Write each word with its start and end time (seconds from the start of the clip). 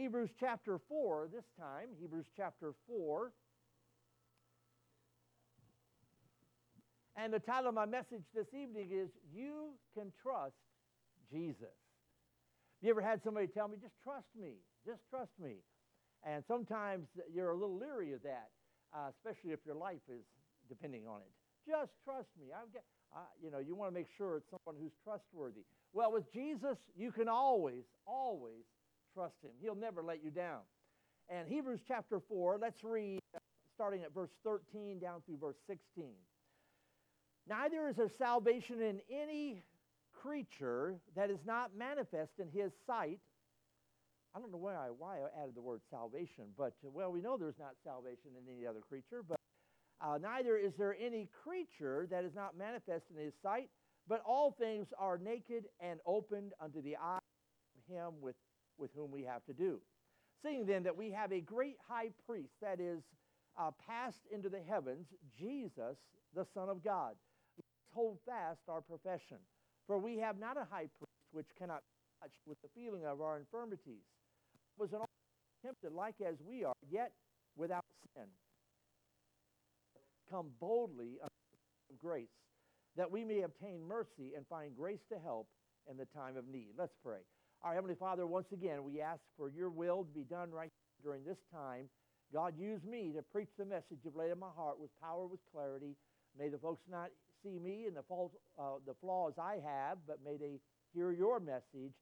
Hebrews 0.00 0.30
chapter 0.40 0.80
4, 0.88 1.28
this 1.30 1.44
time, 1.60 1.88
Hebrews 2.00 2.24
chapter 2.34 2.72
4. 2.88 3.32
And 7.16 7.30
the 7.30 7.38
title 7.38 7.68
of 7.68 7.74
my 7.74 7.84
message 7.84 8.24
this 8.34 8.46
evening 8.54 8.88
is 8.90 9.10
You 9.30 9.74
Can 9.92 10.10
Trust 10.22 10.54
Jesus. 11.30 11.60
Have 11.60 12.80
You 12.80 12.90
ever 12.90 13.02
had 13.02 13.22
somebody 13.22 13.46
tell 13.46 13.68
me, 13.68 13.76
just 13.78 13.92
trust 14.02 14.28
me, 14.40 14.54
just 14.86 15.02
trust 15.10 15.32
me? 15.38 15.56
And 16.24 16.42
sometimes 16.48 17.04
you're 17.30 17.50
a 17.50 17.54
little 17.54 17.76
leery 17.76 18.14
of 18.14 18.22
that, 18.22 18.48
uh, 18.96 19.10
especially 19.10 19.52
if 19.52 19.60
your 19.66 19.76
life 19.76 20.00
is 20.08 20.24
depending 20.70 21.06
on 21.06 21.20
it. 21.20 21.30
Just 21.68 21.92
trust 22.04 22.30
me. 22.40 22.46
I've 22.56 22.72
got, 22.72 22.84
uh, 23.14 23.28
you 23.42 23.50
know, 23.50 23.58
you 23.58 23.74
want 23.74 23.92
to 23.92 23.94
make 23.94 24.08
sure 24.16 24.38
it's 24.38 24.48
someone 24.48 24.80
who's 24.80 24.96
trustworthy. 25.04 25.60
Well, 25.92 26.10
with 26.10 26.32
Jesus, 26.32 26.78
you 26.96 27.12
can 27.12 27.28
always, 27.28 27.84
always 28.06 28.64
trust 29.14 29.34
him. 29.42 29.50
He'll 29.60 29.74
never 29.74 30.02
let 30.02 30.22
you 30.22 30.30
down. 30.30 30.60
And 31.28 31.48
Hebrews 31.48 31.80
chapter 31.86 32.20
4, 32.28 32.58
let's 32.60 32.82
read 32.82 33.20
uh, 33.34 33.38
starting 33.74 34.02
at 34.02 34.12
verse 34.12 34.30
13 34.44 34.98
down 34.98 35.22
through 35.26 35.38
verse 35.38 35.56
16. 35.66 36.12
Neither 37.48 37.88
is 37.88 37.96
there 37.96 38.10
salvation 38.18 38.82
in 38.82 39.00
any 39.10 39.62
creature 40.22 40.96
that 41.16 41.30
is 41.30 41.40
not 41.46 41.76
manifest 41.76 42.32
in 42.38 42.48
his 42.48 42.72
sight. 42.86 43.20
I 44.34 44.38
don't 44.38 44.52
know 44.52 44.58
why 44.58 44.74
I, 44.74 44.88
why 44.96 45.18
I 45.18 45.42
added 45.42 45.54
the 45.56 45.62
word 45.62 45.80
salvation, 45.90 46.44
but 46.56 46.74
uh, 46.84 46.90
well, 46.92 47.10
we 47.10 47.20
know 47.20 47.36
there's 47.36 47.58
not 47.58 47.74
salvation 47.84 48.30
in 48.36 48.52
any 48.52 48.66
other 48.66 48.80
creature, 48.80 49.24
but 49.26 49.38
uh, 50.00 50.18
neither 50.18 50.56
is 50.56 50.72
there 50.78 50.96
any 51.00 51.28
creature 51.44 52.06
that 52.10 52.24
is 52.24 52.34
not 52.34 52.56
manifest 52.56 53.04
in 53.14 53.22
his 53.22 53.34
sight, 53.42 53.68
but 54.08 54.22
all 54.26 54.52
things 54.58 54.86
are 54.98 55.18
naked 55.18 55.64
and 55.80 56.00
opened 56.06 56.52
unto 56.60 56.80
the 56.82 56.96
eye 56.96 57.18
of 57.76 57.94
him 57.94 58.14
with, 58.20 58.34
with 58.80 58.90
whom 58.94 59.10
we 59.10 59.24
have 59.24 59.44
to 59.46 59.52
do. 59.52 59.80
Seeing 60.42 60.66
then 60.66 60.84
that 60.84 60.96
we 60.96 61.10
have 61.10 61.32
a 61.32 61.40
great 61.40 61.76
high 61.86 62.10
priest 62.26 62.54
that 62.62 62.80
is 62.80 63.02
uh, 63.58 63.70
passed 63.86 64.22
into 64.32 64.48
the 64.48 64.60
heavens, 64.60 65.06
Jesus, 65.38 65.98
the 66.34 66.46
Son 66.54 66.68
of 66.68 66.82
God. 66.82 67.14
Let's 67.56 67.68
hold 67.92 68.18
fast 68.24 68.60
our 68.68 68.80
profession. 68.80 69.36
For 69.86 69.98
we 69.98 70.18
have 70.18 70.38
not 70.38 70.56
a 70.56 70.64
high 70.70 70.88
priest 70.98 71.28
which 71.32 71.48
cannot 71.58 71.82
touch 72.22 72.32
with 72.46 72.60
the 72.62 72.68
feeling 72.74 73.04
of 73.04 73.20
our 73.20 73.38
infirmities, 73.38 74.02
was 74.78 74.94
all 74.94 75.08
tempted 75.64 75.92
like 75.92 76.14
as 76.26 76.36
we 76.46 76.64
are, 76.64 76.74
yet 76.90 77.12
without 77.56 77.84
sin 78.16 78.26
come 80.30 80.46
boldly 80.60 81.18
the 81.88 81.96
grace, 81.96 82.28
that 82.96 83.10
we 83.10 83.24
may 83.24 83.42
obtain 83.42 83.82
mercy 83.86 84.32
and 84.36 84.46
find 84.46 84.76
grace 84.76 85.00
to 85.12 85.18
help 85.18 85.48
in 85.90 85.96
the 85.96 86.06
time 86.06 86.36
of 86.36 86.46
need. 86.46 86.68
Let's 86.78 86.94
pray. 87.02 87.20
Our 87.62 87.74
Heavenly 87.74 87.96
Father, 87.96 88.26
once 88.26 88.52
again, 88.52 88.84
we 88.84 89.00
ask 89.00 89.20
for 89.36 89.50
your 89.50 89.68
will 89.68 90.04
to 90.04 90.10
be 90.14 90.24
done 90.24 90.50
right 90.50 90.72
during 91.02 91.24
this 91.24 91.36
time. 91.52 91.88
God, 92.32 92.54
use 92.58 92.80
me 92.84 93.12
to 93.14 93.22
preach 93.22 93.50
the 93.58 93.64
message 93.64 93.98
you've 94.02 94.16
laid 94.16 94.30
in 94.30 94.38
my 94.38 94.48
heart 94.56 94.80
with 94.80 94.90
power, 95.02 95.26
with 95.26 95.40
clarity. 95.52 95.96
May 96.38 96.48
the 96.48 96.58
folks 96.58 96.82
not 96.90 97.10
see 97.42 97.58
me 97.58 97.84
and 97.86 97.96
the, 97.96 98.02
fault, 98.08 98.32
uh, 98.58 98.80
the 98.86 98.94
flaws 99.00 99.34
I 99.38 99.58
have, 99.64 99.98
but 100.06 100.18
may 100.24 100.36
they 100.36 100.60
hear 100.94 101.12
your 101.12 101.38
message 101.40 101.92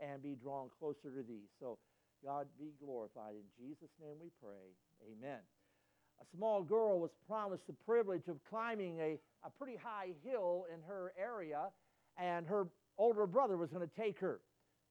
and 0.00 0.22
be 0.22 0.36
drawn 0.40 0.68
closer 0.78 1.10
to 1.10 1.22
thee. 1.22 1.48
So, 1.60 1.78
God, 2.24 2.46
be 2.58 2.72
glorified. 2.82 3.34
In 3.34 3.44
Jesus' 3.58 3.92
name 4.00 4.16
we 4.20 4.30
pray. 4.40 4.72
Amen 5.04 5.40
a 6.20 6.36
small 6.36 6.62
girl 6.62 7.00
was 7.00 7.10
promised 7.26 7.66
the 7.66 7.74
privilege 7.84 8.28
of 8.28 8.36
climbing 8.48 8.98
a, 9.00 9.18
a 9.44 9.50
pretty 9.58 9.76
high 9.76 10.12
hill 10.24 10.66
in 10.72 10.80
her 10.86 11.12
area, 11.18 11.68
and 12.16 12.46
her 12.46 12.68
older 12.98 13.26
brother 13.26 13.56
was 13.56 13.70
going 13.70 13.86
to 13.86 13.94
take 14.00 14.18
her. 14.20 14.40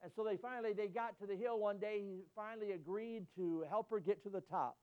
And 0.04 0.12
so 0.16 0.24
they 0.24 0.36
finally 0.36 0.74
they 0.74 0.88
got 0.88 1.18
to 1.22 1.26
the 1.26 1.36
hill 1.36 1.60
one 1.60 1.78
day. 1.78 2.02
He 2.02 2.24
finally 2.36 2.74
agreed 2.74 3.26
to 3.38 3.64
help 3.70 3.90
her 3.90 4.00
get 4.00 4.22
to 4.24 4.30
the 4.30 4.42
top. 4.42 4.78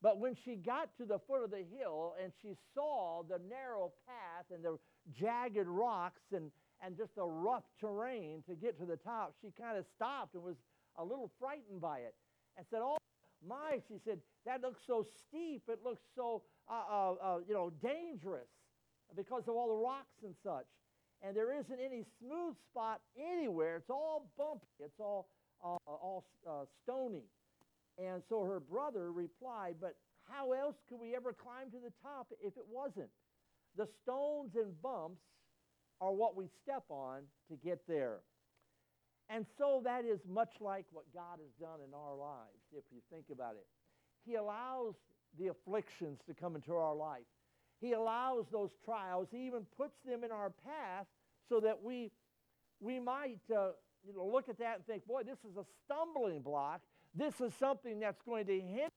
But 0.00 0.20
when 0.20 0.36
she 0.44 0.54
got 0.54 0.90
to 0.98 1.06
the 1.06 1.18
foot 1.26 1.42
of 1.42 1.50
the 1.50 1.64
hill 1.76 2.14
and 2.22 2.32
she 2.40 2.54
saw 2.74 3.22
the 3.28 3.40
narrow 3.48 3.92
path 4.06 4.44
and 4.54 4.62
the 4.64 4.78
jagged 5.18 5.66
rocks 5.66 6.20
and, 6.32 6.50
and 6.84 6.96
just 6.96 7.16
the 7.16 7.24
rough 7.24 7.64
terrain 7.80 8.44
to 8.48 8.54
get 8.54 8.78
to 8.78 8.86
the 8.86 8.96
top, 8.96 9.34
she 9.40 9.50
kind 9.60 9.76
of 9.76 9.84
stopped 9.96 10.34
and 10.34 10.44
was 10.44 10.56
a 10.96 11.04
little 11.04 11.32
frightened 11.40 11.80
by 11.80 11.98
it 11.98 12.14
and 12.56 12.64
said, 12.70 12.80
Oh, 12.82 12.98
my, 13.46 13.80
she 13.88 13.98
said, 14.04 14.18
that 14.46 14.62
looks 14.62 14.80
so 14.86 15.04
steep. 15.26 15.62
It 15.68 15.80
looks 15.82 16.02
so, 16.14 16.42
uh, 16.70 16.82
uh, 16.90 17.12
uh, 17.12 17.38
you 17.46 17.54
know, 17.54 17.72
dangerous 17.82 18.48
because 19.16 19.44
of 19.48 19.54
all 19.54 19.68
the 19.68 19.82
rocks 19.82 20.22
and 20.22 20.34
such. 20.42 20.66
And 21.22 21.36
there 21.36 21.52
isn't 21.58 21.80
any 21.84 22.04
smooth 22.20 22.54
spot 22.70 23.00
anywhere. 23.16 23.76
It's 23.76 23.90
all 23.90 24.30
bumpy. 24.38 24.66
It's 24.78 25.00
all, 25.00 25.28
uh, 25.64 25.76
all 25.86 26.24
uh, 26.48 26.64
stony. 26.82 27.24
And 27.98 28.22
so 28.28 28.44
her 28.44 28.60
brother 28.60 29.10
replied, 29.10 29.76
but 29.80 29.96
how 30.30 30.52
else 30.52 30.76
could 30.88 31.00
we 31.00 31.16
ever 31.16 31.32
climb 31.32 31.70
to 31.70 31.78
the 31.78 31.92
top 32.02 32.28
if 32.40 32.56
it 32.56 32.64
wasn't? 32.70 33.10
The 33.76 33.88
stones 34.02 34.52
and 34.54 34.80
bumps 34.80 35.22
are 36.00 36.12
what 36.12 36.36
we 36.36 36.46
step 36.62 36.84
on 36.88 37.22
to 37.50 37.56
get 37.56 37.80
there. 37.88 38.18
And 39.30 39.44
so 39.58 39.82
that 39.84 40.04
is 40.04 40.20
much 40.28 40.52
like 40.60 40.86
what 40.92 41.04
God 41.12 41.38
has 41.38 41.52
done 41.60 41.80
in 41.86 41.92
our 41.92 42.14
lives, 42.14 42.62
if 42.72 42.84
you 42.92 43.00
think 43.10 43.26
about 43.32 43.54
it. 43.54 43.66
He 44.24 44.36
allows 44.36 44.94
the 45.38 45.48
afflictions 45.48 46.20
to 46.26 46.34
come 46.34 46.54
into 46.56 46.72
our 46.72 46.94
life. 46.94 47.26
He 47.80 47.92
allows 47.92 48.46
those 48.50 48.70
trials. 48.84 49.28
He 49.30 49.46
even 49.46 49.66
puts 49.76 49.96
them 50.04 50.24
in 50.24 50.32
our 50.32 50.50
path 50.50 51.06
so 51.48 51.60
that 51.60 51.82
we, 51.82 52.10
we 52.80 52.98
might 52.98 53.38
uh, 53.54 53.70
you 54.06 54.14
know, 54.14 54.26
look 54.26 54.48
at 54.48 54.58
that 54.58 54.76
and 54.76 54.86
think, 54.86 55.06
boy, 55.06 55.22
this 55.22 55.38
is 55.48 55.56
a 55.56 55.64
stumbling 55.84 56.42
block. 56.42 56.80
This 57.14 57.40
is 57.40 57.52
something 57.58 58.00
that's 58.00 58.20
going 58.22 58.46
to 58.46 58.60
hinder. 58.60 58.88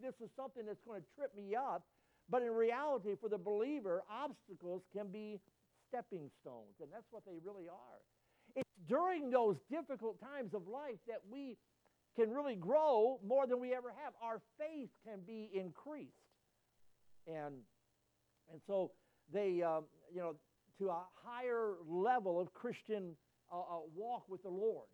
This 0.00 0.14
is 0.22 0.30
something 0.36 0.64
that's 0.66 0.82
going 0.86 1.00
to 1.00 1.06
trip 1.16 1.34
me 1.36 1.54
up. 1.56 1.84
But 2.30 2.42
in 2.42 2.52
reality, 2.52 3.14
for 3.20 3.28
the 3.28 3.38
believer, 3.38 4.02
obstacles 4.10 4.82
can 4.94 5.08
be 5.08 5.40
stepping 5.88 6.30
stones, 6.40 6.76
and 6.80 6.90
that's 6.92 7.06
what 7.10 7.24
they 7.24 7.38
really 7.42 7.68
are. 7.68 7.98
It's 8.54 8.68
during 8.86 9.30
those 9.30 9.56
difficult 9.70 10.20
times 10.20 10.52
of 10.54 10.68
life 10.68 10.98
that 11.08 11.20
we 11.30 11.56
can 12.16 12.30
really 12.30 12.56
grow 12.56 13.18
more 13.26 13.46
than 13.46 13.60
we 13.60 13.72
ever 13.74 13.92
have. 14.04 14.12
Our 14.22 14.40
faith 14.58 14.90
can 15.06 15.20
be 15.26 15.50
increased. 15.54 16.12
And, 17.26 17.54
and 18.50 18.60
so 18.66 18.90
they, 19.32 19.62
um, 19.62 19.84
you 20.12 20.20
know, 20.20 20.34
to 20.78 20.88
a 20.88 21.02
higher 21.24 21.74
level 21.86 22.40
of 22.40 22.52
Christian 22.54 23.16
uh, 23.52 23.58
uh, 23.58 23.80
walk 23.94 24.24
with 24.28 24.42
the 24.42 24.48
Lord 24.48 24.86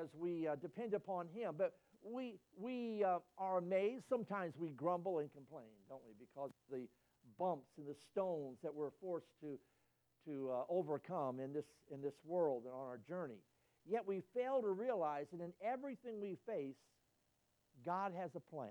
as 0.00 0.08
we 0.18 0.48
uh, 0.48 0.56
depend 0.56 0.94
upon 0.94 1.26
Him. 1.34 1.54
But 1.56 1.74
we, 2.02 2.34
we 2.56 3.04
uh, 3.04 3.18
are 3.38 3.58
amazed. 3.58 4.04
Sometimes 4.08 4.54
we 4.58 4.70
grumble 4.70 5.18
and 5.18 5.32
complain, 5.32 5.68
don't 5.88 6.02
we, 6.06 6.14
because 6.18 6.50
of 6.50 6.78
the 6.78 6.86
bumps 7.38 7.70
and 7.78 7.86
the 7.86 7.96
stones 8.12 8.58
that 8.62 8.74
we're 8.74 8.90
forced 9.00 9.28
to 9.42 9.58
to 10.26 10.50
uh, 10.52 10.62
overcome 10.68 11.40
in 11.40 11.52
this, 11.52 11.64
in 11.92 12.02
this 12.02 12.14
world 12.26 12.64
and 12.64 12.74
on 12.74 12.86
our 12.86 13.00
journey. 13.08 13.38
Yet 13.88 14.06
we 14.06 14.22
fail 14.34 14.60
to 14.60 14.68
realize 14.68 15.26
that 15.32 15.42
in 15.42 15.52
everything 15.64 16.20
we 16.20 16.36
face, 16.46 16.76
God 17.84 18.12
has 18.14 18.30
a 18.34 18.40
plan. 18.40 18.68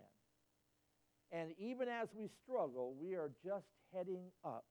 And 1.31 1.51
even 1.59 1.87
as 1.87 2.07
we 2.13 2.29
struggle, 2.43 2.95
we 2.99 3.13
are 3.13 3.31
just 3.45 3.67
heading 3.93 4.31
up. 4.43 4.65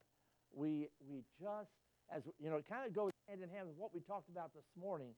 We, 0.52 0.88
we 1.08 1.22
just, 1.40 1.70
as 2.14 2.22
you 2.40 2.50
know, 2.50 2.56
it 2.56 2.64
kind 2.68 2.86
of 2.86 2.94
goes 2.94 3.12
hand 3.28 3.42
in 3.42 3.48
hand 3.48 3.68
with 3.68 3.76
what 3.76 3.94
we 3.94 4.00
talked 4.00 4.28
about 4.28 4.52
this 4.54 4.64
morning, 4.78 5.10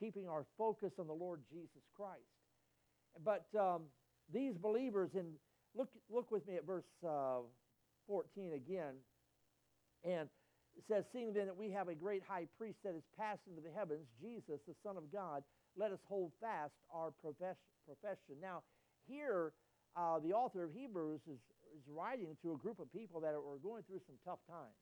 keeping 0.00 0.28
our 0.28 0.46
focus 0.58 0.92
on 0.98 1.06
the 1.06 1.12
Lord 1.12 1.42
Jesus 1.52 1.82
Christ. 1.94 2.26
But 3.24 3.46
um, 3.58 3.82
these 4.32 4.54
believers, 4.56 5.10
in 5.14 5.32
look, 5.76 5.88
look 6.08 6.30
with 6.30 6.46
me 6.46 6.56
at 6.56 6.66
verse 6.66 6.88
uh, 7.06 7.40
14 8.06 8.54
again, 8.54 8.94
and 10.04 10.28
it 10.76 10.84
says, 10.88 11.04
Seeing 11.12 11.32
then 11.32 11.46
that 11.46 11.56
we 11.56 11.70
have 11.70 11.88
a 11.88 11.94
great 11.94 12.22
high 12.26 12.46
priest 12.58 12.78
that 12.84 12.94
is 12.94 13.02
passed 13.18 13.42
into 13.48 13.60
the 13.60 13.70
heavens, 13.76 14.06
Jesus, 14.20 14.60
the 14.66 14.74
Son 14.82 14.96
of 14.96 15.12
God, 15.12 15.42
let 15.76 15.92
us 15.92 16.00
hold 16.08 16.32
fast 16.40 16.72
our 16.92 17.12
profession. 17.22 18.36
Now, 18.40 18.62
here, 19.06 19.52
uh, 19.96 20.18
the 20.18 20.32
author 20.32 20.64
of 20.64 20.72
Hebrews 20.72 21.20
is, 21.26 21.38
is 21.74 21.82
writing 21.88 22.36
to 22.42 22.52
a 22.52 22.56
group 22.56 22.78
of 22.78 22.92
people 22.92 23.20
that 23.20 23.34
were 23.34 23.58
going 23.62 23.82
through 23.82 24.00
some 24.06 24.16
tough 24.24 24.38
times. 24.48 24.78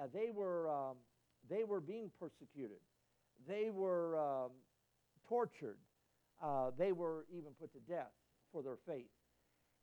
Uh, 0.00 0.06
they, 0.12 0.30
were, 0.32 0.70
um, 0.70 0.96
they 1.48 1.64
were 1.64 1.80
being 1.80 2.10
persecuted, 2.20 2.78
they 3.46 3.70
were 3.70 4.18
um, 4.18 4.50
tortured, 5.28 5.78
uh, 6.42 6.70
they 6.78 6.92
were 6.92 7.26
even 7.30 7.50
put 7.60 7.72
to 7.72 7.80
death 7.80 8.12
for 8.52 8.62
their 8.62 8.78
faith. 8.86 9.10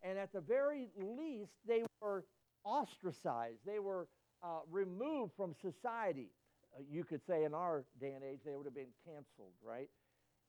And 0.03 0.17
at 0.19 0.31
the 0.31 0.41
very 0.41 0.89
least, 0.97 1.51
they 1.67 1.83
were 2.01 2.25
ostracized. 2.63 3.59
They 3.65 3.79
were 3.79 4.07
uh, 4.43 4.59
removed 4.69 5.33
from 5.35 5.53
society. 5.61 6.29
Uh, 6.75 6.83
you 6.89 7.03
could 7.03 7.21
say 7.25 7.43
in 7.43 7.53
our 7.53 7.85
day 7.99 8.11
and 8.13 8.23
age 8.23 8.39
they 8.45 8.55
would 8.55 8.65
have 8.65 8.75
been 8.75 8.93
canceled, 9.05 9.53
right? 9.63 9.89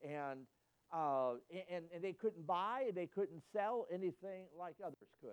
And, 0.02 0.46
uh, 0.92 1.32
and, 1.50 1.84
and 1.94 2.02
they 2.02 2.12
couldn't 2.12 2.46
buy, 2.46 2.90
they 2.94 3.06
couldn't 3.06 3.42
sell 3.52 3.86
anything 3.92 4.46
like 4.58 4.74
others 4.84 5.08
could. 5.20 5.30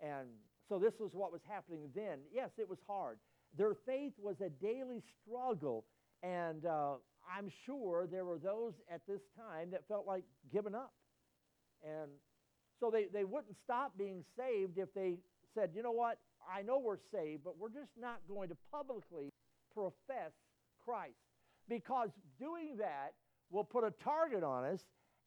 And 0.00 0.28
so 0.68 0.78
this 0.78 0.94
was 0.98 1.10
what 1.12 1.32
was 1.32 1.40
happening 1.48 1.90
then. 1.94 2.18
Yes, 2.32 2.50
it 2.58 2.68
was 2.68 2.78
hard. 2.86 3.18
Their 3.56 3.74
faith 3.86 4.12
was 4.18 4.36
a 4.40 4.48
daily 4.48 5.02
struggle. 5.22 5.84
And 6.22 6.66
uh, 6.66 6.94
I'm 7.30 7.50
sure 7.66 8.06
there 8.10 8.24
were 8.24 8.38
those 8.38 8.72
at 8.90 9.02
this 9.06 9.20
time 9.36 9.70
that 9.70 9.86
felt 9.86 10.06
like 10.06 10.24
giving 10.52 10.74
up. 10.74 10.92
And 11.82 12.10
so 12.80 12.90
they, 12.90 13.06
they 13.12 13.24
wouldn't 13.24 13.56
stop 13.62 13.92
being 13.96 14.24
saved 14.36 14.78
if 14.78 14.92
they 14.94 15.18
said, 15.54 15.70
you 15.74 15.82
know 15.82 15.92
what, 15.92 16.18
I 16.50 16.62
know 16.62 16.78
we're 16.78 16.98
saved, 17.12 17.44
but 17.44 17.58
we're 17.58 17.68
just 17.68 17.92
not 18.00 18.20
going 18.28 18.48
to 18.48 18.56
publicly 18.72 19.30
profess 19.72 20.32
Christ. 20.84 21.14
Because 21.68 22.10
doing 22.38 22.76
that 22.78 23.12
will 23.54 23.64
put 23.64 23.84
a 23.84 23.92
target 24.02 24.42
on 24.42 24.64
us 24.64 24.80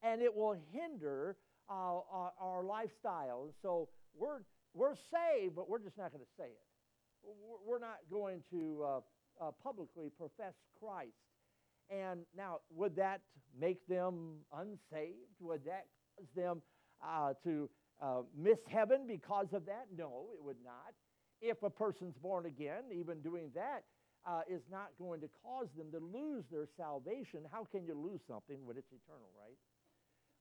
and 0.03 0.21
it 0.21 0.35
will 0.35 0.56
hinder 0.71 1.38
uh, 1.69 1.74
our, 1.74 2.33
our, 2.39 2.63
lifestyle. 2.63 3.44
And 3.45 3.53
so 3.62 3.89
we're, 4.15 4.41
we're 4.74 4.95
saved, 4.95 5.56
but 5.56 5.69
we're 5.69 5.79
just 5.79 5.97
not 5.97 6.12
going 6.12 6.24
to 6.24 6.31
say 6.38 6.45
it. 6.45 7.33
We're 7.65 7.79
not 7.79 7.97
going 8.12 8.44
to 8.51 8.85
uh, 8.85 9.00
uh, 9.47 9.51
publicly 9.63 10.09
profess 10.18 10.53
Christ. 10.79 11.12
And 11.89 12.21
now, 12.35 12.59
would 12.69 12.95
that 12.97 13.21
make 13.59 13.85
them 13.88 14.35
unsaved? 14.56 15.35
Would 15.39 15.65
that 15.65 15.85
cause 16.18 16.27
them 16.35 16.62
uh, 17.06 17.33
to 17.44 17.69
uh, 18.01 18.21
miss 18.38 18.59
heaven 18.69 19.07
because 19.07 19.47
of 19.53 19.65
that? 19.65 19.88
No, 19.97 20.27
it 20.33 20.44
would 20.44 20.57
not. 20.63 20.94
If 21.41 21.63
a 21.63 21.69
person's 21.69 22.15
born 22.18 22.45
again, 22.45 22.83
even 22.94 23.21
doing 23.21 23.51
that 23.56 23.83
uh, 24.27 24.41
is 24.50 24.62
not 24.69 24.89
going 25.00 25.21
to 25.21 25.29
cause 25.41 25.68
them 25.77 25.88
to 25.91 26.00
lose 26.00 26.44
their 26.51 26.68
salvation. 26.75 27.41
How 27.51 27.65
can 27.71 27.85
you 27.85 27.95
lose 27.95 28.19
something 28.27 28.57
when 28.65 28.77
it's 28.77 28.91
eternal, 28.91 29.29
right? 29.39 29.57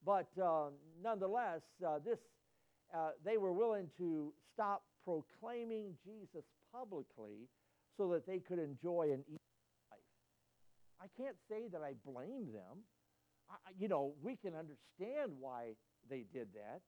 But 0.05 0.29
uh, 0.43 0.71
nonetheless, 1.03 1.63
uh, 1.87 1.99
this 2.05 2.19
uh, 2.95 3.11
they 3.25 3.37
were 3.37 3.53
willing 3.53 3.89
to 3.99 4.33
stop 4.53 4.83
proclaiming 5.05 5.95
Jesus 6.05 6.45
publicly 6.73 7.49
so 7.97 8.09
that 8.13 8.27
they 8.27 8.39
could 8.39 8.59
enjoy 8.59 9.11
an 9.13 9.23
easy 9.27 9.41
life. 9.91 10.01
I 11.01 11.07
can't 11.21 11.37
say 11.49 11.69
that 11.73 11.83
I 11.83 11.95
blame 12.05 12.53
them. 12.53 12.85
I, 13.51 13.57
you 13.79 13.89
know, 13.89 14.13
we 14.23 14.37
can 14.37 14.53
understand 14.55 15.33
why 15.41 15.75
they 16.09 16.25
did 16.33 16.49
that. 16.55 16.81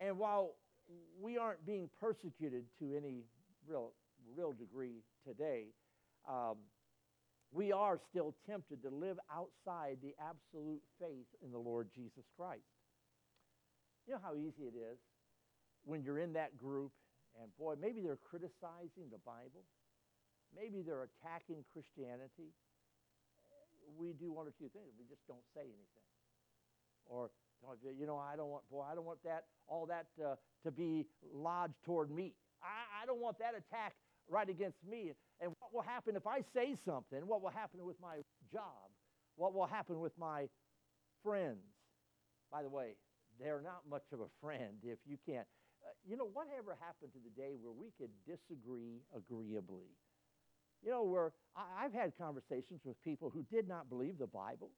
And 0.00 0.18
while 0.18 0.54
we 1.20 1.36
aren't 1.36 1.66
being 1.66 1.90
persecuted 2.00 2.64
to 2.78 2.96
any 2.96 3.24
real, 3.66 3.92
real 4.36 4.52
degree 4.52 5.02
today, 5.26 5.66
um, 6.28 6.56
we 7.50 7.72
are 7.72 7.98
still 8.10 8.34
tempted 8.48 8.82
to 8.82 8.90
live 8.90 9.18
outside 9.32 9.98
the 10.02 10.14
absolute 10.20 10.82
faith 11.00 11.26
in 11.42 11.50
the 11.50 11.58
Lord 11.58 11.88
Jesus 11.94 12.24
Christ. 12.36 12.68
You 14.06 14.14
know 14.14 14.20
how 14.22 14.36
easy 14.36 14.64
it 14.64 14.76
is 14.76 14.98
when 15.84 16.02
you're 16.02 16.18
in 16.18 16.34
that 16.34 16.58
group 16.58 16.92
and 17.40 17.54
boy, 17.56 17.74
maybe 17.80 18.00
they're 18.00 18.18
criticizing 18.18 19.06
the 19.10 19.22
Bible. 19.24 19.62
Maybe 20.54 20.82
they're 20.82 21.06
attacking 21.06 21.64
Christianity. 21.72 22.50
We 23.96 24.12
do 24.12 24.32
one 24.32 24.46
or 24.46 24.54
two 24.58 24.68
things. 24.72 24.90
We 24.98 25.06
just 25.08 25.26
don't 25.28 25.44
say 25.54 25.62
anything. 25.62 26.08
Or, 27.06 27.30
you 27.98 28.06
know, 28.06 28.18
I 28.18 28.36
don't 28.36 28.48
want, 28.50 28.64
boy, 28.70 28.84
I 28.90 28.94
don't 28.94 29.04
want 29.04 29.22
that, 29.24 29.44
all 29.66 29.86
that 29.86 30.06
uh, 30.22 30.36
to 30.64 30.70
be 30.70 31.06
lodged 31.32 31.78
toward 31.84 32.10
me. 32.10 32.34
I, 32.62 33.02
I 33.02 33.06
don't 33.06 33.20
want 33.20 33.38
that 33.38 33.54
attack 33.56 33.94
right 34.28 34.48
against 34.48 34.78
me. 34.88 35.12
What 35.70 35.84
will 35.84 35.92
happen 35.92 36.16
if 36.16 36.26
I 36.26 36.40
say 36.54 36.74
something? 36.84 37.20
What 37.26 37.42
will 37.42 37.50
happen 37.50 37.84
with 37.84 37.96
my 38.00 38.24
job? 38.50 38.88
What 39.36 39.52
will 39.52 39.66
happen 39.66 40.00
with 40.00 40.16
my 40.18 40.48
friends? 41.22 41.60
By 42.50 42.62
the 42.62 42.70
way, 42.70 42.96
they're 43.38 43.60
not 43.60 43.82
much 43.88 44.04
of 44.12 44.20
a 44.20 44.28
friend 44.40 44.78
if 44.82 44.98
you 45.06 45.18
can't. 45.26 45.46
Uh, 45.84 45.92
you 46.08 46.16
know, 46.16 46.28
whatever 46.32 46.76
happened 46.80 47.12
to 47.12 47.18
the 47.22 47.30
day 47.40 47.52
where 47.60 47.72
we 47.72 47.92
could 47.98 48.08
disagree 48.26 49.02
agreeably? 49.14 49.92
You 50.82 50.90
know, 50.90 51.04
where 51.04 51.32
I, 51.54 51.84
I've 51.84 51.92
had 51.92 52.12
conversations 52.16 52.80
with 52.84 52.96
people 53.04 53.28
who 53.28 53.44
did 53.52 53.68
not 53.68 53.90
believe 53.90 54.16
the 54.18 54.26
Bible, 54.26 54.70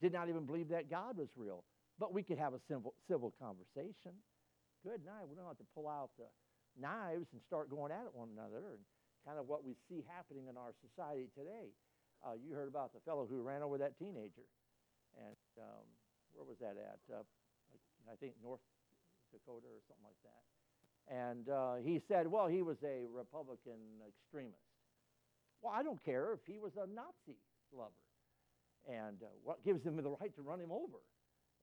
did 0.00 0.12
not 0.12 0.28
even 0.28 0.44
believe 0.44 0.68
that 0.70 0.90
God 0.90 1.16
was 1.16 1.28
real, 1.36 1.62
but 2.00 2.12
we 2.12 2.22
could 2.24 2.38
have 2.38 2.52
a 2.52 2.60
civil, 2.66 2.94
civil 3.06 3.32
conversation. 3.40 4.18
Good 4.82 5.04
night. 5.06 5.30
We 5.30 5.36
don't 5.36 5.46
have 5.46 5.58
to 5.58 5.70
pull 5.74 5.88
out 5.88 6.10
the 6.18 6.26
knives 6.80 7.28
and 7.32 7.40
start 7.46 7.70
going 7.70 7.92
at 7.92 8.10
it 8.10 8.12
one 8.12 8.28
another 8.34 8.74
and 8.74 8.82
kind 9.26 9.38
of 9.38 9.46
what 9.46 9.64
we 9.64 9.74
see 9.88 10.04
happening 10.10 10.46
in 10.50 10.56
our 10.56 10.74
society 10.82 11.30
today. 11.34 11.70
Uh, 12.22 12.34
you 12.38 12.54
heard 12.54 12.68
about 12.68 12.92
the 12.92 13.00
fellow 13.00 13.26
who 13.26 13.42
ran 13.42 13.62
over 13.62 13.78
that 13.78 13.98
teenager. 13.98 14.46
And 15.18 15.36
um, 15.58 15.86
where 16.32 16.46
was 16.46 16.58
that 16.60 16.78
at? 16.78 16.98
Uh, 17.10 17.22
I 18.10 18.16
think 18.16 18.34
North 18.42 18.62
Dakota 19.32 19.66
or 19.70 19.82
something 19.86 20.06
like 20.06 20.22
that. 20.22 20.42
And 21.10 21.48
uh, 21.48 21.74
he 21.82 22.00
said, 22.06 22.26
well, 22.26 22.46
he 22.46 22.62
was 22.62 22.78
a 22.84 23.06
Republican 23.10 24.00
extremist. 24.06 24.62
Well, 25.60 25.72
I 25.74 25.82
don't 25.82 26.02
care 26.02 26.32
if 26.32 26.40
he 26.46 26.58
was 26.58 26.72
a 26.76 26.86
Nazi 26.86 27.38
lover. 27.72 27.90
And 28.88 29.22
uh, 29.22 29.30
what 29.42 29.64
gives 29.64 29.84
him 29.84 29.96
the 29.96 30.16
right 30.20 30.34
to 30.34 30.42
run 30.42 30.60
him 30.60 30.70
over? 30.70 30.98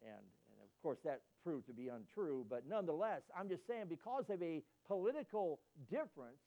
And, 0.01 0.23
and 0.23 0.59
of 0.63 0.71
course, 0.81 0.99
that 1.03 1.21
proved 1.43 1.67
to 1.67 1.73
be 1.73 1.87
untrue. 1.87 2.45
But 2.49 2.63
nonetheless, 2.67 3.21
I'm 3.37 3.49
just 3.49 3.67
saying, 3.67 3.85
because 3.89 4.25
of 4.29 4.41
a 4.41 4.61
political 4.87 5.59
difference, 5.89 6.39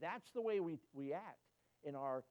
that's 0.00 0.30
the 0.34 0.40
way 0.40 0.60
we, 0.60 0.78
we 0.92 1.12
act 1.12 1.38
in 1.84 1.94
our, 1.94 2.24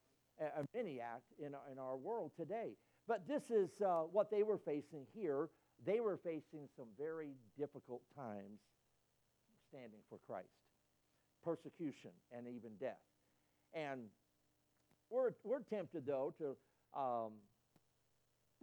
many 0.74 1.00
act 1.00 1.32
in, 1.38 1.52
in 1.70 1.78
our 1.78 1.96
world 1.96 2.32
today. 2.36 2.70
But 3.06 3.28
this 3.28 3.50
is 3.50 3.70
uh, 3.82 4.02
what 4.10 4.30
they 4.30 4.42
were 4.42 4.58
facing 4.58 5.06
here. 5.14 5.48
They 5.84 6.00
were 6.00 6.18
facing 6.22 6.68
some 6.76 6.86
very 6.98 7.32
difficult 7.58 8.02
times 8.16 8.60
standing 9.68 10.00
for 10.08 10.18
Christ 10.26 10.48
persecution 11.44 12.10
and 12.32 12.46
even 12.48 12.70
death. 12.80 13.02
And 13.74 14.00
we're, 15.10 15.32
we're 15.44 15.60
tempted, 15.60 16.06
though, 16.06 16.32
to 16.38 16.56
um, 16.98 17.32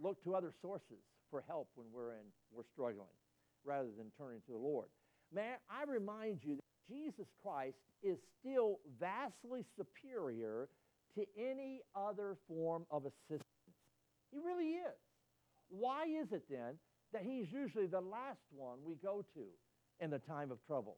look 0.00 0.22
to 0.24 0.34
other 0.34 0.52
sources 0.60 0.98
for 1.30 1.44
help 1.46 1.68
when 1.76 1.86
we're, 1.94 2.12
in, 2.12 2.26
we're 2.52 2.64
struggling 2.72 3.06
rather 3.64 3.88
than 3.96 4.10
turning 4.18 4.40
to 4.46 4.52
the 4.52 4.58
Lord. 4.58 4.88
May 5.32 5.54
I 5.70 5.84
remind 5.88 6.40
you 6.42 6.58
Jesus 6.92 7.26
Christ 7.42 7.78
is 8.02 8.18
still 8.40 8.80
vastly 9.00 9.64
superior 9.76 10.68
to 11.14 11.24
any 11.38 11.80
other 11.94 12.36
form 12.48 12.84
of 12.90 13.04
assistance. 13.06 13.44
He 14.30 14.38
really 14.38 14.70
is. 14.70 14.98
Why 15.68 16.04
is 16.04 16.32
it 16.32 16.44
then 16.50 16.74
that 17.12 17.22
he's 17.22 17.50
usually 17.50 17.86
the 17.86 18.00
last 18.00 18.42
one 18.50 18.78
we 18.84 18.94
go 18.96 19.24
to 19.34 19.44
in 20.00 20.10
the 20.10 20.18
time 20.18 20.50
of 20.50 20.58
trouble 20.66 20.96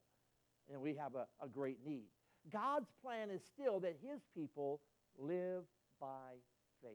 and 0.71 0.81
we 0.81 0.95
have 0.95 1.15
a, 1.15 1.27
a 1.43 1.47
great 1.47 1.77
need? 1.85 2.07
God's 2.51 2.89
plan 3.01 3.29
is 3.29 3.41
still 3.53 3.79
that 3.81 3.95
his 4.01 4.19
people 4.35 4.81
live 5.17 5.63
by 5.99 6.35
faith. 6.81 6.91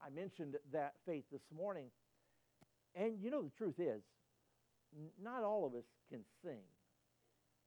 I 0.00 0.10
mentioned 0.10 0.56
that 0.72 0.94
faith 1.06 1.24
this 1.30 1.42
morning. 1.54 1.86
And 2.94 3.18
you 3.20 3.30
know, 3.30 3.42
the 3.42 3.50
truth 3.50 3.78
is, 3.78 4.02
not 5.22 5.44
all 5.44 5.66
of 5.66 5.74
us 5.74 5.84
can 6.10 6.20
sing. 6.42 6.62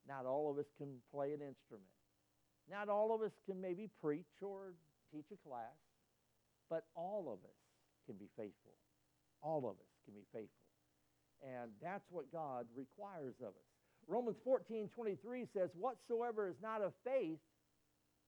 Not 0.08 0.26
all 0.26 0.50
of 0.50 0.58
us 0.58 0.66
can 0.78 0.90
play 1.14 1.34
an 1.34 1.42
instrument. 1.42 1.92
Not 2.70 2.90
all 2.90 3.14
of 3.14 3.22
us 3.22 3.32
can 3.46 3.62
maybe 3.62 3.90
preach 4.02 4.42
or 4.42 4.74
teach 5.14 5.26
a 5.32 5.48
class, 5.48 5.78
but 6.70 6.86
all 6.96 7.28
of 7.28 7.44
us 7.44 7.62
can 8.06 8.16
be 8.16 8.30
faithful. 8.38 8.74
All 9.42 9.66
of 9.66 9.76
us 9.76 9.92
can 10.06 10.14
be 10.14 10.26
faithful. 10.32 10.66
And 11.42 11.72
that's 11.82 12.06
what 12.10 12.32
God 12.32 12.66
requires 12.76 13.36
of 13.42 13.50
us. 13.50 13.70
Romans 14.08 14.38
14, 14.44 14.90
23 14.94 15.48
says, 15.54 15.70
Whatsoever 15.74 16.48
is 16.48 16.56
not 16.62 16.82
of 16.82 16.94
faith 17.04 17.40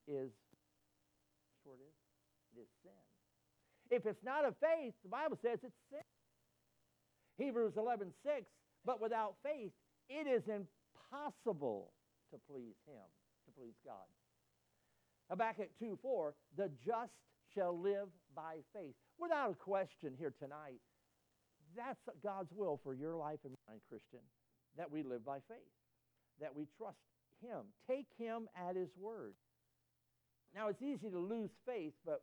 is, 0.08 0.32
what 1.64 1.78
it 1.80 1.86
is? 1.86 2.58
It 2.58 2.62
is 2.62 2.70
sin. 2.84 3.04
If 3.90 4.06
it's 4.06 4.24
not 4.24 4.46
of 4.46 4.56
faith, 4.60 4.94
the 5.04 5.10
Bible 5.10 5.38
says 5.42 5.60
it's 5.64 5.78
sin. 5.90 6.02
Hebrews 7.38 7.74
11, 7.78 8.12
6, 8.24 8.46
but 8.86 9.02
without 9.02 9.36
faith, 9.44 9.72
it 10.10 10.28
is 10.28 10.44
impossible 10.48 10.83
impossible 11.14 11.92
to 12.32 12.38
please 12.50 12.76
him, 12.88 13.06
to 13.46 13.52
please 13.58 13.76
God. 13.86 14.08
Habakkuk 15.30 15.70
2 15.80 15.98
4, 16.02 16.34
the 16.58 16.70
just 16.86 17.14
shall 17.56 17.78
live 17.80 18.10
by 18.36 18.58
faith. 18.74 18.96
Without 19.20 19.52
a 19.52 19.56
question 19.56 20.14
here 20.18 20.34
tonight, 20.40 20.82
that's 21.76 22.00
God's 22.24 22.52
will 22.54 22.80
for 22.84 22.94
your 22.94 23.16
life 23.16 23.40
and 23.44 23.54
mine, 23.68 23.80
Christian, 23.90 24.20
that 24.78 24.92
we 24.92 25.04
live 25.04 25.26
by 25.26 25.38
faith, 25.48 25.72
that 26.42 26.56
we 26.56 26.68
trust 26.78 26.98
him. 27.42 27.62
Take 27.88 28.08
him 28.18 28.48
at 28.56 28.76
his 28.76 28.90
word. 29.00 29.34
Now, 30.56 30.68
it's 30.68 30.82
easy 30.82 31.10
to 31.10 31.20
lose 31.20 31.50
faith, 31.66 31.94
but 32.06 32.22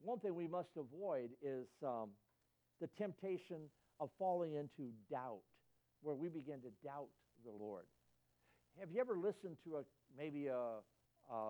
one 0.00 0.18
thing 0.18 0.34
we 0.34 0.48
must 0.48 0.70
avoid 0.76 1.30
is 1.40 1.66
um, 1.84 2.10
the 2.80 2.88
temptation 2.98 3.58
of 4.00 4.10
falling 4.18 4.54
into 4.54 4.90
doubt 5.10 5.42
where 6.02 6.14
we 6.14 6.28
begin 6.28 6.60
to 6.62 6.70
doubt 6.84 7.08
the 7.44 7.50
Lord. 7.50 7.84
Have 8.78 8.90
you 8.90 9.00
ever 9.00 9.16
listened 9.16 9.56
to 9.64 9.76
a 9.76 9.82
maybe 10.16 10.46
a, 10.46 10.80
a, 11.30 11.40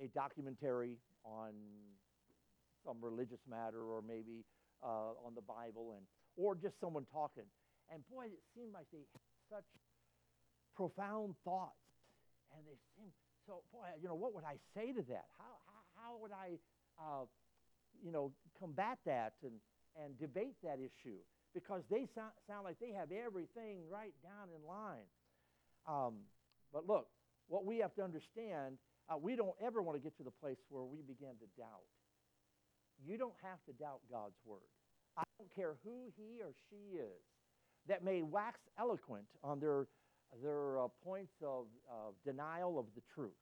a 0.00 0.06
documentary 0.14 0.98
on 1.24 1.52
some 2.84 2.98
religious 3.00 3.40
matter 3.48 3.82
or 3.82 4.02
maybe 4.02 4.44
uh, 4.82 5.14
on 5.24 5.34
the 5.34 5.42
Bible 5.42 5.94
and 5.96 6.06
or 6.36 6.54
just 6.54 6.80
someone 6.80 7.06
talking? 7.12 7.44
And 7.92 8.02
boy, 8.08 8.26
it 8.26 8.42
seemed 8.54 8.72
like 8.72 8.86
they 8.92 9.04
had 9.12 9.22
such 9.50 9.68
profound 10.76 11.34
thoughts, 11.44 11.84
and 12.56 12.64
they 12.66 12.78
seemed 12.96 13.12
so. 13.46 13.62
Boy, 13.72 13.86
you 14.00 14.08
know, 14.08 14.14
what 14.14 14.34
would 14.34 14.44
I 14.44 14.56
say 14.74 14.92
to 14.92 15.02
that? 15.12 15.26
How 15.36 15.52
how, 15.66 15.82
how 16.00 16.10
would 16.22 16.32
I 16.32 16.56
uh, 16.98 17.26
you 18.02 18.12
know, 18.12 18.32
combat 18.58 18.98
that 19.06 19.34
and, 19.42 19.52
and 19.96 20.18
debate 20.18 20.56
that 20.62 20.78
issue 20.78 21.18
because 21.54 21.82
they 21.90 22.06
sound, 22.14 22.34
sound 22.46 22.64
like 22.64 22.76
they 22.80 22.92
have 22.92 23.08
everything 23.12 23.86
right 23.88 24.14
down 24.22 24.50
in 24.50 24.60
line. 24.66 25.06
Um, 25.86 26.26
but 26.72 26.86
look, 26.86 27.06
what 27.48 27.64
we 27.64 27.78
have 27.78 27.94
to 27.94 28.02
understand, 28.02 28.76
uh, 29.08 29.16
we 29.16 29.36
don't 29.36 29.54
ever 29.62 29.80
want 29.80 29.96
to 29.96 30.02
get 30.02 30.16
to 30.18 30.24
the 30.24 30.34
place 30.42 30.58
where 30.68 30.82
we 30.82 30.98
begin 31.06 31.38
to 31.38 31.48
doubt. 31.56 31.86
You 33.06 33.16
don't 33.16 33.36
have 33.42 33.62
to 33.66 33.72
doubt 33.72 34.00
God's 34.10 34.38
word. 34.44 34.66
I 35.16 35.22
don't 35.38 35.54
care 35.54 35.76
who 35.84 36.10
he 36.16 36.42
or 36.42 36.52
she 36.70 36.98
is 36.98 37.22
that 37.86 38.02
may 38.02 38.22
wax 38.22 38.58
eloquent 38.78 39.26
on 39.42 39.60
their, 39.60 39.86
their 40.42 40.80
uh, 40.80 40.88
points 41.04 41.34
of 41.44 41.66
denial 42.24 42.78
of 42.78 42.86
the 42.96 43.02
truth. 43.14 43.38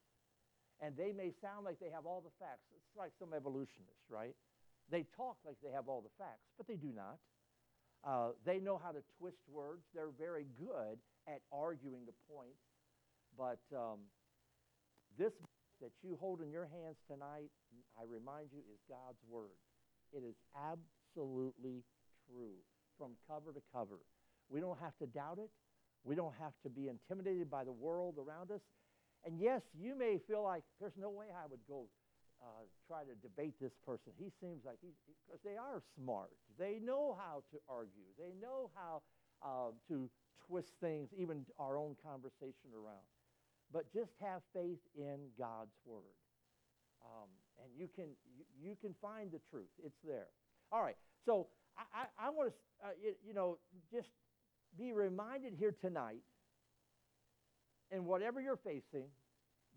And 0.82 0.96
they 0.96 1.12
may 1.12 1.30
sound 1.40 1.64
like 1.64 1.78
they 1.78 1.90
have 1.94 2.06
all 2.06 2.20
the 2.20 2.34
facts. 2.42 2.66
It's 2.74 2.96
like 2.98 3.12
some 3.18 3.32
evolutionists, 3.32 4.10
right? 4.10 4.34
They 4.90 5.06
talk 5.16 5.36
like 5.46 5.56
they 5.62 5.70
have 5.70 5.88
all 5.88 6.02
the 6.02 6.12
facts, 6.18 6.42
but 6.58 6.66
they 6.66 6.74
do 6.74 6.90
not. 6.94 7.22
Uh, 8.04 8.30
they 8.44 8.58
know 8.58 8.80
how 8.82 8.90
to 8.90 9.02
twist 9.18 9.38
words. 9.48 9.82
They're 9.94 10.14
very 10.18 10.46
good 10.58 10.98
at 11.28 11.40
arguing 11.52 12.04
the 12.06 12.14
points. 12.28 12.58
But 13.38 13.60
um, 13.74 14.00
this 15.18 15.32
that 15.80 15.90
you 16.02 16.16
hold 16.20 16.40
in 16.40 16.50
your 16.50 16.66
hands 16.66 16.96
tonight, 17.10 17.50
I 17.98 18.02
remind 18.06 18.48
you, 18.52 18.60
is 18.72 18.78
God's 18.88 19.18
Word. 19.28 19.58
It 20.12 20.22
is 20.22 20.36
absolutely 20.54 21.82
true 22.26 22.54
from 22.98 23.12
cover 23.26 23.52
to 23.52 23.60
cover. 23.72 23.98
We 24.48 24.60
don't 24.60 24.78
have 24.78 24.96
to 24.98 25.06
doubt 25.06 25.38
it. 25.38 25.50
We 26.04 26.14
don't 26.14 26.34
have 26.38 26.52
to 26.62 26.70
be 26.70 26.88
intimidated 26.88 27.50
by 27.50 27.64
the 27.64 27.72
world 27.72 28.16
around 28.18 28.50
us. 28.50 28.60
And 29.24 29.38
yes, 29.38 29.62
you 29.78 29.96
may 29.96 30.18
feel 30.26 30.42
like 30.42 30.62
there's 30.80 30.96
no 30.98 31.10
way 31.10 31.26
I 31.30 31.46
would 31.50 31.60
go 31.68 31.86
uh, 32.42 32.66
try 32.86 33.02
to 33.04 33.14
debate 33.22 33.54
this 33.60 33.72
person. 33.86 34.12
He 34.18 34.30
seems 34.40 34.64
like 34.64 34.78
he's, 34.82 34.98
because 35.06 35.40
they 35.44 35.56
are 35.56 35.82
smart. 35.96 36.30
They 36.58 36.80
know 36.82 37.16
how 37.18 37.42
to 37.52 37.58
argue. 37.68 38.10
They 38.18 38.34
know 38.40 38.70
how 38.74 39.02
uh, 39.42 39.70
to 39.88 40.10
twist 40.46 40.74
things, 40.80 41.10
even 41.16 41.46
our 41.58 41.78
own 41.78 41.96
conversation 42.04 42.74
around. 42.74 43.06
But 43.72 43.92
just 43.92 44.10
have 44.20 44.42
faith 44.52 44.82
in 44.96 45.30
God's 45.38 45.74
word. 45.86 46.18
Um, 47.02 47.28
and 47.62 47.70
you 47.76 47.88
can, 47.94 48.10
you, 48.36 48.44
you, 48.70 48.76
can 48.80 48.94
find 49.00 49.30
the 49.30 49.40
truth. 49.50 49.70
It's 49.82 49.98
there. 50.04 50.26
All 50.70 50.82
right. 50.82 50.96
So 51.24 51.46
I, 51.78 52.02
I, 52.02 52.26
I 52.26 52.30
want 52.30 52.50
to, 52.50 52.86
uh, 52.86 52.90
you, 53.02 53.14
you 53.26 53.34
know, 53.34 53.58
just 53.92 54.08
be 54.78 54.92
reminded 54.92 55.54
here 55.58 55.74
tonight, 55.80 56.22
and 57.90 58.06
whatever 58.06 58.40
you're 58.40 58.56
facing, 58.56 59.06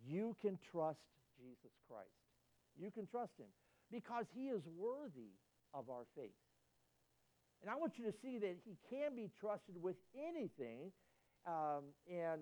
you 0.07 0.35
can 0.41 0.57
trust 0.71 0.99
Jesus 1.37 1.71
Christ. 1.87 2.24
You 2.79 2.91
can 2.91 3.07
trust 3.07 3.33
him 3.37 3.47
because 3.91 4.25
he 4.35 4.47
is 4.47 4.61
worthy 4.77 5.33
of 5.73 5.89
our 5.89 6.05
faith. 6.15 6.35
And 7.61 7.69
I 7.71 7.75
want 7.75 7.93
you 7.97 8.05
to 8.05 8.13
see 8.21 8.37
that 8.39 8.57
he 8.65 8.77
can 8.89 9.15
be 9.15 9.29
trusted 9.39 9.81
with 9.81 9.95
anything 10.13 10.91
um, 11.47 11.83
and 12.09 12.41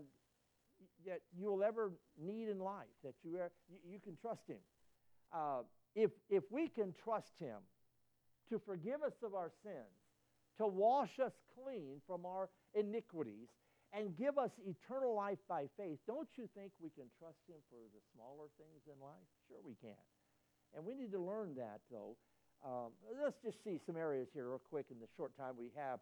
that 1.05 1.21
you 1.37 1.47
will 1.47 1.63
ever 1.63 1.91
need 2.19 2.49
in 2.49 2.59
life, 2.59 2.91
that 3.03 3.13
you, 3.23 3.37
are, 3.37 3.51
you, 3.69 3.93
you, 3.93 3.99
can 3.99 4.17
trust 4.17 4.41
him. 4.47 4.59
Uh, 5.33 5.63
if, 5.95 6.11
if 6.29 6.43
we 6.49 6.67
can 6.67 6.93
trust 7.03 7.31
him 7.39 7.57
to 8.49 8.59
forgive 8.59 9.01
us 9.01 9.13
of 9.23 9.33
our 9.33 9.51
sins, 9.63 9.95
to 10.57 10.67
wash 10.67 11.19
us 11.19 11.33
clean 11.55 12.01
from 12.05 12.25
our 12.25 12.49
iniquities, 12.75 13.47
and 13.93 14.17
give 14.17 14.37
us 14.37 14.49
eternal 14.65 15.15
life 15.15 15.37
by 15.47 15.69
faith, 15.77 15.99
don't 16.07 16.27
you 16.35 16.49
think 16.57 16.71
we 16.81 16.89
can 16.89 17.05
trust 17.21 17.37
him 17.47 17.61
for 17.69 17.77
the 17.93 18.01
smaller 18.11 18.49
things 18.57 18.81
in 18.89 18.97
life? 18.99 19.29
Sure, 19.47 19.61
we 19.63 19.75
can. 19.79 20.01
And 20.75 20.85
we 20.85 20.95
need 20.95 21.11
to 21.11 21.19
learn 21.19 21.55
that, 21.55 21.81
though. 21.91 22.15
Um, 22.65 22.91
let's 23.21 23.37
just 23.43 23.63
see 23.63 23.79
some 23.85 23.97
areas 23.97 24.27
here, 24.33 24.49
real 24.49 24.61
quick, 24.69 24.85
in 24.89 24.99
the 24.99 25.07
short 25.17 25.35
time 25.37 25.53
we 25.57 25.71
have. 25.75 25.99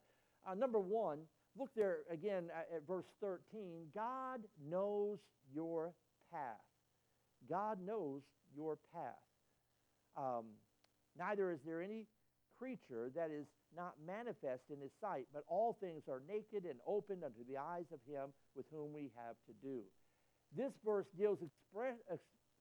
Uh, 0.47 0.53
number 0.53 0.79
one, 0.79 1.19
look 1.57 1.69
there 1.75 1.99
again 2.09 2.45
at, 2.55 2.67
at 2.75 2.87
verse 2.87 3.05
13. 3.19 3.87
God 3.93 4.41
knows 4.69 5.19
your 5.53 5.93
path. 6.31 6.61
God 7.49 7.79
knows 7.85 8.21
your 8.55 8.77
path. 8.93 9.21
Um, 10.15 10.45
neither 11.17 11.51
is 11.51 11.59
there 11.65 11.81
any 11.81 12.05
creature 12.59 13.11
that 13.15 13.31
is 13.31 13.47
not 13.75 13.95
manifest 14.05 14.63
in 14.69 14.79
his 14.79 14.91
sight, 14.99 15.25
but 15.33 15.43
all 15.47 15.77
things 15.79 16.03
are 16.09 16.21
naked 16.27 16.69
and 16.69 16.79
open 16.85 17.23
unto 17.23 17.43
the 17.47 17.57
eyes 17.57 17.89
of 17.91 17.99
him 18.05 18.29
with 18.55 18.65
whom 18.71 18.93
we 18.93 19.11
have 19.15 19.35
to 19.47 19.53
do. 19.63 19.81
This 20.55 20.73
verse 20.85 21.07
deals 21.17 21.39
express, 21.41 21.95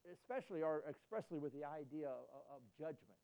especially 0.09 0.63
or 0.63 0.83
expressly 0.89 1.39
with 1.39 1.53
the 1.53 1.65
idea 1.65 2.09
of, 2.09 2.57
of 2.57 2.61
judgment. 2.79 3.19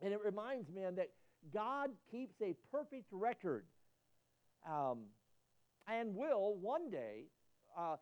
And 0.00 0.12
it 0.12 0.20
reminds 0.24 0.68
men 0.74 0.96
that 0.96 1.10
God 1.52 1.90
keeps 2.10 2.34
a 2.42 2.54
perfect 2.70 3.06
record 3.10 3.64
um, 4.68 5.10
and 5.88 6.14
will 6.14 6.56
one 6.60 6.90
day 6.90 7.26
uh, 7.76 7.96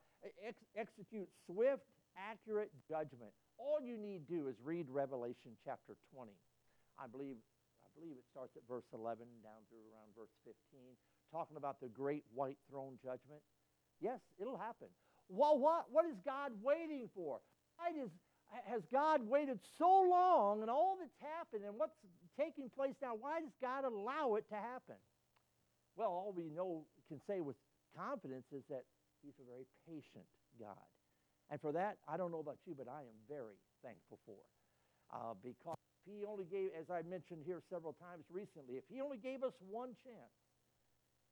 ex- 0.46 0.64
execute 0.76 1.28
swift, 1.46 1.84
accurate 2.16 2.70
judgment. 2.88 3.32
All 3.58 3.80
you 3.80 3.96
need 3.96 4.26
do 4.28 4.48
is 4.48 4.56
read 4.64 4.86
Revelation 4.88 5.56
chapter 5.64 5.96
20. 6.14 6.32
I 6.98 7.06
believe, 7.06 7.36
I 7.84 7.88
believe 7.96 8.16
it 8.16 8.24
starts 8.30 8.56
at 8.56 8.62
verse 8.68 8.88
11 8.92 9.24
down 9.42 9.60
through 9.68 9.84
around 9.92 10.12
verse 10.16 10.32
15, 10.44 10.56
talking 11.32 11.56
about 11.56 11.80
the 11.80 11.88
great 11.88 12.24
white 12.34 12.58
throne 12.68 12.98
judgment. 13.02 13.40
Yes, 14.00 14.20
it'll 14.40 14.58
happen. 14.58 14.88
Well, 15.28 15.58
what, 15.58 15.86
what 15.92 16.04
is 16.06 16.16
God 16.24 16.52
waiting 16.62 17.08
for? 17.14 17.40
Why 17.80 17.96
does, 17.96 18.12
has 18.68 18.82
God 18.92 19.24
waited 19.24 19.58
so 19.78 20.04
long 20.04 20.60
and 20.60 20.68
all 20.68 21.00
that's 21.00 21.16
happened 21.16 21.64
and 21.64 21.80
what's 21.80 21.96
taking 22.36 22.68
place 22.68 22.94
now? 23.00 23.16
Why 23.16 23.40
does 23.40 23.56
God 23.60 23.84
allow 23.88 24.36
it 24.36 24.44
to 24.50 24.56
happen? 24.56 25.00
Well, 25.96 26.12
all 26.12 26.32
we 26.36 26.52
know 26.52 26.84
can 27.08 27.20
say 27.26 27.40
with 27.40 27.56
confidence 27.96 28.52
is 28.52 28.62
that 28.68 28.84
He's 29.24 29.36
a 29.40 29.44
very 29.48 29.64
patient 29.88 30.24
God. 30.60 30.88
And 31.50 31.60
for 31.60 31.72
that, 31.72 31.98
I 32.08 32.16
don't 32.16 32.30
know 32.30 32.40
about 32.40 32.56
you, 32.64 32.76
but 32.76 32.88
I 32.88 33.00
am 33.00 33.16
very 33.28 33.56
thankful 33.82 34.20
for. 34.24 34.40
Uh, 35.12 35.34
because 35.42 35.80
He 36.04 36.24
only 36.24 36.44
gave, 36.44 36.70
as 36.78 36.88
I 36.88 37.02
mentioned 37.02 37.42
here 37.44 37.60
several 37.68 37.96
times 37.96 38.24
recently, 38.30 38.76
if 38.76 38.84
He 38.88 39.00
only 39.00 39.18
gave 39.18 39.42
us 39.42 39.56
one 39.68 39.96
chance 40.04 40.36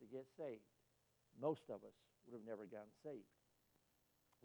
to 0.01 0.05
get 0.09 0.25
saved, 0.37 0.65
most 1.41 1.69
of 1.69 1.85
us 1.85 1.97
would 2.27 2.37
have 2.37 2.45
never 2.45 2.65
gotten 2.65 2.93
saved. 3.05 3.29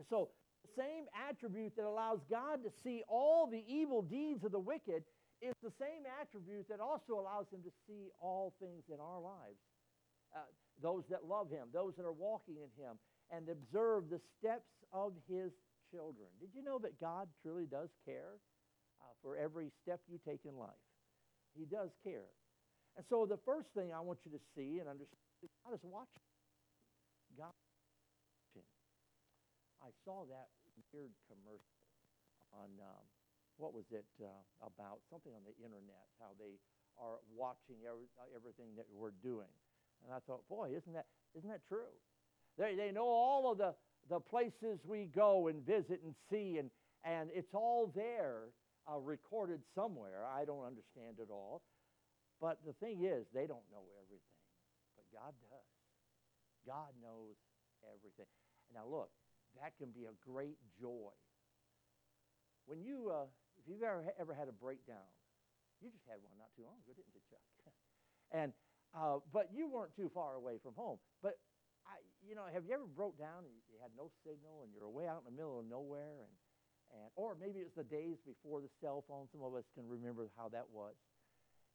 So 0.09 0.29
same 0.77 1.05
attribute 1.29 1.75
that 1.75 1.85
allows 1.85 2.19
God 2.29 2.63
to 2.63 2.71
see 2.83 3.03
all 3.07 3.47
the 3.47 3.63
evil 3.67 4.01
deeds 4.01 4.43
of 4.43 4.51
the 4.51 4.59
wicked 4.59 5.03
is 5.41 5.53
the 5.61 5.73
same 5.79 6.07
attribute 6.21 6.67
that 6.69 6.79
also 6.79 7.19
allows 7.19 7.45
him 7.51 7.59
to 7.63 7.71
see 7.87 8.07
all 8.19 8.53
things 8.59 8.83
in 8.87 8.99
our 8.99 9.19
lives. 9.19 9.59
Uh, 10.35 10.47
those 10.81 11.03
that 11.11 11.25
love 11.27 11.51
him, 11.51 11.67
those 11.73 11.93
that 11.97 12.05
are 12.05 12.15
walking 12.15 12.55
in 12.57 12.71
him, 12.79 12.97
and 13.29 13.49
observe 13.49 14.09
the 14.09 14.19
steps 14.39 14.71
of 14.91 15.13
his 15.29 15.51
children. 15.91 16.29
Did 16.39 16.49
you 16.55 16.63
know 16.63 16.79
that 16.79 16.99
God 16.99 17.27
truly 17.41 17.65
does 17.69 17.89
care 18.05 18.39
uh, 19.01 19.13
for 19.21 19.37
every 19.37 19.69
step 19.83 20.01
you 20.09 20.17
take 20.25 20.41
in 20.45 20.57
life? 20.57 20.81
He 21.53 21.65
does 21.65 21.91
care. 22.03 22.31
And 22.97 23.05
so 23.09 23.25
the 23.25 23.37
first 23.45 23.69
thing 23.75 23.93
I 23.93 24.01
want 24.01 24.19
you 24.25 24.31
to 24.31 24.41
see 24.55 24.79
and 24.79 24.89
understand 24.89 25.21
is 25.43 25.49
God 25.65 25.73
is 25.73 25.83
watching. 25.83 26.25
God 27.37 27.53
I 29.83 29.91
saw 30.07 30.23
that 30.31 30.47
weird 30.93 31.11
commercial 31.27 31.83
on 32.55 32.69
um, 32.79 33.03
what 33.57 33.73
was 33.73 33.85
it 33.91 34.07
uh, 34.21 34.29
about? 34.61 35.01
Something 35.09 35.33
on 35.33 35.41
the 35.43 35.57
internet, 35.59 36.07
how 36.21 36.31
they 36.39 36.61
are 36.95 37.19
watching 37.33 37.81
every, 37.83 38.07
everything 38.31 38.77
that 38.77 38.85
we're 38.93 39.17
doing. 39.25 39.49
And 40.05 40.13
I 40.13 40.21
thought, 40.23 40.47
boy, 40.47 40.71
isn't 40.71 40.93
that, 40.93 41.09
isn't 41.33 41.49
that 41.49 41.65
true? 41.67 41.91
They, 42.57 42.77
they 42.77 42.93
know 42.93 43.09
all 43.09 43.51
of 43.51 43.57
the, 43.57 43.73
the 44.09 44.21
places 44.21 44.79
we 44.85 45.09
go 45.09 45.49
and 45.49 45.65
visit 45.65 45.99
and 46.05 46.13
see, 46.29 46.61
and, 46.61 46.69
and 47.03 47.29
it's 47.33 47.53
all 47.53 47.91
there 47.95 48.53
uh, 48.85 48.99
recorded 48.99 49.61
somewhere. 49.73 50.21
I 50.23 50.45
don't 50.45 50.65
understand 50.65 51.17
it 51.17 51.29
all. 51.29 51.63
But 52.39 52.59
the 52.65 52.73
thing 52.77 53.01
is, 53.05 53.25
they 53.33 53.47
don't 53.47 53.65
know 53.73 53.87
everything. 54.05 54.39
But 54.95 55.05
God 55.11 55.33
does. 55.49 55.69
God 56.67 56.91
knows 57.01 57.35
everything. 57.87 58.29
Now, 58.73 58.85
look, 58.89 59.09
that 59.61 59.77
can 59.77 59.91
be 59.91 60.05
a 60.05 60.15
great 60.23 60.57
joy. 60.79 61.13
When 62.65 62.81
you, 62.81 63.11
uh, 63.11 63.27
if 63.59 63.67
you've 63.67 63.83
ever, 63.83 64.03
ever 64.19 64.33
had 64.33 64.47
a 64.47 64.55
breakdown, 64.55 65.05
you 65.83 65.91
just 65.91 66.07
had 66.07 66.23
one 66.23 66.33
not 66.39 66.47
too 66.55 66.63
long 66.63 66.79
ago, 66.83 66.95
didn't 66.95 67.11
you, 67.11 67.23
Chuck? 67.27 67.43
and, 68.31 68.55
uh, 68.95 69.19
but 69.35 69.51
you 69.51 69.67
weren't 69.67 69.91
too 69.95 70.09
far 70.13 70.35
away 70.39 70.57
from 70.63 70.73
home. 70.79 70.97
But, 71.19 71.39
I, 71.83 71.99
you 72.23 72.35
know, 72.35 72.47
have 72.47 72.63
you 72.63 72.73
ever 72.73 72.87
broke 72.87 73.19
down 73.19 73.43
and 73.43 73.51
you 73.67 73.75
had 73.83 73.91
no 73.99 74.07
signal 74.23 74.63
and 74.63 74.71
you're 74.71 74.87
way 74.87 75.11
out 75.11 75.27
in 75.27 75.27
the 75.27 75.35
middle 75.35 75.59
of 75.59 75.67
nowhere? 75.67 76.23
And, 76.23 76.33
and, 76.95 77.07
or 77.19 77.35
maybe 77.35 77.59
it's 77.59 77.75
the 77.75 77.83
days 77.83 78.15
before 78.23 78.63
the 78.63 78.71
cell 78.79 79.03
phone. 79.07 79.27
Some 79.31 79.43
of 79.43 79.53
us 79.59 79.67
can 79.75 79.83
remember 79.83 80.31
how 80.39 80.47
that 80.55 80.71
was. 80.71 80.95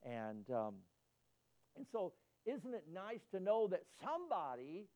And, 0.01 0.49
um, 0.49 0.81
and 1.77 1.85
so 1.93 2.17
isn't 2.47 2.73
it 2.73 2.85
nice 2.93 3.21
to 3.33 3.41
know 3.41 3.69
that 3.69 3.83
somebody 4.01 4.89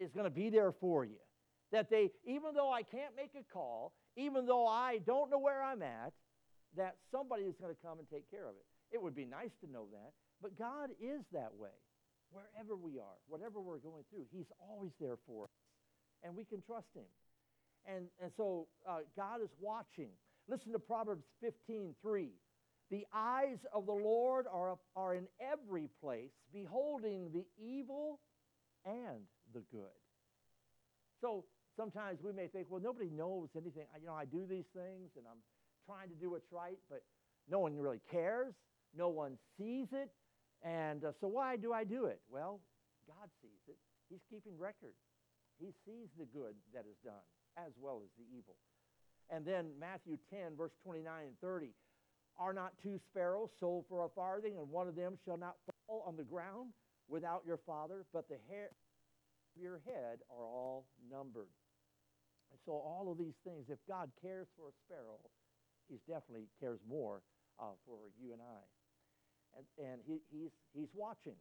is 0.00 0.10
going 0.12 0.24
to 0.24 0.32
be 0.32 0.48
there 0.48 0.72
for 0.72 1.04
you? 1.04 1.20
That 1.72 1.90
they, 1.90 2.10
even 2.24 2.54
though 2.54 2.72
I 2.72 2.82
can't 2.82 3.14
make 3.16 3.32
a 3.38 3.44
call, 3.52 3.92
even 4.16 4.46
though 4.46 4.66
I 4.66 5.00
don't 5.06 5.30
know 5.30 5.38
where 5.38 5.62
I'm 5.62 5.82
at, 5.82 6.12
that 6.76 6.96
somebody 7.10 7.44
is 7.44 7.54
going 7.60 7.74
to 7.74 7.80
come 7.84 7.98
and 7.98 8.08
take 8.08 8.30
care 8.30 8.44
of 8.44 8.54
it. 8.56 8.66
It 8.90 9.02
would 9.02 9.14
be 9.14 9.24
nice 9.24 9.50
to 9.64 9.70
know 9.70 9.86
that, 9.92 10.12
but 10.40 10.58
God 10.58 10.90
is 11.00 11.22
that 11.32 11.54
way. 11.54 11.76
Wherever 12.30 12.76
we 12.76 12.98
are, 12.98 13.16
whatever 13.26 13.60
we're 13.60 13.78
going 13.78 14.04
through, 14.10 14.24
He's 14.30 14.50
always 14.60 14.92
there 15.00 15.16
for 15.26 15.44
us, 15.44 15.50
and 16.22 16.36
we 16.36 16.44
can 16.44 16.62
trust 16.62 16.88
Him. 16.94 17.08
And, 17.86 18.06
and 18.22 18.30
so 18.36 18.66
uh, 18.88 18.98
God 19.16 19.40
is 19.42 19.48
watching. 19.60 20.10
Listen 20.46 20.72
to 20.72 20.78
Proverbs 20.78 21.24
15 21.40 21.94
3. 22.02 22.28
The 22.90 23.06
eyes 23.14 23.58
of 23.74 23.86
the 23.86 23.92
Lord 23.92 24.46
are, 24.50 24.78
are 24.96 25.14
in 25.14 25.26
every 25.40 25.88
place, 26.02 26.30
beholding 26.52 27.30
the 27.32 27.44
evil 27.62 28.20
and 28.84 29.24
the 29.52 29.60
good. 29.70 29.98
So 31.20 31.44
sometimes 31.78 32.18
we 32.22 32.32
may 32.32 32.48
think, 32.48 32.66
well, 32.68 32.82
nobody 32.82 33.08
knows 33.08 33.48
anything. 33.56 33.86
You 34.00 34.06
know, 34.06 34.14
I 34.14 34.24
do 34.24 34.44
these 34.50 34.66
things 34.74 35.14
and 35.16 35.24
I'm 35.30 35.38
trying 35.86 36.10
to 36.10 36.18
do 36.18 36.30
what's 36.30 36.50
right, 36.50 36.78
but 36.90 37.02
no 37.48 37.60
one 37.60 37.78
really 37.78 38.00
cares. 38.10 38.52
No 38.96 39.08
one 39.08 39.38
sees 39.56 39.86
it. 39.92 40.10
And 40.62 41.04
uh, 41.04 41.12
so 41.20 41.28
why 41.28 41.56
do 41.56 41.72
I 41.72 41.84
do 41.84 42.06
it? 42.06 42.20
Well, 42.28 42.60
God 43.06 43.30
sees 43.40 43.62
it. 43.68 43.78
He's 44.10 44.26
keeping 44.28 44.58
record. 44.58 44.98
He 45.58 45.70
sees 45.86 46.08
the 46.18 46.26
good 46.26 46.54
that 46.74 46.84
is 46.90 46.98
done 47.04 47.22
as 47.56 47.72
well 47.80 48.02
as 48.04 48.10
the 48.18 48.26
evil. 48.36 48.56
And 49.30 49.44
then 49.46 49.70
Matthew 49.78 50.18
10, 50.30 50.56
verse 50.56 50.72
29 50.84 51.06
and 51.06 51.40
30. 51.40 51.70
Are 52.40 52.52
not 52.52 52.72
two 52.82 53.00
sparrows 53.10 53.50
sold 53.58 53.84
for 53.88 54.04
a 54.04 54.08
farthing, 54.08 54.58
and 54.58 54.70
one 54.70 54.86
of 54.86 54.94
them 54.94 55.18
shall 55.24 55.36
not 55.36 55.56
fall 55.86 56.04
on 56.06 56.16
the 56.16 56.22
ground 56.22 56.70
without 57.08 57.42
your 57.44 57.58
Father, 57.66 58.04
but 58.12 58.28
the 58.28 58.38
hair 58.48 58.70
of 59.56 59.62
your 59.62 59.80
head 59.84 60.18
are 60.30 60.44
all 60.44 60.86
numbered. 61.10 61.48
And 62.50 62.58
so 62.64 62.72
all 62.72 63.08
of 63.10 63.18
these 63.18 63.36
things, 63.44 63.66
if 63.68 63.78
God 63.86 64.10
cares 64.20 64.48
for 64.56 64.68
a 64.68 64.74
sparrow, 64.86 65.20
he 65.88 65.98
definitely 66.06 66.48
cares 66.60 66.80
more 66.88 67.22
uh, 67.60 67.76
for 67.86 67.98
you 68.20 68.32
and 68.32 68.42
I. 68.42 69.58
And, 69.58 69.90
and 69.90 70.00
he, 70.06 70.20
he's, 70.30 70.52
he's 70.74 70.90
watching. 70.94 71.36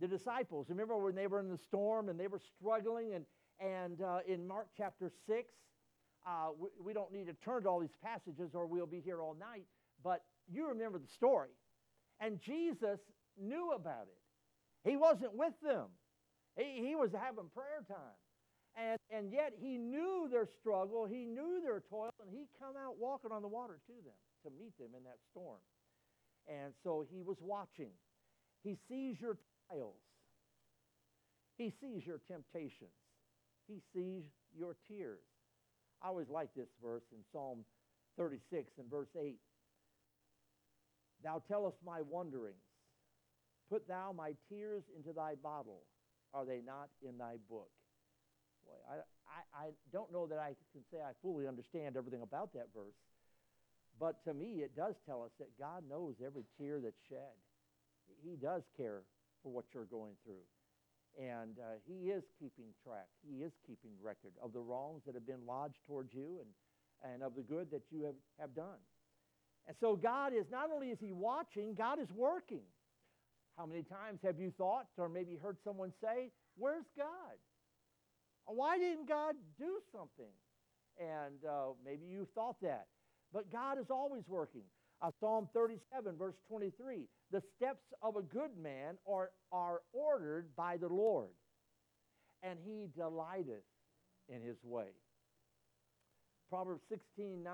The 0.00 0.08
disciples, 0.08 0.66
remember 0.70 0.96
when 0.96 1.14
they 1.14 1.26
were 1.26 1.40
in 1.40 1.50
the 1.50 1.58
storm 1.58 2.08
and 2.08 2.18
they 2.18 2.26
were 2.26 2.40
struggling, 2.56 3.14
and, 3.14 3.24
and 3.60 4.00
uh, 4.00 4.20
in 4.26 4.46
Mark 4.46 4.68
chapter 4.76 5.10
6, 5.26 5.52
uh, 6.26 6.48
we, 6.58 6.68
we 6.82 6.92
don't 6.92 7.12
need 7.12 7.26
to 7.26 7.34
turn 7.44 7.64
to 7.64 7.68
all 7.68 7.80
these 7.80 7.96
passages 8.02 8.54
or 8.54 8.66
we'll 8.66 8.86
be 8.86 9.00
here 9.00 9.20
all 9.20 9.34
night, 9.38 9.64
but 10.02 10.22
you 10.50 10.68
remember 10.68 10.98
the 10.98 11.08
story. 11.08 11.50
And 12.20 12.40
Jesus 12.40 13.00
knew 13.38 13.72
about 13.72 14.06
it. 14.08 14.88
He 14.88 14.96
wasn't 14.96 15.34
with 15.34 15.54
them, 15.62 15.86
he, 16.56 16.86
he 16.86 16.94
was 16.94 17.12
having 17.12 17.50
prayer 17.54 17.84
time. 17.86 18.16
And, 18.80 18.98
and 19.12 19.32
yet 19.32 19.52
he 19.60 19.76
knew 19.76 20.28
their 20.30 20.48
struggle, 20.60 21.04
he 21.04 21.26
knew 21.26 21.60
their 21.62 21.82
toil, 21.90 22.10
and 22.20 22.30
he 22.32 22.46
come 22.58 22.76
out 22.82 22.96
walking 22.98 23.30
on 23.30 23.42
the 23.42 23.48
water 23.48 23.78
to 23.86 23.92
them 23.92 24.16
to 24.44 24.50
meet 24.58 24.76
them 24.78 24.96
in 24.96 25.04
that 25.04 25.18
storm. 25.30 25.60
And 26.48 26.72
so 26.82 27.04
he 27.12 27.20
was 27.20 27.36
watching. 27.40 27.90
He 28.64 28.78
sees 28.88 29.20
your 29.20 29.36
trials. 29.68 30.00
He 31.58 31.74
sees 31.80 32.06
your 32.06 32.20
temptations. 32.26 32.96
He 33.68 33.82
sees 33.94 34.24
your 34.56 34.76
tears. 34.88 35.20
I 36.02 36.08
always 36.08 36.30
like 36.30 36.48
this 36.56 36.70
verse 36.82 37.04
in 37.12 37.18
Psalm 37.32 37.58
36 38.16 38.72
and 38.78 38.90
verse 38.90 39.10
8. 39.20 39.36
Thou 41.22 41.42
tellest 41.46 41.76
my 41.84 42.00
wanderings. 42.00 42.56
Put 43.68 43.86
thou 43.86 44.14
my 44.16 44.32
tears 44.48 44.84
into 44.96 45.12
thy 45.12 45.34
bottle. 45.34 45.82
Are 46.32 46.46
they 46.46 46.62
not 46.64 46.88
in 47.06 47.18
thy 47.18 47.36
book? 47.50 47.70
Boy, 48.70 48.78
I, 48.86 48.94
I, 49.26 49.66
I 49.66 49.66
don't 49.92 50.12
know 50.12 50.26
that 50.26 50.38
I 50.38 50.54
can 50.70 50.82
say 50.90 50.98
I 51.02 51.10
fully 51.22 51.46
understand 51.46 51.96
everything 51.96 52.22
about 52.22 52.52
that 52.54 52.68
verse. 52.74 52.94
But 53.98 54.22
to 54.24 54.32
me, 54.32 54.62
it 54.62 54.76
does 54.76 54.94
tell 55.04 55.22
us 55.22 55.30
that 55.38 55.50
God 55.58 55.82
knows 55.88 56.14
every 56.24 56.44
tear 56.56 56.80
that's 56.80 57.02
shed. 57.08 57.34
He 58.22 58.36
does 58.36 58.62
care 58.76 59.02
for 59.42 59.52
what 59.52 59.64
you're 59.74 59.90
going 59.90 60.14
through. 60.24 60.46
And 61.18 61.58
uh, 61.58 61.82
He 61.86 62.10
is 62.10 62.22
keeping 62.38 62.70
track. 62.84 63.08
He 63.26 63.42
is 63.42 63.52
keeping 63.66 63.90
record 64.02 64.32
of 64.42 64.52
the 64.52 64.60
wrongs 64.60 65.02
that 65.06 65.14
have 65.14 65.26
been 65.26 65.44
lodged 65.46 65.82
towards 65.86 66.14
you 66.14 66.40
and, 66.40 67.12
and 67.12 67.22
of 67.22 67.34
the 67.34 67.42
good 67.42 67.70
that 67.72 67.82
you 67.90 68.04
have, 68.04 68.14
have 68.38 68.54
done. 68.54 68.78
And 69.66 69.76
so 69.80 69.96
God 69.96 70.32
is, 70.32 70.46
not 70.50 70.70
only 70.72 70.90
is 70.90 70.98
He 71.00 71.12
watching, 71.12 71.74
God 71.74 71.98
is 71.98 72.08
working. 72.14 72.62
How 73.58 73.66
many 73.66 73.82
times 73.82 74.20
have 74.22 74.38
you 74.38 74.52
thought 74.56 74.86
or 74.96 75.08
maybe 75.08 75.36
heard 75.36 75.58
someone 75.64 75.92
say, 76.00 76.30
Where's 76.56 76.86
God? 76.96 77.36
Why 78.54 78.78
didn't 78.78 79.08
God 79.08 79.34
do 79.58 79.78
something? 79.92 80.32
And 80.98 81.44
uh, 81.48 81.72
maybe 81.84 82.06
you 82.06 82.26
thought 82.34 82.56
that. 82.62 82.86
But 83.32 83.52
God 83.52 83.78
is 83.78 83.86
always 83.90 84.24
working. 84.26 84.64
Uh, 85.02 85.10
Psalm 85.18 85.48
37, 85.54 86.16
verse 86.18 86.34
23 86.48 87.06
The 87.30 87.42
steps 87.56 87.84
of 88.02 88.16
a 88.16 88.22
good 88.22 88.50
man 88.60 88.96
are, 89.08 89.30
are 89.52 89.80
ordered 89.92 90.48
by 90.56 90.76
the 90.76 90.88
Lord, 90.88 91.30
and 92.42 92.58
he 92.64 92.88
delighteth 92.96 93.64
in 94.28 94.42
his 94.42 94.56
way. 94.62 94.88
Proverbs 96.50 96.82
16, 96.88 97.42
9 97.42 97.52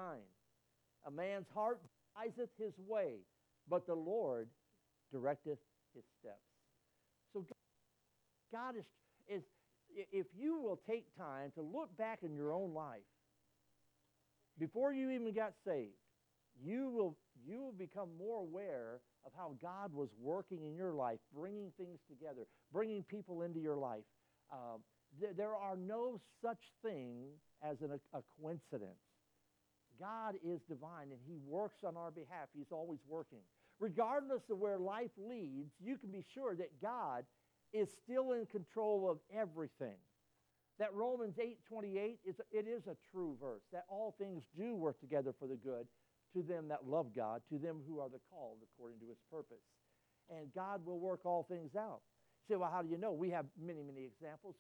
A 1.07 1.11
man's 1.11 1.47
heart 1.55 1.81
deviseth 2.17 2.51
his 2.59 2.73
way, 2.89 3.19
but 3.69 3.87
the 3.87 3.95
Lord 3.95 4.49
directeth 5.15 5.59
his 5.95 6.05
steps. 6.19 6.41
So 7.33 7.45
God 8.51 8.77
is, 8.77 8.85
is 9.29 9.43
if 10.13 10.27
you 10.39 10.61
will 10.61 10.81
take 10.89 11.07
time 11.17 11.53
to 11.55 11.63
look 11.63 11.97
back 11.97 12.21
in 12.23 12.35
your 12.35 12.53
own 12.53 12.75
life, 12.75 13.01
before 14.59 14.93
you 14.93 15.11
even 15.11 15.33
got 15.33 15.53
saved, 15.67 15.97
you 16.63 16.89
will, 16.89 17.17
you 17.47 17.61
will 17.61 17.73
become 17.73 18.09
more 18.19 18.41
aware 18.41 19.01
of 19.25 19.33
how 19.37 19.55
God 19.61 19.93
was 19.93 20.09
working 20.21 20.65
in 20.65 20.75
your 20.75 20.93
life, 20.93 21.19
bringing 21.35 21.73
things 21.77 21.99
together, 22.09 22.47
bringing 22.73 23.03
people 23.03 23.43
into 23.43 23.61
your 23.61 23.77
life. 23.77 24.05
Um, 24.53 24.81
th- 25.21 25.33
there 25.37 25.55
are 25.55 25.77
no 25.77 26.21
such 26.43 26.61
thing 26.83 27.27
as 27.63 27.81
an, 27.83 27.99
a 28.15 28.21
coincidence. 28.41 29.01
God 29.99 30.37
is 30.45 30.61
divine 30.69 31.09
and 31.11 31.21
He 31.27 31.37
works 31.47 31.79
on 31.85 31.97
our 31.97 32.11
behalf. 32.11 32.49
He's 32.55 32.71
always 32.71 33.01
working. 33.09 33.41
Regardless 33.79 34.43
of 34.51 34.59
where 34.59 34.79
life 34.79 35.11
leads, 35.19 35.73
you 35.85 35.99
can 35.99 36.11
be 36.11 36.25
sure 36.35 36.55
that 36.55 36.81
God 36.81 37.25
is 37.73 37.89
still 38.05 38.33
in 38.33 38.47
control 38.47 39.11
of 39.11 39.19
everything. 39.35 39.97
That 40.79 40.93
Romans 40.95 41.39
8:28 41.39 42.19
is 42.25 42.41
it 42.51 42.67
is 42.69 42.87
a 42.87 42.97
true 43.11 43.37
verse 43.41 43.63
that 43.73 43.87
all 43.89 44.13
things 44.19 44.45
do 44.57 44.75
work 44.75 45.01
together 45.01 45.33
for 45.33 45.47
the 45.47 45.57
good 45.57 45.87
to 46.35 46.43
them 46.43 46.69
that 46.69 46.87
love 46.87 47.15
God, 47.15 47.41
to 47.49 47.59
them 47.59 47.81
who 47.87 47.99
are 47.99 48.09
the 48.09 48.21
called 48.31 48.59
according 48.63 49.01
to 49.01 49.09
his 49.09 49.19
purpose. 49.31 49.65
And 50.29 50.53
God 50.55 50.85
will 50.85 50.99
work 50.99 51.21
all 51.25 51.45
things 51.45 51.75
out. 51.77 52.01
You 52.49 52.55
say, 52.55 52.59
well, 52.59 52.71
how 52.71 52.83
do 52.83 52.89
you 52.89 52.99
know? 52.99 53.13
We 53.13 53.31
have 53.31 53.47
many, 53.59 53.83
many 53.83 54.05
examples. 54.05 54.57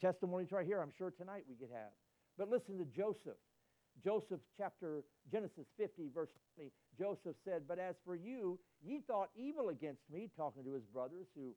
Testimonies 0.00 0.52
right 0.52 0.66
here, 0.66 0.80
I'm 0.80 0.92
sure 0.96 1.10
tonight 1.10 1.44
we 1.48 1.56
could 1.56 1.72
have. 1.72 1.90
But 2.38 2.48
listen 2.48 2.78
to 2.78 2.84
Joseph. 2.84 3.36
Joseph 4.02 4.40
chapter 4.56 5.04
Genesis 5.30 5.66
50 5.76 6.08
verse 6.14 6.30
20 6.56 6.70
Joseph 6.98 7.36
said 7.44 7.62
but 7.68 7.78
as 7.78 7.94
for 8.04 8.16
you 8.16 8.58
ye 8.82 9.02
thought 9.06 9.28
evil 9.36 9.68
against 9.68 10.00
me 10.10 10.30
talking 10.34 10.64
to 10.64 10.72
his 10.72 10.84
brothers 10.84 11.26
who 11.36 11.54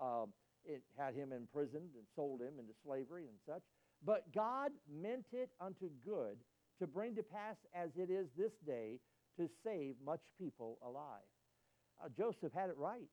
um, 0.00 0.32
it 0.64 0.82
had 0.98 1.14
him 1.14 1.32
imprisoned 1.32 1.90
and 1.94 2.04
sold 2.14 2.40
him 2.40 2.54
into 2.58 2.72
slavery 2.84 3.24
and 3.26 3.36
such. 3.46 3.62
But 4.04 4.32
God 4.34 4.72
meant 4.90 5.26
it 5.32 5.50
unto 5.60 5.88
good 6.04 6.36
to 6.80 6.86
bring 6.86 7.14
to 7.16 7.22
pass 7.22 7.56
as 7.74 7.90
it 7.96 8.10
is 8.10 8.26
this 8.36 8.52
day 8.66 8.98
to 9.38 9.48
save 9.64 9.94
much 10.04 10.20
people 10.38 10.78
alive. 10.84 11.24
Uh, 12.02 12.08
Joseph 12.16 12.52
had 12.52 12.68
it 12.68 12.76
right. 12.76 13.08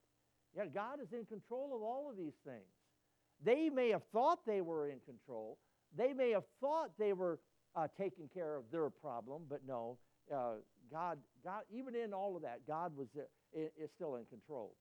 Yeah, 0.56 0.66
God 0.66 1.00
is 1.02 1.14
in 1.14 1.26
control 1.26 1.76
of 1.76 1.82
all 1.82 2.10
of 2.10 2.18
these 2.18 2.38
things. 2.46 2.66
They 3.44 3.70
may 3.70 3.90
have 3.90 4.04
thought 4.12 4.40
they 4.46 4.62
were 4.62 4.90
in 4.90 5.00
control. 5.06 5.58
They 5.98 6.14
may 6.14 6.32
have 6.32 6.44
thought 6.62 6.92
they 6.98 7.14
were 7.14 7.40
uh, 7.76 7.88
taking 7.98 8.30
care 8.34 8.56
of 8.56 8.64
their 8.72 8.90
problem, 8.90 9.44
but 9.50 9.62
no, 9.68 9.98
uh, 10.34 10.56
God, 10.92 11.18
God, 11.44 11.64
even 11.72 11.96
in 11.96 12.14
all 12.14 12.36
of 12.36 12.44
that, 12.44 12.62
God 12.68 12.96
was 12.96 13.08
uh, 13.18 13.24
is 13.56 13.90
still 13.96 14.16
in 14.16 14.26
control. 14.26 14.76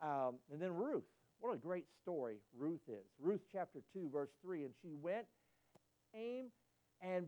Um, 0.00 0.36
and 0.52 0.60
then 0.60 0.74
Ruth. 0.74 1.04
What 1.42 1.54
a 1.54 1.58
great 1.58 1.86
story 2.00 2.36
Ruth 2.56 2.86
is. 2.86 3.04
Ruth 3.20 3.40
chapter 3.52 3.80
2, 3.92 4.10
verse 4.12 4.30
3. 4.44 4.62
And 4.62 4.72
she 4.80 4.94
went, 4.94 5.26
came, 6.14 6.46
and 7.02 7.26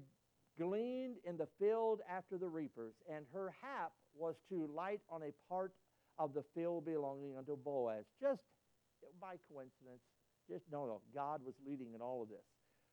gleaned 0.57 1.17
in 1.25 1.37
the 1.37 1.49
field 1.59 1.99
after 2.09 2.39
the 2.39 2.47
reapers, 2.47 2.95
and 3.13 3.27
her 3.33 3.53
hap 3.61 3.91
was 4.15 4.37
to 4.51 4.71
light 4.73 5.01
on 5.11 5.23
a 5.25 5.33
part 5.53 5.73
of 6.17 6.33
the 6.33 6.45
field 6.55 6.85
belonging 6.85 7.37
unto 7.37 7.57
Boaz. 7.57 8.05
Just 8.21 8.43
by 9.21 9.35
coincidence. 9.53 10.03
Just 10.49 10.63
no, 10.71 10.87
no. 10.87 11.01
God 11.13 11.41
was 11.45 11.55
leading 11.67 11.93
in 11.93 12.01
all 12.01 12.23
of 12.23 12.29
this. 12.29 12.47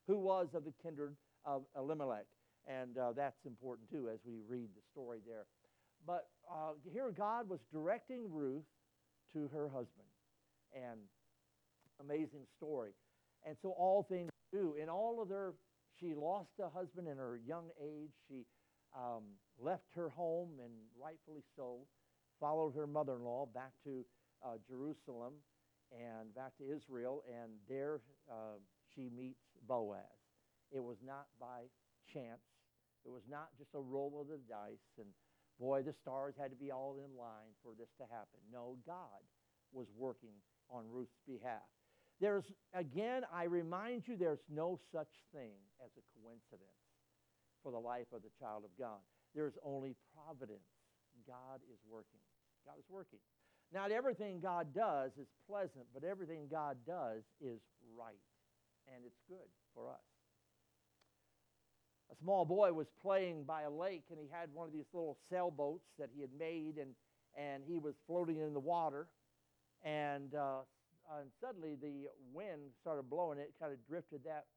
Who 0.07 0.17
was 0.17 0.47
of 0.55 0.65
the 0.65 0.73
kindred 0.81 1.15
of 1.45 1.65
Elimelech. 1.77 2.25
And 2.65 2.97
uh, 2.97 3.11
that's 3.15 3.45
important 3.45 3.91
too 3.91 4.09
as 4.11 4.17
we 4.25 4.39
read 4.49 4.69
the 4.75 4.81
story 4.91 5.19
there. 5.27 5.45
But 6.07 6.29
uh, 6.51 6.71
here 6.91 7.13
God 7.15 7.47
was 7.47 7.59
directing 7.71 8.25
Ruth 8.31 8.65
to 9.33 9.47
her 9.53 9.69
husband 9.69 10.07
and 10.73 10.99
amazing 11.99 12.45
story. 12.57 12.91
And 13.45 13.55
so 13.61 13.69
all 13.69 14.03
things 14.09 14.29
do. 14.51 14.75
In 14.81 14.89
all 14.89 15.21
of 15.21 15.29
their, 15.29 15.53
she 15.99 16.13
lost 16.13 16.51
a 16.59 16.69
husband 16.69 17.07
in 17.07 17.17
her 17.17 17.39
young 17.45 17.69
age. 17.81 18.11
She 18.27 18.45
um, 18.95 19.23
left 19.59 19.87
her 19.95 20.09
home, 20.09 20.59
and 20.63 20.71
rightfully 21.01 21.43
so, 21.55 21.87
followed 22.39 22.75
her 22.75 22.87
mother 22.87 23.15
in 23.15 23.23
law 23.23 23.47
back 23.53 23.71
to 23.85 24.05
uh, 24.45 24.57
Jerusalem 24.67 25.33
and 25.91 26.33
back 26.33 26.55
to 26.57 26.63
Israel, 26.63 27.23
and 27.27 27.51
there 27.67 27.99
uh, 28.29 28.57
she 28.93 29.09
meets 29.15 29.43
Boaz. 29.67 30.01
It 30.71 30.83
was 30.83 30.97
not 31.05 31.27
by 31.39 31.67
chance, 32.11 32.41
it 33.05 33.11
was 33.11 33.23
not 33.29 33.49
just 33.57 33.71
a 33.75 33.79
roll 33.79 34.19
of 34.21 34.27
the 34.27 34.39
dice, 34.47 34.87
and 34.97 35.07
boy, 35.59 35.83
the 35.83 35.93
stars 35.93 36.33
had 36.39 36.49
to 36.49 36.55
be 36.55 36.71
all 36.71 36.97
in 36.97 37.17
line 37.17 37.51
for 37.61 37.73
this 37.77 37.91
to 37.97 38.03
happen. 38.03 38.39
No, 38.51 38.77
God 38.85 39.21
was 39.71 39.87
working 39.97 40.35
on 40.71 40.85
Ruth's 40.89 41.19
behalf. 41.27 41.67
There's, 42.19 42.45
again, 42.73 43.23
I 43.33 43.45
remind 43.45 44.07
you, 44.07 44.15
there's 44.15 44.45
no 44.49 44.79
such 44.91 45.09
thing 45.33 45.57
as 45.83 45.91
a 45.97 46.03
coincidence 46.21 46.81
for 47.63 47.71
the 47.71 47.79
life 47.79 48.07
of 48.13 48.21
the 48.21 48.29
child 48.39 48.63
of 48.63 48.71
God. 48.77 49.01
There's 49.35 49.57
only 49.63 49.95
providence. 50.15 50.65
God 51.27 51.59
is 51.71 51.79
working. 51.89 52.21
God 52.65 52.75
is 52.77 52.85
working. 52.89 53.19
Not 53.73 53.91
everything 53.91 54.39
God 54.39 54.73
does 54.75 55.11
is 55.17 55.27
pleasant, 55.47 55.85
but 55.93 56.03
everything 56.03 56.47
God 56.49 56.77
does 56.85 57.23
is 57.39 57.61
right, 57.97 58.21
and 58.93 59.05
it's 59.05 59.21
good 59.27 59.49
for 59.73 59.89
us. 59.89 60.03
A 62.11 62.15
small 62.21 62.43
boy 62.43 62.73
was 62.73 62.87
playing 63.01 63.45
by 63.45 63.61
a 63.61 63.69
lake, 63.69 64.03
and 64.09 64.19
he 64.19 64.27
had 64.29 64.49
one 64.53 64.67
of 64.67 64.73
these 64.73 64.89
little 64.93 65.17
sailboats 65.29 65.87
that 65.97 66.09
he 66.13 66.19
had 66.19 66.31
made, 66.37 66.75
and, 66.77 66.91
and 67.37 67.63
he 67.65 67.77
was 67.77 67.95
floating 68.05 68.39
in 68.39 68.53
the 68.53 68.59
water. 68.59 69.07
And 69.83 70.35
uh, 70.35 70.61
and 71.19 71.27
suddenly 71.43 71.75
the 71.75 72.07
wind 72.31 72.71
started 72.79 73.09
blowing. 73.09 73.39
It 73.39 73.51
kind 73.59 73.73
of 73.73 73.79
drifted 73.83 74.23
that, 74.23 74.47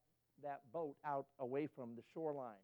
that 0.43 0.61
boat 0.71 0.95
out 1.03 1.27
away 1.39 1.67
from 1.67 1.95
the 1.95 2.03
shoreline. 2.13 2.61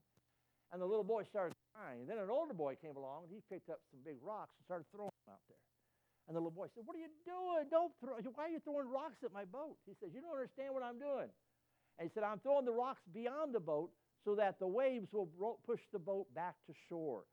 And 0.71 0.79
the 0.79 0.87
little 0.87 1.03
boy 1.03 1.23
started 1.27 1.55
crying. 1.75 1.99
And 1.99 2.07
then 2.07 2.17
an 2.17 2.31
older 2.31 2.53
boy 2.53 2.79
came 2.79 2.95
along, 2.95 3.27
and 3.27 3.31
he 3.31 3.43
picked 3.51 3.69
up 3.69 3.83
some 3.91 3.99
big 4.05 4.15
rocks 4.23 4.55
and 4.55 4.63
started 4.63 4.87
throwing 4.95 5.11
them 5.27 5.35
out 5.35 5.43
there. 5.51 5.59
And 6.27 6.35
the 6.35 6.39
little 6.39 6.55
boy 6.55 6.71
said, 6.71 6.87
What 6.87 6.95
are 6.95 7.03
you 7.03 7.11
doing? 7.27 7.67
Don't 7.67 7.91
throw. 7.99 8.15
Why 8.35 8.47
are 8.47 8.53
you 8.53 8.63
throwing 8.63 8.87
rocks 8.87 9.19
at 9.25 9.33
my 9.33 9.43
boat? 9.43 9.75
He 9.83 9.91
says, 9.99 10.15
You 10.15 10.21
don't 10.21 10.31
understand 10.31 10.71
what 10.71 10.83
I'm 10.83 10.99
doing. 10.99 11.27
And 11.99 12.07
he 12.07 12.11
said, 12.13 12.23
I'm 12.23 12.39
throwing 12.39 12.63
the 12.63 12.71
rocks 12.71 13.03
beyond 13.11 13.51
the 13.53 13.59
boat 13.59 13.91
so 14.23 14.35
that 14.35 14.59
the 14.59 14.67
waves 14.67 15.11
will 15.11 15.27
push 15.65 15.81
the 15.91 15.99
boat 15.99 16.31
back 16.33 16.55
to 16.67 16.73
shore. 16.87 17.27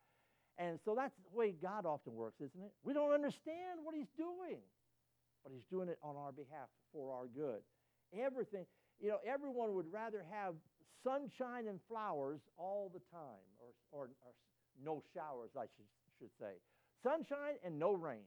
And 0.58 0.80
so 0.84 0.96
that's 0.98 1.14
the 1.22 1.38
way 1.38 1.54
God 1.54 1.86
often 1.86 2.16
works, 2.16 2.40
isn't 2.40 2.58
it? 2.58 2.72
We 2.82 2.92
don't 2.92 3.12
understand 3.12 3.84
what 3.84 3.94
he's 3.94 4.10
doing 4.18 4.58
but 5.42 5.52
he's 5.52 5.64
doing 5.70 5.88
it 5.88 5.98
on 6.02 6.16
our 6.16 6.32
behalf 6.32 6.68
for 6.92 7.14
our 7.14 7.26
good. 7.26 7.60
Everything, 8.12 8.64
you 9.00 9.08
know, 9.08 9.18
everyone 9.26 9.74
would 9.74 9.92
rather 9.92 10.24
have 10.30 10.54
sunshine 11.04 11.68
and 11.68 11.78
flowers 11.88 12.40
all 12.56 12.90
the 12.92 13.00
time, 13.12 13.46
or, 13.58 13.70
or, 13.92 14.04
or 14.22 14.32
no 14.82 15.02
showers, 15.14 15.50
I 15.56 15.66
should, 15.76 15.88
should 16.18 16.30
say. 16.40 16.58
Sunshine 17.02 17.56
and 17.64 17.78
no 17.78 17.92
rain. 17.92 18.26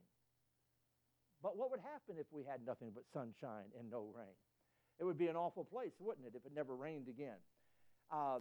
But 1.44 1.58
what 1.58 1.72
would 1.72 1.82
happen 1.82 2.16
if 2.20 2.28
we 2.32 2.44
had 2.44 2.62
nothing 2.66 2.92
but 2.94 3.04
sunshine 3.12 3.74
and 3.78 3.90
no 3.90 4.08
rain? 4.16 4.38
It 5.00 5.04
would 5.04 5.18
be 5.18 5.28
an 5.28 5.36
awful 5.36 5.64
place, 5.64 5.92
wouldn't 6.00 6.28
it, 6.28 6.34
if 6.36 6.46
it 6.46 6.54
never 6.56 6.76
rained 6.76 7.08
again? 7.08 7.42
Uh, 8.12 8.38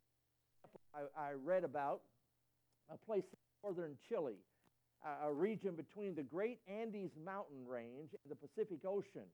I, 0.95 1.01
I 1.17 1.33
read 1.33 1.65
about 1.65 2.03
a 2.93 2.99
place 2.99 3.25
in 3.33 3.39
northern 3.65 3.97
Chile 4.09 4.37
a 5.25 5.33
region 5.33 5.75
between 5.75 6.15
the 6.15 6.23
great 6.23 6.59
Andes 6.69 7.13
mountain 7.25 7.67
range 7.67 8.11
and 8.13 8.31
the 8.31 8.37
Pacific 8.37 8.81
Ocean 8.85 9.27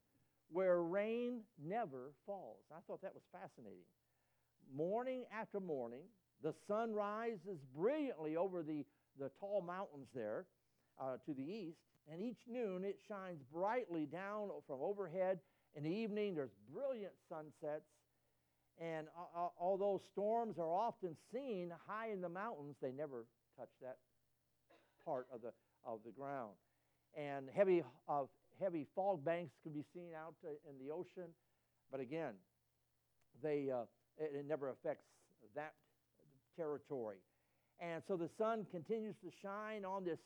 where 0.51 0.83
rain 0.83 1.41
never 1.65 2.13
falls. 2.25 2.65
I 2.71 2.79
thought 2.87 3.03
that 3.03 3.15
was 3.15 3.25
fascinating. 3.33 3.87
Morning 4.75 5.25
after 5.33 5.61
morning, 5.61 6.03
the 6.43 6.55
sun 6.69 6.93
rises 6.93 7.59
brilliantly 7.77 8.37
over 8.37 8.63
the, 8.63 8.85
the 9.19 9.31
tall 9.41 9.63
mountains 9.63 10.09
there 10.15 10.47
uh, 11.01 11.17
to 11.25 11.35
the 11.35 11.43
east, 11.43 11.79
and 12.11 12.21
each 12.21 12.39
noon 12.49 12.85
it 12.85 12.99
shines 13.09 13.43
brightly 13.53 14.07
down 14.07 14.51
from 14.67 14.81
overhead. 14.81 15.41
In 15.75 15.83
the 15.83 15.91
evening, 15.91 16.35
there's 16.35 16.55
brilliant 16.73 17.13
sunsets. 17.29 17.91
And 18.79 19.07
uh, 19.17 19.49
although 19.59 20.01
storms 20.13 20.59
are 20.59 20.71
often 20.71 21.17
seen 21.33 21.73
high 21.87 22.11
in 22.13 22.21
the 22.21 22.29
mountains, 22.29 22.77
they 22.81 22.93
never 22.93 23.27
touch 23.59 23.71
that 23.81 23.97
part 25.07 25.27
of 25.33 25.41
the, 25.41 25.53
of 25.87 26.01
the 26.05 26.11
ground. 26.11 26.53
And 27.17 27.47
heavy, 27.55 27.83
uh, 28.09 28.25
heavy 28.61 28.87
fog 28.95 29.25
banks 29.25 29.55
can 29.63 29.73
be 29.73 29.85
seen 29.95 30.11
out 30.15 30.35
uh, 30.45 30.51
in 30.69 30.85
the 30.85 30.93
ocean, 30.93 31.31
but 31.91 32.01
again, 32.01 32.35
they, 33.43 33.71
uh, 33.73 33.83
it, 34.19 34.33
it 34.41 34.47
never 34.47 34.71
affects 34.71 35.05
that 35.55 35.75
territory. 36.57 37.19
And 37.81 38.03
so 38.09 38.17
the 38.17 38.29
sun 38.39 38.67
continues 38.71 39.15
to 39.23 39.31
shine 39.43 39.85
on 39.85 40.05
this 40.05 40.19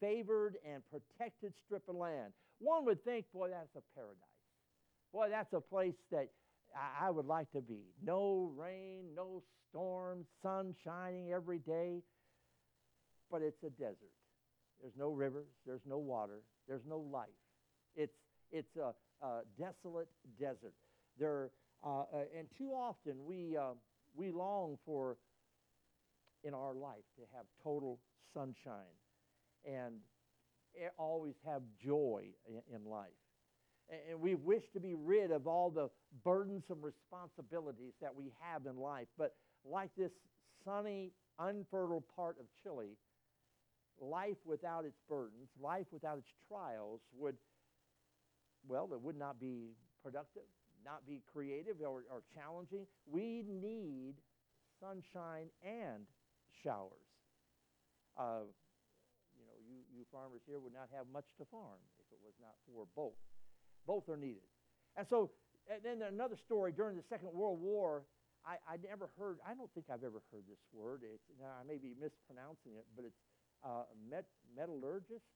favored 0.00 0.54
and 0.66 0.82
protected 0.90 1.52
strip 1.64 1.82
of 1.88 1.96
land. 1.96 2.32
One 2.58 2.84
would 2.86 3.04
think, 3.04 3.26
boy, 3.32 3.48
that's 3.50 3.74
a 3.76 3.82
paradise. 3.94 4.16
Boy, 5.12 5.28
that's 5.30 5.52
a 5.52 5.60
place 5.60 5.94
that 6.10 6.28
I 7.00 7.10
would 7.10 7.26
like 7.26 7.50
to 7.52 7.60
be. 7.60 7.80
No 8.02 8.52
rain, 8.56 9.14
no 9.14 9.42
storms, 9.68 10.26
sun 10.42 10.74
shining 10.84 11.32
every 11.32 11.58
day. 11.58 12.02
But 13.30 13.42
it's 13.42 13.62
a 13.64 13.70
desert. 13.70 14.12
There's 14.82 14.96
no 14.98 15.10
rivers. 15.10 15.46
There's 15.64 15.86
no 15.86 15.98
water. 15.98 16.40
There's 16.68 16.84
no 16.88 16.98
life. 16.98 17.28
It's, 17.94 18.16
it's 18.50 18.76
a, 18.76 18.92
a 19.24 19.42
desolate 19.58 20.08
desert. 20.38 20.74
There, 21.18 21.50
uh, 21.84 22.00
uh, 22.00 22.04
and 22.36 22.48
too 22.58 22.70
often 22.70 23.14
we, 23.24 23.56
uh, 23.56 23.74
we 24.14 24.30
long 24.32 24.76
for 24.84 25.16
in 26.44 26.52
our 26.52 26.74
life 26.74 27.04
to 27.16 27.22
have 27.34 27.46
total 27.62 28.00
sunshine 28.34 28.96
and 29.64 29.94
always 30.98 31.34
have 31.46 31.62
joy 31.84 32.24
in, 32.48 32.76
in 32.76 32.84
life. 32.84 33.10
And 34.10 34.20
we 34.20 34.34
wish 34.34 34.62
to 34.72 34.80
be 34.80 34.94
rid 34.94 35.30
of 35.30 35.46
all 35.46 35.70
the 35.70 35.90
burdensome 36.24 36.80
responsibilities 36.80 37.92
that 38.00 38.14
we 38.14 38.32
have 38.40 38.66
in 38.66 38.76
life. 38.76 39.08
But 39.18 39.34
like 39.64 39.90
this 39.96 40.12
sunny, 40.64 41.12
unfertile 41.38 42.04
part 42.16 42.36
of 42.40 42.46
Chile, 42.62 42.96
life 44.02 44.36
without 44.44 44.84
its 44.84 44.98
burdens, 45.08 45.48
life 45.60 45.86
without 45.92 46.18
its 46.18 46.28
trials 46.48 47.00
would, 47.16 47.36
well, 48.66 48.90
it 48.92 49.00
would 49.00 49.16
not 49.16 49.38
be 49.40 49.76
productive, 50.02 50.42
not 50.84 51.06
be 51.06 51.22
creative 51.32 51.76
or, 51.80 52.02
or 52.10 52.22
challenging. 52.34 52.86
We 53.06 53.44
need 53.46 54.14
sunshine 54.80 55.46
and 55.62 56.04
showers. 56.64 57.06
Uh, 58.18 58.50
you 59.38 59.46
know, 59.46 59.56
you, 59.62 59.78
you 59.94 60.04
farmers 60.10 60.42
here 60.46 60.58
would 60.58 60.74
not 60.74 60.88
have 60.94 61.06
much 61.12 61.30
to 61.38 61.44
farm 61.46 61.78
if 62.02 62.06
it 62.10 62.18
was 62.24 62.34
not 62.42 62.58
for 62.66 62.84
both. 62.94 63.16
Both 63.86 64.08
are 64.08 64.18
needed. 64.18 64.44
And 64.96 65.06
so, 65.08 65.30
and 65.70 65.80
then 65.82 66.02
another 66.02 66.36
story 66.36 66.72
during 66.72 66.96
the 66.96 67.06
Second 67.08 67.30
World 67.32 67.62
War, 67.62 68.02
I, 68.44 68.58
I 68.66 68.76
never 68.82 69.08
heard, 69.16 69.38
I 69.46 69.54
don't 69.54 69.70
think 69.72 69.86
I've 69.86 70.02
ever 70.02 70.20
heard 70.34 70.42
this 70.50 70.58
word. 70.74 71.02
It's, 71.06 71.30
I 71.38 71.62
may 71.62 71.78
be 71.78 71.94
mispronouncing 71.94 72.74
it, 72.74 72.84
but 72.98 73.06
it's 73.06 73.22
uh, 73.64 73.84
met, 74.10 74.24
metallurgist. 74.56 75.26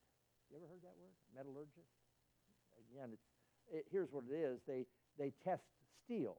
You 0.50 0.56
ever 0.58 0.66
heard 0.66 0.82
that 0.82 0.94
word? 0.98 1.14
Metallurgist? 1.34 1.90
Again, 2.90 3.10
it's, 3.12 3.26
it, 3.72 3.84
here's 3.90 4.12
what 4.12 4.24
it 4.30 4.34
is 4.34 4.60
they, 4.66 4.86
they 5.18 5.32
test 5.44 5.62
steel. 6.04 6.38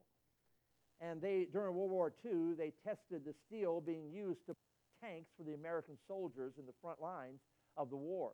And 1.00 1.22
they, 1.22 1.48
during 1.52 1.76
World 1.76 1.92
War 1.92 2.14
II, 2.26 2.56
they 2.58 2.74
tested 2.84 3.22
the 3.26 3.34
steel 3.46 3.82
being 3.82 4.10
used 4.10 4.46
to 4.48 4.56
tanks 5.02 5.30
for 5.38 5.44
the 5.44 5.54
American 5.54 5.96
soldiers 6.08 6.54
in 6.58 6.66
the 6.66 6.74
front 6.82 7.02
lines 7.02 7.40
of 7.76 7.90
the 7.90 7.96
war. 7.96 8.32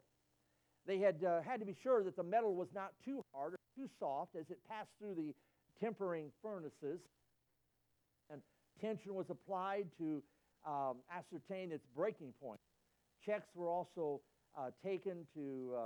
They 0.86 1.00
had 1.00 1.24
uh, 1.24 1.42
had 1.42 1.60
to 1.60 1.66
be 1.66 1.76
sure 1.82 2.04
that 2.04 2.16
the 2.16 2.24
metal 2.24 2.56
was 2.56 2.68
not 2.74 2.92
too 3.06 3.24
hard 3.34 3.54
or 3.54 3.60
too 3.76 3.90
soft 4.00 4.36
as 4.36 4.50
it 4.50 4.60
passed 4.68 4.90
through 5.00 5.16
the 5.16 5.34
tempering 5.80 6.32
furnaces. 6.42 7.00
And 8.30 8.42
tension 8.82 9.14
was 9.14 9.30
applied 9.30 9.88
to 9.98 10.24
um, 10.66 10.98
ascertain 11.12 11.72
its 11.72 11.86
breaking 11.96 12.34
point. 12.42 12.60
Checks 13.26 13.48
were 13.56 13.70
also 13.70 14.22
uh, 14.58 14.70
taken 14.86 15.26
to 15.34 15.74
uh, 15.78 15.82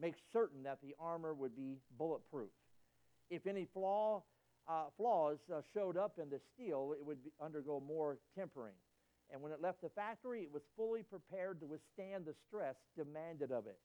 make 0.00 0.14
certain 0.32 0.62
that 0.62 0.78
the 0.82 0.94
armor 1.00 1.34
would 1.34 1.56
be 1.56 1.78
bulletproof. 1.98 2.50
If 3.30 3.46
any 3.46 3.66
flaw, 3.72 4.22
uh, 4.68 4.84
flaws 4.96 5.38
uh, 5.52 5.60
showed 5.74 5.96
up 5.96 6.18
in 6.20 6.30
the 6.30 6.40
steel, 6.54 6.94
it 6.98 7.04
would 7.04 7.22
be, 7.24 7.30
undergo 7.42 7.82
more 7.86 8.18
tempering. 8.36 8.74
And 9.32 9.42
when 9.42 9.52
it 9.52 9.60
left 9.60 9.82
the 9.82 9.88
factory, 9.88 10.42
it 10.42 10.52
was 10.52 10.62
fully 10.76 11.02
prepared 11.02 11.60
to 11.60 11.66
withstand 11.66 12.24
the 12.24 12.34
stress 12.46 12.76
demanded 12.96 13.50
of 13.50 13.66
it. 13.66 13.78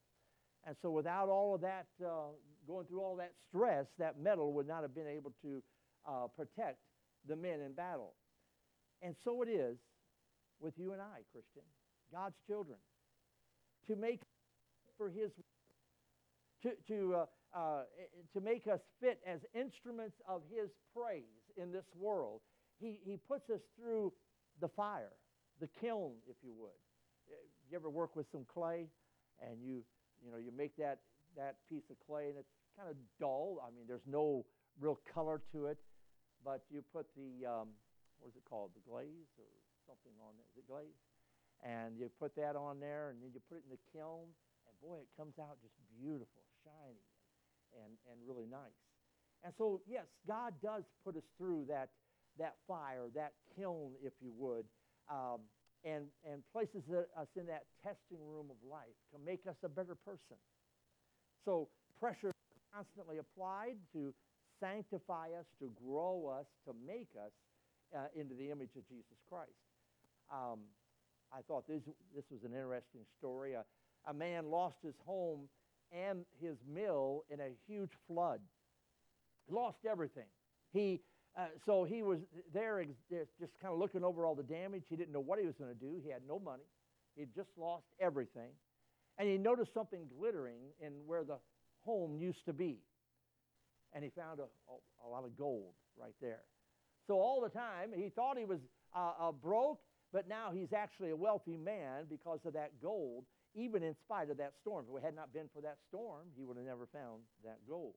And 0.68 0.76
so, 0.84 0.92
without 0.92 1.30
all 1.30 1.56
of 1.56 1.62
that, 1.62 1.88
uh, 2.06 2.30
going 2.68 2.86
through 2.86 3.02
all 3.02 3.16
that 3.16 3.32
stress, 3.50 3.88
that 3.98 4.20
metal 4.20 4.54
would 4.54 4.68
not 4.68 4.84
have 4.84 4.94
been 4.94 5.08
able 5.08 5.34
to 5.42 5.64
uh, 6.08 6.28
protect 6.36 6.78
the 7.28 7.36
men 7.36 7.62
in 7.62 7.74
battle. 7.74 8.14
And 9.02 9.16
so 9.24 9.42
it 9.42 9.50
is 9.50 9.78
with 10.60 10.74
you 10.78 10.94
and 10.94 11.02
I, 11.02 11.22
Christian. 11.32 11.64
God's 12.12 12.36
children, 12.48 12.78
to 13.88 13.96
make 13.96 14.22
for 14.98 15.10
His 15.10 15.32
to 16.64 16.72
to 16.88 17.16
uh, 17.16 17.26
uh, 17.58 17.82
to 18.34 18.42
make 18.42 18.68
us 18.68 18.80
fit 19.00 19.20
as 19.26 19.40
instruments 19.54 20.18
of 20.28 20.42
His 20.50 20.70
praise 20.96 21.24
in 21.58 21.72
this 21.72 21.86
world. 21.98 22.42
He 22.80 23.00
He 23.04 23.18
puts 23.18 23.50
us 23.50 23.62
through 23.80 24.14
the 24.60 24.68
fire, 24.68 25.14
the 25.60 25.68
kiln, 25.80 26.14
if 26.30 26.36
you 26.44 26.54
would, 26.60 26.78
you 27.72 27.78
ever 27.78 27.90
work 27.90 28.16
with 28.16 28.28
some 28.32 28.46
clay, 28.54 28.88
and 29.40 29.64
you 29.64 29.82
you 30.24 30.32
know 30.32 30.38
you 30.38 30.52
make 30.52 30.76
that 30.78 31.00
that 31.38 31.56
piece 31.70 31.88
of 31.90 31.96
clay, 32.06 32.28
and 32.28 32.38
it's 32.38 32.52
kind 32.76 32.90
of 32.90 32.96
dull. 33.20 33.64
I 33.64 33.72
mean, 33.72 33.86
there's 33.88 34.06
no 34.06 34.46
real 34.80 35.00
color 35.14 35.42
to 35.54 35.68
it, 35.68 35.80
but 36.44 36.64
you 36.70 36.84
put 36.94 37.08
the 37.16 37.48
um, 37.48 37.68
what 38.20 38.28
is 38.30 38.36
it 38.36 38.44
called, 38.48 38.72
the 38.76 38.84
glaze 38.84 39.32
or 39.40 39.48
something 39.88 40.12
on 40.20 40.36
it? 40.36 40.46
Is 40.52 40.60
it 40.60 40.68
glaze? 40.68 41.00
And 41.62 41.98
you 41.98 42.10
put 42.20 42.36
that 42.36 42.56
on 42.56 42.80
there, 42.80 43.10
and 43.14 43.22
then 43.22 43.30
you 43.34 43.42
put 43.48 43.62
it 43.62 43.64
in 43.70 43.72
the 43.72 43.84
kiln, 43.94 44.26
and 44.66 44.74
boy, 44.82 44.98
it 44.98 45.10
comes 45.14 45.38
out 45.38 45.62
just 45.62 45.78
beautiful, 45.94 46.42
shiny, 46.66 47.06
and 47.78 47.94
and 48.10 48.18
really 48.26 48.50
nice. 48.50 48.82
And 49.44 49.54
so, 49.58 49.82
yes, 49.86 50.06
God 50.28 50.54
does 50.62 50.84
put 51.06 51.16
us 51.18 51.26
through 51.38 51.66
that 51.70 51.90
that 52.40 52.56
fire, 52.68 53.10
that 53.14 53.34
kiln, 53.56 53.94
if 54.02 54.14
you 54.22 54.34
would, 54.38 54.66
um, 55.10 55.42
and 55.86 56.06
and 56.26 56.42
places 56.52 56.82
us 56.90 57.28
in 57.36 57.46
that 57.46 57.66
testing 57.84 58.26
room 58.26 58.50
of 58.50 58.58
life 58.66 58.98
to 59.14 59.20
make 59.22 59.46
us 59.46 59.58
a 59.64 59.70
better 59.70 59.96
person. 59.96 60.38
So 61.46 61.70
pressure 62.00 62.32
constantly 62.74 63.18
applied 63.18 63.78
to 63.94 64.14
sanctify 64.60 65.30
us, 65.38 65.46
to 65.60 65.72
grow 65.84 66.38
us, 66.40 66.46
to 66.66 66.74
make 66.86 67.10
us 67.18 67.34
uh, 67.96 68.08
into 68.16 68.36
the 68.36 68.50
image 68.50 68.74
of 68.78 68.88
Jesus 68.88 69.18
Christ. 69.30 69.58
Um, 70.32 70.60
I 71.34 71.42
thought 71.48 71.68
this, 71.68 71.82
this 72.16 72.26
was 72.30 72.44
an 72.44 72.54
interesting 72.54 73.02
story. 73.18 73.54
A, 73.54 73.64
a 74.08 74.14
man 74.14 74.50
lost 74.50 74.78
his 74.84 74.96
home 75.06 75.48
and 75.92 76.26
his 76.42 76.58
mill 76.68 77.24
in 77.30 77.40
a 77.40 77.50
huge 77.68 77.92
flood. 78.08 78.40
Lost 79.50 79.80
everything. 79.90 80.28
He, 80.72 81.02
uh, 81.38 81.48
so 81.66 81.84
he 81.84 82.04
was 82.04 82.20
there 82.54 82.84
just 83.40 83.60
kind 83.62 83.74
of 83.74 83.80
looking 83.80 84.04
over 84.04 84.26
all 84.26 84.36
the 84.36 84.44
damage. 84.44 84.84
He 84.90 84.96
didn't 84.96 85.14
know 85.14 85.20
what 85.20 85.40
he 85.40 85.46
was 85.46 85.56
going 85.56 85.74
to 85.74 85.80
do. 85.80 86.00
He 86.04 86.10
had 86.10 86.22
no 86.28 86.40
money. 86.40 86.64
He'd 87.16 87.34
just 87.36 87.50
lost 87.58 87.86
everything. 88.00 88.52
And 89.18 89.28
he 89.28 89.38
noticed 89.38 89.74
something 89.74 90.08
glittering 90.18 90.62
in 90.80 90.94
where 91.06 91.24
the 91.24 91.38
home 91.86 92.16
used 92.16 92.46
to 92.46 92.54
be. 92.54 92.80
And 93.94 94.04
he 94.04 94.10
found 94.10 94.40
a, 94.40 94.44
a, 94.44 95.08
a 95.08 95.10
lot 95.10 95.26
of 95.26 95.36
gold 95.38 95.74
right 96.00 96.16
there. 96.22 96.44
So 97.08 97.16
all 97.16 97.42
the 97.42 97.50
time, 97.50 97.92
he 97.94 98.10
thought 98.10 98.38
he 98.38 98.46
was 98.46 98.60
uh, 98.96 99.12
uh, 99.20 99.32
broke, 99.32 99.80
but 100.14 100.28
now 100.28 100.52
he's 100.54 100.74
actually 100.74 101.12
a 101.12 101.16
wealthy 101.16 101.58
man 101.58 102.06
because 102.10 102.40
of 102.46 102.54
that 102.54 102.72
gold, 102.82 103.26
even 103.56 103.84
in 103.84 103.96
spite 103.96 104.30
of 104.30 104.38
that 104.38 104.54
storm. 104.62 104.86
If 104.90 105.04
it 105.04 105.06
had 105.06 105.16
not 105.16 105.34
been 105.34 105.50
for 105.54 105.62
that 105.62 105.78
storm, 105.88 106.28
he 106.38 106.44
would 106.44 106.58
have 106.58 106.66
never 106.66 106.88
found 106.92 107.22
that 107.44 107.60
gold. 107.68 107.96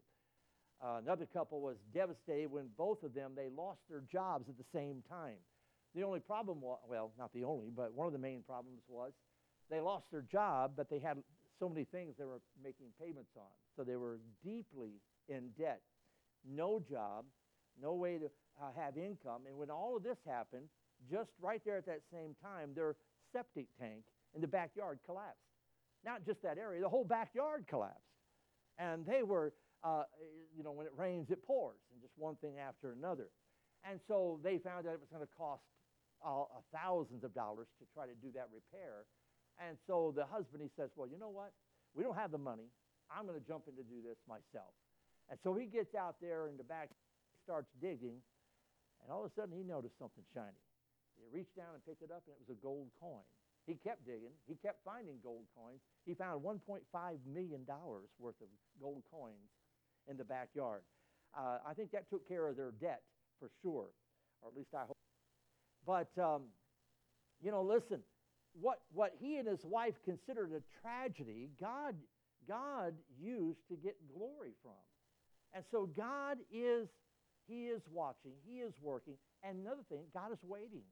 Uh, 0.82 0.98
another 1.02 1.26
couple 1.26 1.60
was 1.60 1.76
devastated 1.92 2.50
when 2.50 2.68
both 2.76 3.02
of 3.02 3.14
them 3.14 3.32
they 3.36 3.48
lost 3.48 3.80
their 3.88 4.02
jobs 4.10 4.48
at 4.48 4.58
the 4.58 4.64
same 4.72 5.02
time. 5.08 5.38
The 5.94 6.02
only 6.02 6.20
problem 6.20 6.60
was, 6.60 6.80
well, 6.88 7.12
not 7.18 7.32
the 7.32 7.44
only, 7.44 7.70
but 7.74 7.94
one 7.94 8.06
of 8.06 8.12
the 8.12 8.18
main 8.18 8.42
problems 8.42 8.82
was 8.88 9.12
they 9.70 9.80
lost 9.80 10.10
their 10.10 10.22
job, 10.22 10.72
but 10.76 10.90
they 10.90 10.98
had 10.98 11.18
so 11.58 11.68
many 11.68 11.84
things 11.84 12.14
they 12.18 12.24
were 12.24 12.40
making 12.62 12.86
payments 13.00 13.30
on. 13.36 13.50
So 13.76 13.84
they 13.84 13.96
were 13.96 14.18
deeply 14.42 15.00
in 15.28 15.50
debt. 15.58 15.80
No 16.44 16.82
job, 16.90 17.24
no 17.80 17.94
way 17.94 18.18
to 18.18 18.26
uh, 18.60 18.70
have 18.76 18.98
income. 18.98 19.42
And 19.48 19.56
when 19.56 19.70
all 19.70 19.96
of 19.96 20.02
this 20.02 20.18
happened, 20.26 20.68
just 21.10 21.30
right 21.40 21.60
there 21.64 21.76
at 21.76 21.86
that 21.86 22.00
same 22.12 22.34
time, 22.42 22.70
their 22.74 22.96
septic 23.32 23.66
tank 23.78 24.04
in 24.34 24.40
the 24.40 24.48
backyard 24.48 24.98
collapsed. 25.04 25.40
Not 26.04 26.24
just 26.26 26.42
that 26.42 26.58
area, 26.58 26.80
the 26.80 26.88
whole 26.88 27.04
backyard 27.04 27.66
collapsed. 27.68 28.00
And 28.78 29.06
they 29.06 29.22
were, 29.22 29.54
uh, 29.82 30.04
you 30.56 30.62
know, 30.62 30.72
when 30.72 30.86
it 30.86 30.92
rains, 30.96 31.30
it 31.30 31.42
pours, 31.44 31.78
and 31.92 32.02
just 32.02 32.12
one 32.16 32.36
thing 32.36 32.58
after 32.58 32.92
another. 32.92 33.28
And 33.88 34.00
so 34.08 34.40
they 34.42 34.58
found 34.58 34.86
that 34.86 34.92
it 34.92 35.00
was 35.00 35.08
going 35.10 35.22
to 35.24 35.32
cost 35.36 35.62
uh, 36.24 36.44
thousands 36.72 37.22
of 37.22 37.34
dollars 37.34 37.68
to 37.78 37.84
try 37.92 38.06
to 38.06 38.14
do 38.20 38.32
that 38.34 38.48
repair. 38.52 39.04
And 39.60 39.76
so 39.86 40.12
the 40.16 40.24
husband, 40.24 40.62
he 40.62 40.70
says, 40.74 40.90
Well, 40.96 41.08
you 41.08 41.18
know 41.18 41.30
what? 41.30 41.52
We 41.94 42.02
don't 42.02 42.16
have 42.16 42.32
the 42.32 42.40
money. 42.40 42.72
I'm 43.12 43.26
going 43.26 43.38
to 43.38 43.46
jump 43.46 43.68
in 43.68 43.76
to 43.76 43.84
do 43.84 44.02
this 44.02 44.18
myself. 44.26 44.74
And 45.30 45.38
so 45.44 45.54
he 45.54 45.66
gets 45.66 45.94
out 45.94 46.16
there 46.20 46.48
in 46.48 46.56
the 46.56 46.64
back, 46.64 46.90
starts 47.44 47.68
digging, 47.80 48.18
and 49.02 49.12
all 49.12 49.24
of 49.24 49.30
a 49.30 49.34
sudden 49.34 49.54
he 49.56 49.62
noticed 49.62 49.98
something 49.98 50.24
shiny. 50.34 50.58
He 51.24 51.32
reached 51.32 51.56
down 51.56 51.72
and 51.72 51.84
picked 51.84 52.02
it 52.02 52.12
up, 52.12 52.22
and 52.28 52.36
it 52.36 52.40
was 52.40 52.52
a 52.52 52.60
gold 52.60 52.92
coin. 53.00 53.24
He 53.66 53.80
kept 53.80 54.04
digging. 54.04 54.36
He 54.46 54.56
kept 54.56 54.84
finding 54.84 55.16
gold 55.22 55.44
coins. 55.56 55.80
He 56.04 56.14
found 56.14 56.44
$1.5 56.44 56.84
million 57.32 57.64
worth 58.18 58.40
of 58.40 58.48
gold 58.80 59.02
coins 59.10 59.48
in 60.06 60.16
the 60.16 60.24
backyard. 60.24 60.82
Uh, 61.36 61.58
I 61.66 61.72
think 61.72 61.90
that 61.92 62.08
took 62.10 62.28
care 62.28 62.46
of 62.46 62.56
their 62.56 62.72
debt 62.72 63.02
for 63.40 63.50
sure, 63.62 63.88
or 64.42 64.48
at 64.48 64.56
least 64.56 64.70
I 64.74 64.84
hope. 64.86 64.98
But, 65.86 66.10
um, 66.22 66.42
you 67.42 67.50
know, 67.50 67.62
listen, 67.62 68.00
what, 68.60 68.80
what 68.92 69.12
he 69.18 69.36
and 69.36 69.48
his 69.48 69.64
wife 69.64 69.94
considered 70.04 70.52
a 70.52 70.62
tragedy, 70.82 71.50
God, 71.60 71.94
God 72.46 72.94
used 73.20 73.66
to 73.70 73.76
get 73.76 73.96
glory 74.14 74.52
from. 74.62 74.72
And 75.54 75.64
so 75.70 75.86
God 75.96 76.38
is, 76.52 76.88
he 77.46 77.66
is 77.66 77.82
watching, 77.90 78.32
he 78.46 78.58
is 78.58 78.74
working. 78.80 79.14
And 79.42 79.60
another 79.60 79.82
thing, 79.88 80.04
God 80.12 80.32
is 80.32 80.38
waiting. 80.42 80.82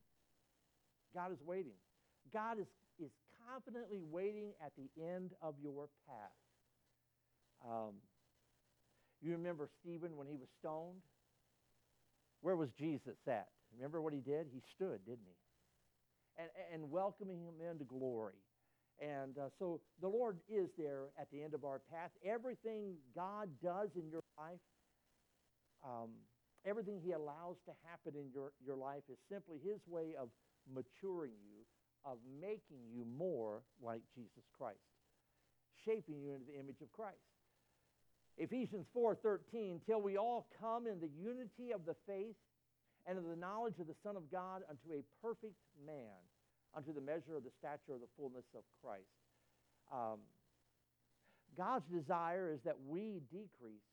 God 1.14 1.32
is 1.32 1.38
waiting. 1.44 1.76
God 2.32 2.58
is, 2.58 2.66
is 2.98 3.10
confidently 3.48 4.00
waiting 4.00 4.52
at 4.64 4.72
the 4.76 4.88
end 5.00 5.32
of 5.42 5.54
your 5.62 5.88
path. 6.06 6.38
Um, 7.66 7.94
you 9.20 9.32
remember 9.32 9.68
Stephen 9.80 10.16
when 10.16 10.26
he 10.26 10.36
was 10.36 10.48
stoned? 10.58 11.02
Where 12.40 12.56
was 12.56 12.70
Jesus 12.78 13.16
at? 13.28 13.48
Remember 13.76 14.02
what 14.02 14.12
he 14.12 14.20
did? 14.20 14.46
He 14.52 14.60
stood, 14.74 15.04
didn't 15.06 15.26
he? 15.26 15.36
and, 16.38 16.48
and 16.72 16.90
welcoming 16.90 17.40
him 17.40 17.54
into 17.68 17.84
glory. 17.84 18.40
And 19.00 19.36
uh, 19.38 19.48
so 19.58 19.80
the 20.00 20.08
Lord 20.08 20.38
is 20.48 20.68
there 20.78 21.10
at 21.18 21.28
the 21.32 21.42
end 21.42 21.54
of 21.54 21.64
our 21.64 21.80
path. 21.90 22.10
Everything 22.24 22.94
God 23.14 23.48
does 23.62 23.90
in 23.96 24.08
your 24.08 24.22
life, 24.38 24.62
um, 25.82 26.10
everything 26.64 27.00
He 27.02 27.12
allows 27.12 27.56
to 27.66 27.72
happen 27.88 28.14
in 28.14 28.30
your, 28.32 28.52
your 28.64 28.76
life 28.76 29.02
is 29.10 29.18
simply 29.30 29.58
His 29.64 29.80
way 29.88 30.14
of 30.18 30.28
maturing 30.66 31.32
you, 31.42 31.64
of 32.04 32.18
making 32.40 32.82
you 32.90 33.04
more 33.16 33.62
like 33.80 34.02
Jesus 34.14 34.44
Christ, 34.56 34.82
shaping 35.84 36.20
you 36.20 36.34
into 36.34 36.46
the 36.46 36.58
image 36.58 36.80
of 36.82 36.90
Christ. 36.92 37.22
Ephesians 38.38 38.86
4:13 38.94 39.80
till 39.84 40.00
we 40.00 40.16
all 40.16 40.48
come 40.58 40.86
in 40.86 41.00
the 41.00 41.08
unity 41.08 41.72
of 41.72 41.84
the 41.84 41.94
faith 42.06 42.36
and 43.06 43.18
of 43.18 43.24
the 43.24 43.36
knowledge 43.36 43.78
of 43.78 43.86
the 43.86 43.94
Son 44.02 44.16
of 44.16 44.30
God 44.30 44.62
unto 44.68 44.92
a 44.92 45.04
perfect 45.20 45.58
man, 45.84 46.16
unto 46.74 46.92
the 46.92 47.00
measure 47.00 47.36
of 47.36 47.44
the 47.44 47.50
stature 47.50 47.94
of 47.94 48.00
the 48.00 48.08
fullness 48.16 48.46
of 48.54 48.62
Christ. 48.80 49.10
Um, 49.92 50.20
God's 51.56 51.86
desire 51.86 52.50
is 52.50 52.62
that 52.62 52.76
we 52.88 53.20
decrease 53.30 53.84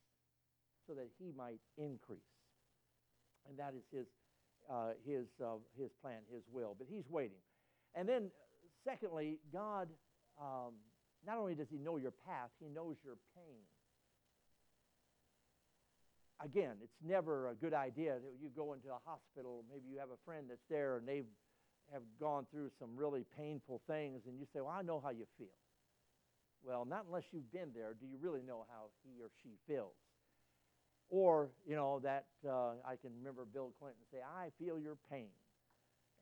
so 0.88 0.94
that 0.94 1.10
he 1.20 1.32
might 1.36 1.60
increase. 1.78 2.22
And 3.48 3.58
that 3.60 3.74
is 3.76 3.84
his, 3.92 4.08
uh, 4.70 4.92
his, 5.06 5.28
uh, 5.44 5.58
his 5.78 5.92
plan, 6.02 6.20
his 6.32 6.44
will. 6.52 6.76
But 6.78 6.88
he's 6.90 7.10
waiting. 7.10 7.42
And 7.96 8.08
then, 8.08 8.32
secondly, 8.84 9.40
God, 9.52 9.90
um, 10.40 10.74
not 11.26 11.38
only 11.38 11.56
does 11.56 11.68
he 11.70 11.78
know 11.78 11.98
your 11.98 12.14
path, 12.26 12.50
he 12.60 12.70
knows 12.70 12.96
your 13.04 13.16
pain 13.36 13.60
again, 16.44 16.76
it's 16.82 17.00
never 17.04 17.50
a 17.50 17.56
good 17.56 17.74
idea 17.74 18.16
that 18.16 18.36
you 18.42 18.50
go 18.56 18.74
into 18.74 18.90
a 18.90 19.00
hospital, 19.06 19.64
maybe 19.70 19.88
you 19.92 20.00
have 20.00 20.10
a 20.10 20.22
friend 20.26 20.48
that's 20.50 20.64
there 20.70 20.98
and 20.98 21.08
they 21.08 21.24
have 21.92 22.04
gone 22.20 22.46
through 22.52 22.70
some 22.80 22.96
really 22.96 23.26
painful 23.38 23.82
things, 23.88 24.22
and 24.28 24.40
you 24.40 24.46
say, 24.54 24.62
Well, 24.62 24.74
I 24.74 24.82
know 24.82 25.02
how 25.04 25.10
you 25.10 25.26
feel. 25.38 25.58
Well, 26.64 26.86
not 26.86 27.06
unless 27.08 27.24
you've 27.32 27.52
been 27.52 27.72
there 27.74 27.96
do 28.00 28.06
you 28.06 28.18
really 28.22 28.42
know 28.42 28.66
how 28.70 28.92
he 29.04 29.22
or 29.22 29.30
she 29.42 29.56
feels. 29.68 29.96
Or, 31.10 31.50
you 31.66 31.76
know, 31.76 32.00
that 32.04 32.26
uh, 32.48 32.78
I 32.86 32.96
can 33.02 33.12
remember 33.18 33.46
Bill 33.46 33.74
Clinton 33.80 34.02
say, 34.12 34.20
I 34.22 34.50
feel 34.62 34.80
your 34.80 34.98
pain. 35.10 35.34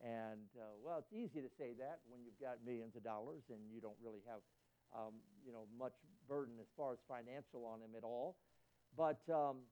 And, 0.00 0.48
uh, 0.56 0.74
well, 0.82 0.98
it's 0.98 1.12
easy 1.12 1.40
to 1.44 1.50
say 1.58 1.76
that 1.78 2.00
when 2.08 2.24
you've 2.24 2.40
got 2.40 2.64
millions 2.64 2.96
of 2.96 3.04
dollars 3.04 3.42
and 3.50 3.58
you 3.68 3.80
don't 3.80 3.98
really 4.02 4.22
have, 4.24 4.40
um, 4.96 5.14
you 5.44 5.52
know, 5.52 5.66
much 5.76 5.92
burden 6.28 6.54
as 6.60 6.66
far 6.76 6.92
as 6.92 6.98
financial 7.08 7.66
on 7.66 7.80
him 7.80 7.92
at 7.96 8.04
all. 8.04 8.36
But 8.96 9.20
um, 9.28 9.68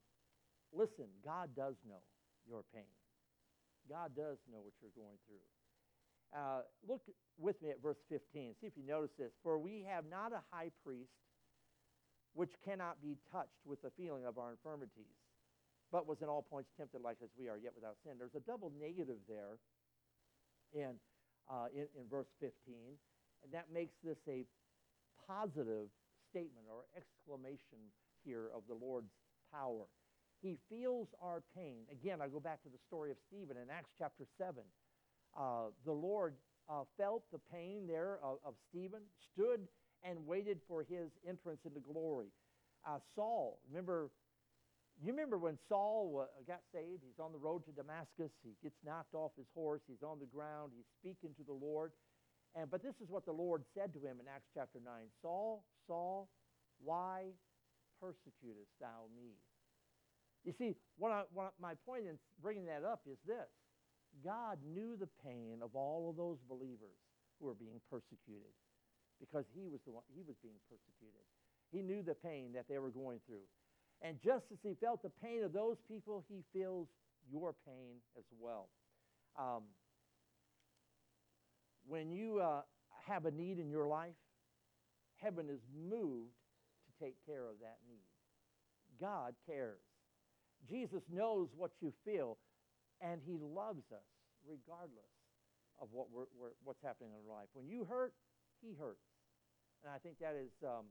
Listen, 0.73 1.07
God 1.25 1.51
does 1.55 1.75
know 1.89 2.03
your 2.49 2.65
pain. 2.75 2.91
God 3.89 4.13
does 4.17 4.39
know 4.51 4.61
what 4.61 4.75
you're 4.83 4.95
going 4.97 5.19
through. 5.27 5.47
Uh, 6.35 6.63
look 6.87 7.03
with 7.39 7.61
me 7.63 7.71
at 7.71 7.81
verse 7.81 7.99
15. 8.09 8.55
See 8.61 8.67
if 8.67 8.75
you 8.77 8.85
notice 8.87 9.15
this. 9.19 9.31
For 9.43 9.59
we 9.59 9.87
have 9.89 10.05
not 10.11 10.33
a 10.33 10.43
high 10.51 10.71
priest 10.85 11.15
which 12.37 12.53
cannot 12.65 13.01
be 13.01 13.17
touched 13.33 13.65
with 13.65 13.81
the 13.81 13.91
feeling 13.97 14.27
of 14.27 14.37
our 14.37 14.53
infirmities, 14.53 15.17
but 15.91 16.07
was 16.07 16.21
in 16.21 16.29
all 16.29 16.43
points 16.43 16.69
tempted 16.77 17.01
like 17.01 17.17
as 17.25 17.31
we 17.39 17.49
are, 17.49 17.57
yet 17.57 17.73
without 17.75 17.97
sin. 18.05 18.13
There's 18.19 18.37
a 18.37 18.45
double 18.45 18.71
negative 18.79 19.17
there 19.27 19.57
in, 20.77 21.01
uh, 21.49 21.73
in, 21.73 21.89
in 21.97 22.05
verse 22.11 22.29
15, 22.41 22.53
and 23.43 23.53
that 23.53 23.73
makes 23.73 23.97
this 24.05 24.21
a 24.29 24.45
positive 25.27 25.89
statement 26.31 26.69
or 26.69 26.85
exclamation 26.93 27.81
here 28.23 28.53
of 28.55 28.63
the 28.69 28.75
Lord's 28.75 29.17
power. 29.51 29.89
He 30.43 30.59
feels 30.69 31.09
our 31.23 31.43
pain. 31.57 31.89
Again, 31.91 32.21
I 32.21 32.29
go 32.29 32.41
back 32.41 32.63
to 32.65 32.69
the 32.69 32.79
story 32.87 33.11
of 33.11 33.17
Stephen 33.27 33.57
in 33.57 33.71
Acts 33.71 33.91
chapter 33.99 34.25
7. 34.37 34.61
Uh, 35.33 35.73
the 35.87 35.93
Lord 35.93 36.35
uh, 36.69 36.83
felt 36.99 37.25
the 37.33 37.41
pain 37.51 37.87
there 37.87 38.19
of, 38.23 38.39
of, 38.45 38.55
Stephen, 38.69 39.01
stood 39.33 39.61
and 40.05 40.27
waited 40.27 40.61
for 40.69 40.83
his 40.83 41.11
entrance 41.29 41.61
into 41.65 41.81
glory. 41.81 42.29
Uh, 42.87 42.99
Saul, 43.15 43.59
remember, 43.69 44.11
you 45.03 45.11
remember 45.13 45.39
when 45.39 45.59
Saul 45.69 46.27
got 46.47 46.61
saved? 46.73 47.03
He's 47.05 47.19
on 47.19 47.33
the 47.33 47.39
road 47.39 47.65
to 47.67 47.73
Damascus. 47.73 48.31
He 48.43 48.55
gets 48.63 48.77
knocked 48.85 49.15
off 49.15 49.33
his 49.37 49.47
horse. 49.55 49.83
He's 49.87 50.03
on 50.03 50.19
the 50.19 50.27
ground. 50.27 50.73
He's 50.75 50.87
speaking 51.01 51.35
to 51.37 51.45
the 51.45 51.53
Lord. 51.53 51.93
And, 52.55 52.71
but 52.71 52.83
this 52.83 52.95
is 53.03 53.11
what 53.11 53.27
the 53.27 53.33
Lord 53.33 53.63
said 53.75 53.93
to 53.93 53.99
him 53.99 54.17
in 54.21 54.27
Acts 54.29 54.49
chapter 54.55 54.79
9 54.83 54.93
Saul, 55.21 55.65
Saul, 55.87 56.29
why 56.83 57.25
persecutest 58.01 58.73
thou 58.81 59.11
me? 59.15 59.37
You 60.45 60.55
see, 60.57 60.77
what, 60.97 61.11
I, 61.11 61.23
what 61.35 61.53
my 61.61 61.75
point 61.85 62.07
in 62.07 62.19
bringing 62.41 62.67
that 62.67 62.85
up 62.85 63.03
is 63.11 63.19
this 63.27 63.51
God 64.25 64.59
knew 64.65 64.97
the 64.97 65.09
pain 65.25 65.59
of 65.61 65.75
all 65.75 66.09
of 66.09 66.17
those 66.17 66.39
believers 66.49 66.97
who 67.39 67.47
were 67.47 67.55
being 67.55 67.81
persecuted 67.91 68.55
because 69.21 69.45
he 69.55 69.69
was 69.69 69.81
the 69.87 69.93
one 69.93 70.05
he 70.15 70.23
was 70.27 70.37
being 70.43 70.61
persecuted. 70.69 71.25
He 71.73 71.83
knew 71.83 72.03
the 72.03 72.15
pain 72.15 72.53
that 72.55 72.67
they 72.69 72.79
were 72.79 72.91
going 72.91 73.21
through. 73.27 73.47
And 74.03 74.19
just 74.23 74.45
as 74.53 74.59
he 74.63 74.75
felt 74.75 75.03
the 75.03 75.13
pain 75.23 75.43
of 75.43 75.53
those 75.53 75.79
people, 75.89 76.25
he 76.29 76.45
feels 76.53 76.89
your 77.31 77.55
pain 77.67 77.97
as 78.17 78.25
well. 78.39 78.69
Um, 79.39 79.63
when 81.87 82.11
you 82.11 82.41
uh, 82.41 82.63
have 83.07 83.27
a 83.27 83.31
need 83.31 83.59
in 83.59 83.71
your 83.71 83.87
life, 83.89 84.15
heaven 85.23 85.49
is 85.49 85.61
moved 85.75 86.35
to 86.87 87.05
take 87.05 87.15
care 87.25 87.49
of 87.49 87.59
that 87.61 87.79
need. 87.89 88.05
God 89.01 89.35
cares. 89.47 89.81
Jesus 90.69 91.03
knows 91.13 91.49
what 91.57 91.71
you 91.81 91.93
feel, 92.05 92.39
and 93.01 93.21
he 93.25 93.39
loves 93.41 93.85
us 93.93 94.07
regardless 94.49 95.13
of 95.81 95.89
what 95.93 96.07
we're, 96.11 96.27
we're, 96.39 96.55
what's 96.65 96.83
happening 96.83 97.11
in 97.11 97.31
our 97.31 97.37
life. 97.37 97.49
When 97.53 97.69
you 97.69 97.85
hurt, 97.85 98.15
he 98.63 98.75
hurts. 98.79 99.05
And 99.85 99.93
I 99.95 99.99
think 99.99 100.19
that 100.21 100.35
is 100.35 100.53
um, 100.65 100.87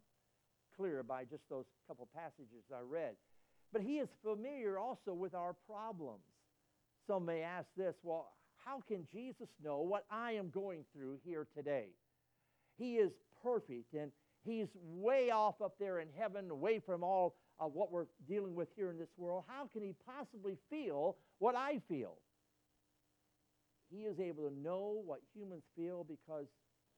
clear 0.77 1.03
by 1.03 1.23
just 1.23 1.43
those 1.49 1.65
couple 1.87 2.07
passages 2.15 2.63
I 2.73 2.81
read. 2.81 3.15
But 3.73 3.81
he 3.81 3.97
is 3.97 4.09
familiar 4.23 4.77
also 4.77 5.13
with 5.13 5.33
our 5.33 5.55
problems. 5.67 6.23
Some 7.07 7.25
may 7.25 7.41
ask 7.41 7.67
this 7.75 7.95
well, 8.03 8.31
how 8.65 8.81
can 8.87 9.05
Jesus 9.13 9.49
know 9.63 9.81
what 9.81 10.05
I 10.09 10.33
am 10.33 10.49
going 10.49 10.85
through 10.93 11.17
here 11.23 11.47
today? 11.55 11.87
He 12.77 12.95
is 12.95 13.11
perfect 13.43 13.93
and 13.93 14.11
he's 14.43 14.67
way 14.83 15.29
off 15.29 15.61
up 15.61 15.75
there 15.79 15.99
in 15.99 16.07
heaven, 16.17 16.49
away 16.49 16.79
from 16.79 17.03
all 17.03 17.35
of 17.59 17.73
what 17.73 17.91
we're 17.91 18.07
dealing 18.27 18.55
with 18.55 18.67
here 18.75 18.91
in 18.91 18.97
this 18.97 19.09
world. 19.17 19.43
How 19.47 19.69
can 19.71 19.81
he 19.81 19.93
possibly 20.05 20.57
feel 20.69 21.17
what 21.39 21.55
I 21.55 21.81
feel? 21.87 22.17
He 23.89 24.01
is 24.01 24.19
able 24.19 24.49
to 24.49 24.53
know 24.53 25.01
what 25.05 25.19
humans 25.33 25.63
feel 25.75 26.03
because 26.03 26.47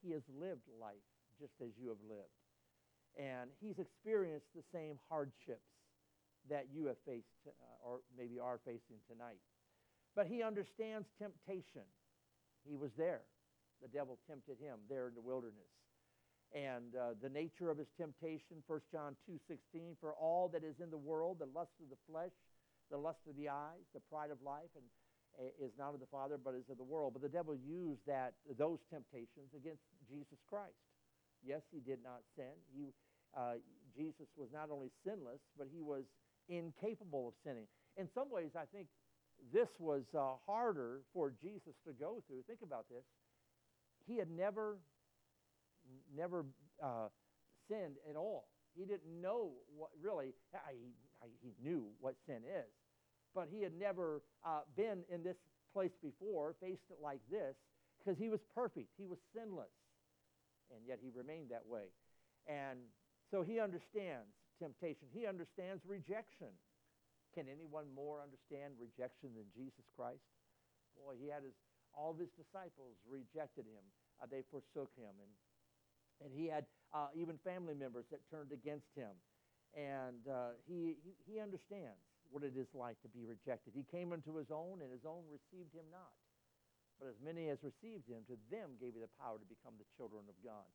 he 0.08 0.15
has 0.15 0.24
lived 0.39 0.63
life 0.80 1.04
just 1.36 1.60
as 1.60 1.76
you 1.76 1.91
have 1.91 2.00
lived. 2.08 2.39
And 3.20 3.52
he's 3.60 3.76
experienced 3.76 4.48
the 4.56 4.63
same 4.72 4.96
hardships 5.12 5.67
that 6.50 6.72
you 6.72 6.88
have 6.88 6.96
faced, 7.06 7.43
uh, 7.43 7.52
or 7.84 8.00
maybe 8.15 8.39
are 8.39 8.60
facing 8.63 9.04
tonight. 9.12 9.43
But 10.15 10.28
he 10.28 10.41
understands 10.41 11.12
temptation. 11.20 11.84
He 12.63 12.76
was 12.76 12.91
there. 12.96 13.28
The 13.82 13.91
devil 13.91 14.17
tempted 14.30 14.58
him 14.63 14.80
there 14.88 15.08
in 15.08 15.13
the 15.13 15.22
wilderness. 15.22 15.76
And 16.56 16.96
uh, 16.96 17.20
the 17.22 17.30
nature 17.30 17.70
of 17.70 17.78
his 17.78 17.91
temptation, 18.00 18.63
1 18.65 18.80
John 18.91 19.17
2.16, 19.28 20.00
for 20.00 20.13
all 20.13 20.48
that 20.54 20.63
is 20.63 20.80
in 20.80 20.89
the 20.89 20.98
world, 20.98 21.38
the 21.39 21.52
lust 21.52 21.76
of 21.84 21.89
the 21.89 22.00
flesh, 22.10 22.32
the 22.89 22.98
lust 22.98 23.20
of 23.28 23.36
the 23.36 23.50
eyes, 23.50 23.84
the 23.93 24.00
pride 24.08 24.32
of 24.32 24.39
life, 24.41 24.72
and 24.76 24.86
uh, 25.38 25.54
is 25.62 25.70
not 25.78 25.93
of 25.93 26.00
the 26.00 26.10
Father, 26.10 26.39
but 26.41 26.56
is 26.56 26.65
of 26.70 26.78
the 26.78 26.88
world. 26.88 27.13
But 27.13 27.22
the 27.22 27.30
devil 27.30 27.54
used 27.54 28.02
that 28.08 28.34
those 28.58 28.80
temptations 28.89 29.54
against 29.54 29.86
Jesus 30.10 30.39
Christ. 30.50 30.80
Yes, 31.46 31.62
he 31.72 31.80
did 31.80 32.00
not 32.04 32.22
sin. 32.36 32.56
He 32.74 32.93
uh, 33.36 33.60
Jesus 33.96 34.28
was 34.36 34.50
not 34.54 34.70
only 34.72 34.89
sinless, 35.04 35.41
but 35.58 35.67
he 35.72 35.82
was 35.82 36.04
incapable 36.50 37.28
of 37.28 37.34
sinning. 37.43 37.67
In 37.98 38.08
some 38.13 38.32
ways, 38.32 38.52
I 38.56 38.65
think 38.65 38.88
this 39.54 39.70
was 39.80 40.04
uh, 40.17 40.38
harder 40.46 41.02
for 41.13 41.34
Jesus 41.41 41.76
to 41.86 41.93
go 41.93 42.24
through. 42.28 42.43
Think 42.48 42.60
about 42.63 42.86
this. 42.89 43.04
He 44.08 44.17
had 44.17 44.30
never, 44.30 44.78
never 46.15 46.46
uh, 46.82 47.10
sinned 47.67 47.98
at 48.10 48.15
all. 48.15 48.48
He 48.76 48.86
didn't 48.86 49.22
know 49.22 49.52
what 49.76 49.89
really, 50.02 50.34
I, 50.54 50.74
I, 51.22 51.28
he 51.41 51.52
knew 51.62 51.88
what 52.00 52.15
sin 52.26 52.41
is, 52.46 52.70
but 53.36 53.48
he 53.52 53.62
had 53.62 53.74
never 53.78 54.22
uh, 54.46 54.62
been 54.76 55.04
in 55.10 55.24
this 55.24 55.38
place 55.74 55.91
before, 56.02 56.56
faced 56.62 56.89
it 56.89 56.98
like 57.02 57.20
this, 57.30 57.56
because 58.00 58.17
he 58.17 58.30
was 58.30 58.39
perfect. 58.56 58.89
He 58.98 59.06
was 59.06 59.17
sinless. 59.36 59.74
And 60.73 60.84
yet 60.88 60.99
he 61.01 61.10
remained 61.13 61.49
that 61.51 61.65
way. 61.65 61.91
And 62.47 62.80
so 63.32 63.43
he 63.43 63.60
understands 63.60 64.32
temptation. 64.60 65.08
He 65.12 65.27
understands 65.27 65.84
rejection. 65.86 66.51
Can 67.36 67.45
anyone 67.51 67.86
more 67.93 68.23
understand 68.23 68.80
rejection 68.80 69.36
than 69.36 69.45
Jesus 69.53 69.86
Christ? 69.95 70.23
Boy, 70.97 71.15
he 71.19 71.30
had 71.30 71.43
his, 71.43 71.53
all 71.93 72.12
of 72.12 72.19
his 72.19 72.34
disciples 72.34 72.97
rejected 73.06 73.69
him. 73.69 73.86
Uh, 74.17 74.25
they 74.25 74.41
forsook 74.49 74.89
him. 74.97 75.13
And, 75.21 75.32
and 76.25 76.32
he 76.34 76.49
had 76.49 76.65
uh, 76.95 77.13
even 77.13 77.38
family 77.45 77.75
members 77.77 78.10
that 78.10 78.25
turned 78.32 78.51
against 78.51 78.89
him. 78.97 79.13
And 79.77 80.25
uh, 80.25 80.58
he, 80.65 80.97
he, 81.06 81.13
he 81.30 81.36
understands 81.38 82.01
what 82.32 82.43
it 82.43 82.58
is 82.58 82.67
like 82.73 82.97
to 83.06 83.10
be 83.12 83.23
rejected. 83.23 83.71
He 83.75 83.86
came 83.86 84.12
into 84.12 84.36
his 84.36 84.49
own, 84.49 84.82
and 84.82 84.91
his 84.91 85.06
own 85.06 85.23
received 85.30 85.71
him 85.75 85.86
not. 85.91 86.15
But 86.97 87.10
as 87.10 87.19
many 87.21 87.49
as 87.49 87.62
received 87.62 88.10
him, 88.10 88.25
to 88.27 88.36
them 88.49 88.73
gave 88.81 88.97
he 88.97 89.01
the 89.01 89.13
power 89.21 89.38
to 89.38 89.45
become 89.45 89.77
the 89.77 89.86
children 89.97 90.25
of 90.25 90.38
God. 90.41 90.65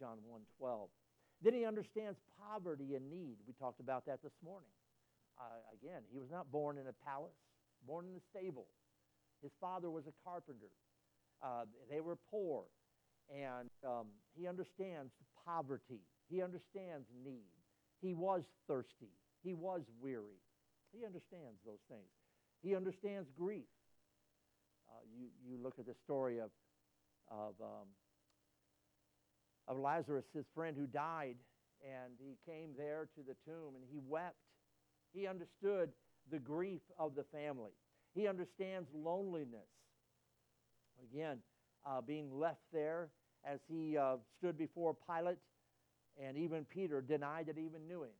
John 0.00 0.18
1 0.24 0.40
12. 0.58 0.88
Then 1.42 1.54
he 1.54 1.64
understands 1.64 2.18
poverty 2.36 2.94
and 2.96 3.08
need. 3.10 3.36
We 3.46 3.54
talked 3.54 3.80
about 3.80 4.06
that 4.06 4.22
this 4.22 4.34
morning. 4.42 4.70
Uh, 5.38 5.60
again, 5.72 6.02
he 6.10 6.18
was 6.18 6.30
not 6.30 6.50
born 6.50 6.78
in 6.78 6.86
a 6.88 6.96
palace, 7.06 7.36
born 7.86 8.06
in 8.10 8.16
a 8.16 8.24
stable. 8.32 8.66
His 9.42 9.52
father 9.60 9.90
was 9.90 10.04
a 10.06 10.14
carpenter. 10.24 10.72
Uh, 11.42 11.64
they 11.90 12.00
were 12.00 12.16
poor. 12.30 12.64
And 13.30 13.70
um, 13.86 14.06
he 14.34 14.48
understands 14.48 15.12
poverty. 15.44 16.00
He 16.28 16.42
understands 16.42 17.06
need. 17.24 17.54
He 18.00 18.14
was 18.14 18.42
thirsty. 18.66 19.12
He 19.44 19.54
was 19.54 19.82
weary. 20.00 20.42
He 20.92 21.04
understands 21.04 21.60
those 21.64 21.82
things. 21.88 22.08
He 22.62 22.74
understands 22.74 23.28
grief. 23.38 23.68
Uh, 24.90 25.00
you, 25.16 25.26
you 25.46 25.62
look 25.62 25.78
at 25.78 25.86
the 25.86 25.94
story 26.04 26.38
of, 26.38 26.50
of 27.30 27.54
um, 27.60 27.88
of 29.68 29.78
Lazarus, 29.78 30.24
his 30.34 30.46
friend 30.54 30.76
who 30.76 30.86
died, 30.86 31.36
and 31.84 32.14
he 32.18 32.36
came 32.50 32.70
there 32.76 33.08
to 33.14 33.20
the 33.22 33.36
tomb 33.44 33.74
and 33.76 33.84
he 33.92 34.00
wept. 34.08 34.36
He 35.12 35.26
understood 35.26 35.90
the 36.30 36.38
grief 36.38 36.80
of 36.98 37.14
the 37.14 37.24
family. 37.24 37.72
He 38.14 38.26
understands 38.26 38.88
loneliness. 38.94 39.68
Again, 41.12 41.38
uh, 41.86 42.00
being 42.00 42.30
left 42.32 42.62
there 42.72 43.10
as 43.44 43.60
he 43.68 43.96
uh, 43.96 44.16
stood 44.38 44.58
before 44.58 44.96
Pilate, 45.06 45.38
and 46.20 46.36
even 46.36 46.64
Peter 46.64 47.00
denied 47.00 47.46
that 47.46 47.56
he 47.56 47.64
even 47.64 47.86
knew 47.86 48.02
him. 48.02 48.16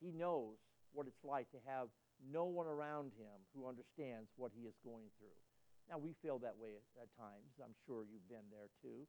He 0.00 0.10
knows 0.10 0.56
what 0.92 1.06
it's 1.06 1.24
like 1.24 1.50
to 1.50 1.58
have 1.66 1.88
no 2.32 2.44
one 2.44 2.66
around 2.66 3.12
him 3.18 3.36
who 3.54 3.68
understands 3.68 4.30
what 4.36 4.52
he 4.54 4.66
is 4.66 4.74
going 4.84 5.08
through. 5.18 5.38
Now, 5.88 5.98
we 5.98 6.14
feel 6.22 6.38
that 6.40 6.56
way 6.56 6.76
at, 6.76 7.02
at 7.02 7.08
times. 7.18 7.52
I'm 7.60 7.76
sure 7.86 8.04
you've 8.08 8.28
been 8.28 8.48
there 8.50 8.72
too. 8.80 9.04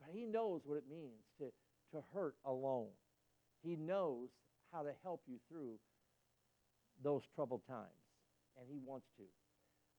But 0.00 0.10
he 0.12 0.26
knows 0.26 0.62
what 0.64 0.78
it 0.78 0.84
means 0.90 1.22
to, 1.38 1.52
to 1.94 2.02
hurt 2.12 2.34
alone. 2.44 2.90
He 3.62 3.76
knows 3.76 4.30
how 4.72 4.82
to 4.82 4.90
help 5.02 5.22
you 5.28 5.36
through 5.48 5.78
those 7.02 7.22
troubled 7.34 7.62
times, 7.68 8.02
and 8.58 8.66
he 8.68 8.78
wants 8.84 9.06
to. 9.16 9.24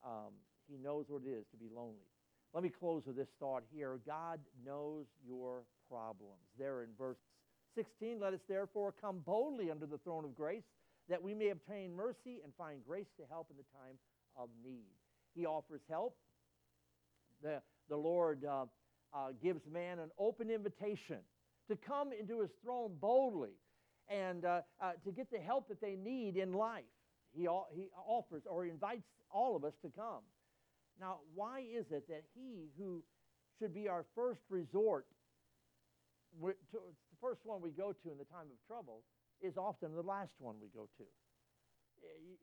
Um, 0.06 0.32
he 0.68 0.76
knows 0.76 1.06
what 1.08 1.22
it 1.24 1.30
is 1.30 1.46
to 1.52 1.56
be 1.56 1.68
lonely. 1.74 2.08
Let 2.52 2.62
me 2.62 2.70
close 2.70 3.02
with 3.06 3.16
this 3.16 3.28
thought 3.40 3.62
here. 3.72 3.98
God 4.06 4.40
knows 4.64 5.06
your 5.26 5.62
problems. 5.88 6.44
There 6.58 6.82
in 6.82 6.90
verse 6.98 7.18
16, 7.74 8.20
let 8.20 8.32
us 8.32 8.40
therefore 8.48 8.94
come 9.00 9.20
boldly 9.24 9.70
under 9.70 9.86
the 9.86 9.98
throne 9.98 10.24
of 10.24 10.36
grace 10.36 10.62
that 11.08 11.22
we 11.22 11.34
may 11.34 11.50
obtain 11.50 11.94
mercy 11.94 12.40
and 12.42 12.52
find 12.56 12.80
grace 12.86 13.08
to 13.18 13.24
help 13.30 13.48
in 13.50 13.56
the 13.56 13.64
time 13.78 13.96
of 14.36 14.48
need. 14.64 14.94
He 15.34 15.46
offers 15.46 15.82
help. 15.88 16.16
The, 17.42 17.60
the 17.88 17.96
Lord 17.96 18.44
uh, 18.44 18.66
uh, 19.12 19.28
gives 19.42 19.60
man 19.70 19.98
an 19.98 20.10
open 20.18 20.50
invitation 20.50 21.18
to 21.68 21.76
come 21.76 22.10
into 22.18 22.40
his 22.40 22.50
throne 22.62 22.92
boldly 23.00 23.56
and 24.08 24.44
uh, 24.44 24.60
uh, 24.80 24.92
to 25.04 25.12
get 25.12 25.30
the 25.30 25.38
help 25.38 25.68
that 25.68 25.80
they 25.80 25.96
need 25.96 26.36
in 26.36 26.52
life. 26.52 26.84
He, 27.34 27.48
he 27.74 27.88
offers 28.06 28.42
or 28.48 28.66
invites 28.66 29.06
all 29.30 29.56
of 29.56 29.64
us 29.64 29.74
to 29.82 29.88
come. 29.88 30.22
Now, 31.00 31.18
why 31.34 31.60
is 31.60 31.86
it 31.90 32.06
that 32.08 32.22
he 32.34 32.68
who 32.78 33.02
should 33.58 33.74
be 33.74 33.88
our 33.88 34.04
first 34.14 34.40
resort, 34.48 35.06
to, 36.40 36.54
the 36.72 37.18
first 37.20 37.40
one 37.44 37.60
we 37.60 37.70
go 37.70 37.92
to 37.92 38.12
in 38.12 38.18
the 38.18 38.24
time 38.24 38.46
of 38.50 38.66
trouble, 38.66 39.02
is 39.44 39.58
often 39.58 39.94
the 39.94 40.02
last 40.02 40.32
one 40.38 40.56
we 40.60 40.68
go 40.72 40.88
to? 40.96 41.04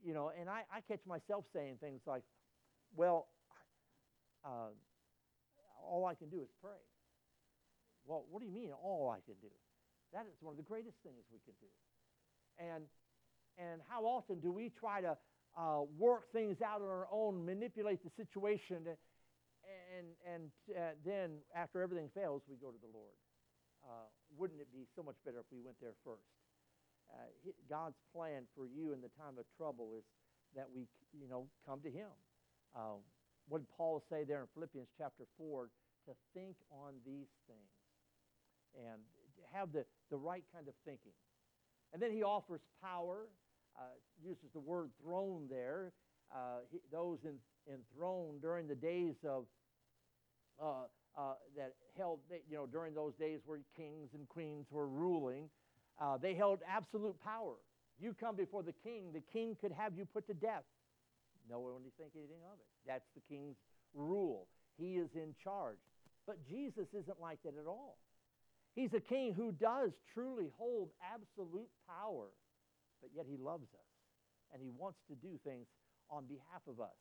You 0.05 0.13
know, 0.13 0.31
and 0.39 0.49
I, 0.49 0.61
I 0.73 0.81
catch 0.81 1.01
myself 1.05 1.45
saying 1.53 1.77
things 1.81 2.01
like, 2.05 2.23
well, 2.95 3.27
uh, 4.45 4.69
all 5.83 6.05
I 6.05 6.13
can 6.13 6.29
do 6.29 6.41
is 6.41 6.49
pray. 6.61 6.81
Well, 8.05 8.25
what 8.29 8.39
do 8.41 8.45
you 8.45 8.53
mean, 8.53 8.71
all 8.71 9.09
I 9.09 9.21
can 9.25 9.35
do? 9.41 9.49
That 10.13 10.25
is 10.25 10.37
one 10.41 10.53
of 10.53 10.57
the 10.57 10.63
greatest 10.63 10.97
things 11.03 11.25
we 11.31 11.39
can 11.45 11.53
do. 11.61 11.71
And, 12.57 12.83
and 13.57 13.81
how 13.89 14.05
often 14.05 14.39
do 14.39 14.51
we 14.51 14.69
try 14.69 15.01
to 15.01 15.17
uh, 15.57 15.81
work 15.97 16.31
things 16.31 16.61
out 16.61 16.81
on 16.81 16.87
our 16.87 17.07
own, 17.11 17.45
manipulate 17.45 18.03
the 18.03 18.11
situation, 18.17 18.85
and, 18.85 20.07
and 20.25 20.51
uh, 20.75 20.93
then 21.05 21.37
after 21.55 21.81
everything 21.81 22.09
fails, 22.13 22.41
we 22.49 22.55
go 22.57 22.71
to 22.71 22.81
the 22.81 22.91
Lord? 22.93 23.17
Uh, 23.83 24.09
wouldn't 24.37 24.61
it 24.61 24.67
be 24.73 24.85
so 24.95 25.01
much 25.01 25.15
better 25.25 25.39
if 25.39 25.45
we 25.51 25.59
went 25.61 25.77
there 25.81 25.93
first? 26.05 26.40
Uh, 27.13 27.51
God's 27.69 27.99
plan 28.15 28.43
for 28.55 28.65
you 28.65 28.93
in 28.93 29.01
the 29.01 29.11
time 29.19 29.37
of 29.37 29.45
trouble 29.57 29.93
is 29.97 30.03
that 30.55 30.67
we, 30.73 30.87
you 31.11 31.27
know, 31.27 31.47
come 31.67 31.81
to 31.81 31.91
Him. 31.91 32.09
Uh, 32.75 32.99
what 33.47 33.59
did 33.59 33.67
Paul 33.75 34.01
say 34.09 34.23
there 34.23 34.41
in 34.41 34.47
Philippians 34.53 34.87
chapter 34.97 35.25
4? 35.37 35.69
To 36.07 36.13
think 36.33 36.55
on 36.71 36.93
these 37.05 37.29
things 37.47 37.71
and 38.73 39.01
have 39.53 39.71
the, 39.71 39.85
the 40.09 40.17
right 40.17 40.43
kind 40.53 40.67
of 40.67 40.73
thinking. 40.85 41.11
And 41.93 42.01
then 42.01 42.11
he 42.11 42.23
offers 42.23 42.61
power, 42.81 43.27
uh, 43.77 43.83
uses 44.23 44.49
the 44.53 44.59
word 44.59 44.89
throne 45.03 45.47
there. 45.49 45.91
Uh, 46.33 46.63
he, 46.71 46.79
those 46.91 47.19
in, 47.25 47.35
enthroned 47.71 48.41
during 48.41 48.67
the 48.67 48.75
days 48.75 49.15
of 49.27 49.45
uh, 50.61 50.85
uh 51.17 51.33
that 51.57 51.73
held, 51.97 52.19
you 52.49 52.55
know, 52.55 52.65
during 52.65 52.93
those 52.93 53.13
days 53.15 53.39
where 53.45 53.59
kings 53.75 54.09
and 54.13 54.27
queens 54.29 54.67
were 54.71 54.87
ruling, 54.87 55.49
uh, 56.01 56.17
they 56.17 56.33
held 56.33 56.59
absolute 56.67 57.15
power. 57.23 57.53
You 57.99 58.15
come 58.19 58.35
before 58.35 58.63
the 58.63 58.73
king, 58.83 59.13
the 59.13 59.21
king 59.31 59.55
could 59.61 59.71
have 59.71 59.93
you 59.95 60.05
put 60.05 60.25
to 60.27 60.33
death. 60.33 60.65
No 61.49 61.59
one 61.59 61.73
would 61.83 61.95
think 61.97 62.11
anything 62.17 62.41
of 62.51 62.57
it. 62.57 62.65
That's 62.87 63.05
the 63.13 63.21
king's 63.29 63.57
rule. 63.93 64.47
He 64.77 64.97
is 64.97 65.09
in 65.13 65.35
charge. 65.43 65.77
But 66.25 66.37
Jesus 66.49 66.87
isn't 66.93 67.21
like 67.21 67.37
that 67.43 67.53
at 67.59 67.67
all. 67.67 67.97
He's 68.73 68.93
a 68.93 68.99
king 68.99 69.33
who 69.33 69.51
does 69.51 69.91
truly 70.13 70.47
hold 70.57 70.89
absolute 71.13 71.69
power, 71.87 72.27
but 73.01 73.11
yet 73.13 73.25
he 73.29 73.37
loves 73.37 73.67
us 73.73 73.91
and 74.53 74.61
he 74.61 74.71
wants 74.75 74.99
to 75.09 75.15
do 75.15 75.39
things 75.43 75.67
on 76.09 76.25
behalf 76.25 76.61
of 76.67 76.79
us. 76.79 76.97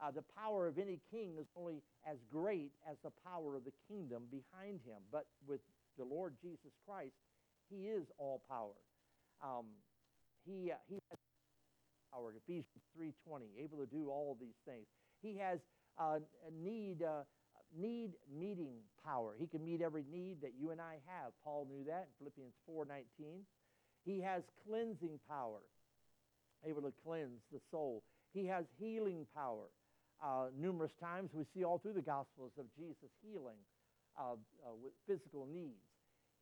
Uh, 0.00 0.10
the 0.10 0.24
power 0.34 0.66
of 0.66 0.78
any 0.78 0.98
king 1.10 1.34
is 1.38 1.46
only 1.56 1.82
as 2.08 2.16
great 2.32 2.72
as 2.88 2.96
the 3.04 3.12
power 3.26 3.56
of 3.56 3.64
the 3.64 3.72
kingdom 3.86 4.22
behind 4.30 4.80
him. 4.86 5.02
But 5.12 5.26
with 5.46 5.60
the 5.98 6.04
Lord 6.04 6.34
Jesus 6.40 6.72
Christ, 6.86 7.12
he 7.70 7.86
is 7.86 8.04
all 8.18 8.42
power. 8.48 8.76
Um, 9.42 9.66
he, 10.44 10.70
uh, 10.70 10.76
he 10.88 10.98
has 11.10 11.18
power, 12.12 12.34
Ephesians 12.36 12.82
3.20, 12.98 13.42
able 13.62 13.78
to 13.78 13.86
do 13.86 14.10
all 14.10 14.36
these 14.40 14.58
things. 14.66 14.86
He 15.22 15.38
has 15.38 15.60
uh, 15.98 16.18
need, 16.62 17.02
uh, 17.02 17.22
need 17.78 18.12
meeting 18.32 18.74
power. 19.04 19.34
He 19.38 19.46
can 19.46 19.64
meet 19.64 19.80
every 19.80 20.04
need 20.10 20.42
that 20.42 20.52
you 20.58 20.70
and 20.70 20.80
I 20.80 20.98
have. 21.06 21.32
Paul 21.44 21.66
knew 21.70 21.84
that 21.86 22.08
in 22.08 22.12
Philippians 22.18 22.54
4.19. 22.68 23.46
He 24.04 24.20
has 24.20 24.42
cleansing 24.66 25.20
power, 25.28 25.60
able 26.66 26.82
to 26.82 26.92
cleanse 27.04 27.40
the 27.52 27.60
soul. 27.70 28.02
He 28.32 28.46
has 28.46 28.64
healing 28.78 29.26
power. 29.34 29.68
Uh, 30.22 30.48
numerous 30.58 30.92
times 31.00 31.30
we 31.32 31.44
see 31.54 31.64
all 31.64 31.78
through 31.78 31.94
the 31.94 32.02
Gospels 32.02 32.52
of 32.58 32.66
Jesus 32.76 33.10
healing 33.22 33.56
uh, 34.18 34.32
uh, 34.32 34.74
with 34.82 34.92
physical 35.06 35.46
needs. 35.50 35.89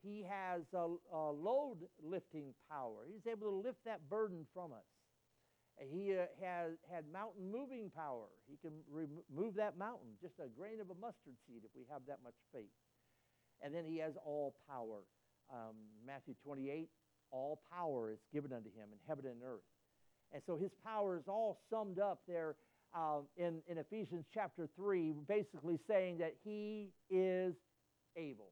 He 0.01 0.25
has 0.29 0.61
a, 0.73 0.87
a 1.13 1.31
load 1.31 1.77
lifting 2.01 2.53
power. 2.69 3.05
He's 3.07 3.27
able 3.29 3.49
to 3.51 3.55
lift 3.55 3.83
that 3.85 4.09
burden 4.09 4.45
from 4.53 4.71
us. 4.71 4.87
He 5.79 6.11
uh, 6.11 6.27
has 6.43 6.73
had 6.91 7.05
mountain 7.11 7.49
moving 7.51 7.89
power. 7.95 8.27
He 8.47 8.57
can 8.57 8.75
remove 8.91 9.55
that 9.55 9.77
mountain, 9.77 10.19
just 10.21 10.35
a 10.39 10.49
grain 10.49 10.81
of 10.81 10.89
a 10.89 10.95
mustard 10.99 11.39
seed, 11.47 11.63
if 11.63 11.71
we 11.75 11.83
have 11.91 12.01
that 12.07 12.19
much 12.23 12.35
faith. 12.53 12.75
And 13.61 13.73
then 13.73 13.85
he 13.85 13.97
has 13.99 14.13
all 14.25 14.55
power. 14.67 15.03
Um, 15.51 15.75
Matthew 16.05 16.35
28, 16.43 16.89
all 17.31 17.61
power 17.71 18.11
is 18.11 18.19
given 18.33 18.51
unto 18.51 18.69
him 18.69 18.89
in 18.91 18.99
heaven 19.07 19.25
and 19.25 19.41
earth. 19.43 19.63
And 20.33 20.41
so 20.45 20.57
his 20.57 20.71
power 20.85 21.17
is 21.17 21.27
all 21.27 21.59
summed 21.69 21.99
up 21.99 22.21
there 22.27 22.55
uh, 22.93 23.19
in, 23.37 23.61
in 23.67 23.77
Ephesians 23.77 24.25
chapter 24.33 24.67
3, 24.75 25.13
basically 25.27 25.79
saying 25.87 26.17
that 26.19 26.35
he 26.43 26.89
is 27.09 27.55
able. 28.15 28.51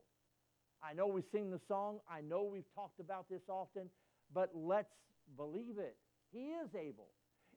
I 0.87 0.93
know 0.93 1.07
we 1.07 1.21
sing 1.31 1.51
the 1.51 1.59
song, 1.67 1.99
I 2.09 2.21
know 2.21 2.43
we've 2.43 2.73
talked 2.73 2.99
about 2.99 3.25
this 3.29 3.41
often, 3.49 3.89
but 4.33 4.51
let's 4.53 4.93
believe 5.35 5.77
it. 5.79 5.97
He 6.31 6.51
is 6.63 6.69
able. 6.75 7.09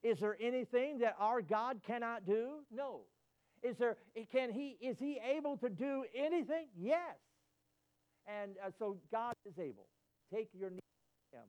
Is 0.03 0.19
there 0.19 0.37
anything 0.41 0.99
that 0.99 1.15
our 1.19 1.41
God 1.43 1.81
cannot 1.87 2.27
do? 2.27 2.61
No. 2.75 3.03
Is 3.63 3.77
there 3.77 3.99
can 4.33 4.53
he 4.53 4.77
is 4.81 4.97
he 4.99 5.21
able 5.37 5.57
to 5.59 5.69
do 5.69 6.05
anything? 6.15 6.67
Yes. 6.77 7.19
And 8.27 8.53
uh, 8.65 8.71
so 8.79 8.97
God 9.13 9.35
is 9.45 9.59
able. 9.59 9.87
Take 10.33 10.49
your 10.59 10.71
need 10.71 10.81
to 11.33 11.39
him. 11.39 11.45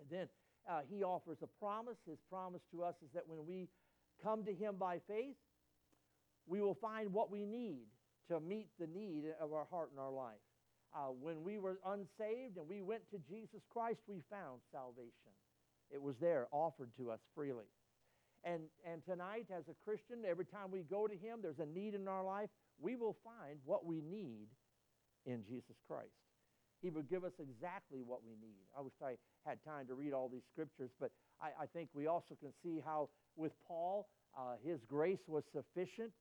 And 0.00 0.08
then 0.10 0.28
uh, 0.70 0.80
he 0.88 1.02
offers 1.02 1.38
a 1.42 1.48
promise. 1.58 1.96
His 2.06 2.18
promise 2.30 2.62
to 2.72 2.84
us 2.84 2.94
is 3.02 3.10
that 3.14 3.26
when 3.26 3.46
we 3.46 3.68
come 4.22 4.44
to 4.44 4.52
him 4.52 4.76
by 4.78 5.00
faith, 5.08 5.36
we 6.46 6.60
will 6.60 6.74
find 6.74 7.12
what 7.12 7.30
we 7.30 7.46
need 7.46 7.86
to 8.30 8.38
meet 8.40 8.68
the 8.78 8.86
need 8.86 9.24
of 9.40 9.52
our 9.52 9.66
heart 9.70 9.90
and 9.90 9.98
our 9.98 10.12
life. 10.12 10.36
Uh, 10.94 11.12
when 11.20 11.42
we 11.42 11.58
were 11.58 11.78
unsaved 11.86 12.56
and 12.56 12.66
we 12.68 12.80
went 12.80 13.02
to 13.10 13.18
Jesus 13.28 13.60
Christ, 13.72 14.00
we 14.08 14.22
found 14.30 14.60
salvation. 14.72 15.32
It 15.90 16.00
was 16.00 16.16
there, 16.20 16.48
offered 16.50 16.90
to 16.98 17.10
us 17.10 17.20
freely. 17.34 17.68
And, 18.44 18.62
and 18.86 19.04
tonight, 19.04 19.46
as 19.50 19.64
a 19.68 19.76
Christian, 19.84 20.24
every 20.28 20.44
time 20.44 20.70
we 20.70 20.80
go 20.80 21.06
to 21.06 21.14
Him, 21.14 21.40
there's 21.42 21.58
a 21.58 21.66
need 21.66 21.94
in 21.94 22.08
our 22.08 22.24
life, 22.24 22.48
we 22.80 22.96
will 22.96 23.16
find 23.24 23.58
what 23.64 23.84
we 23.84 24.00
need 24.00 24.48
in 25.26 25.44
Jesus 25.44 25.76
Christ. 25.86 26.14
He 26.80 26.90
will 26.90 27.02
give 27.02 27.24
us 27.24 27.32
exactly 27.40 28.02
what 28.06 28.20
we 28.24 28.34
need. 28.40 28.62
I 28.76 28.80
wish 28.82 28.94
I 29.02 29.16
had 29.44 29.58
time 29.64 29.86
to 29.88 29.94
read 29.94 30.12
all 30.12 30.28
these 30.28 30.46
scriptures, 30.52 30.90
but 31.00 31.10
I, 31.42 31.64
I 31.64 31.66
think 31.66 31.88
we 31.92 32.06
also 32.06 32.36
can 32.40 32.52
see 32.62 32.80
how 32.84 33.08
with 33.36 33.52
Paul, 33.66 34.08
uh, 34.38 34.54
his 34.64 34.78
grace 34.88 35.26
was 35.26 35.42
sufficient, 35.52 36.12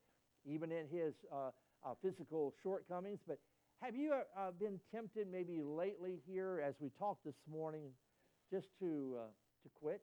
even 0.46 0.72
in 0.72 0.88
his 0.90 1.14
uh, 1.32 1.52
uh, 1.86 1.94
physical 2.02 2.54
shortcomings. 2.64 3.20
But 3.28 3.38
have 3.82 3.96
you 3.96 4.14
uh, 4.14 4.52
been 4.60 4.80
tempted 4.94 5.28
maybe 5.32 5.62
lately 5.62 6.20
here 6.28 6.64
as 6.66 6.76
we 6.80 6.90
talked 6.98 7.24
this 7.24 7.36
morning 7.50 7.90
just 8.52 8.68
to 8.80 9.16
uh, 9.18 9.28
to 9.64 9.70
quit, 9.80 10.02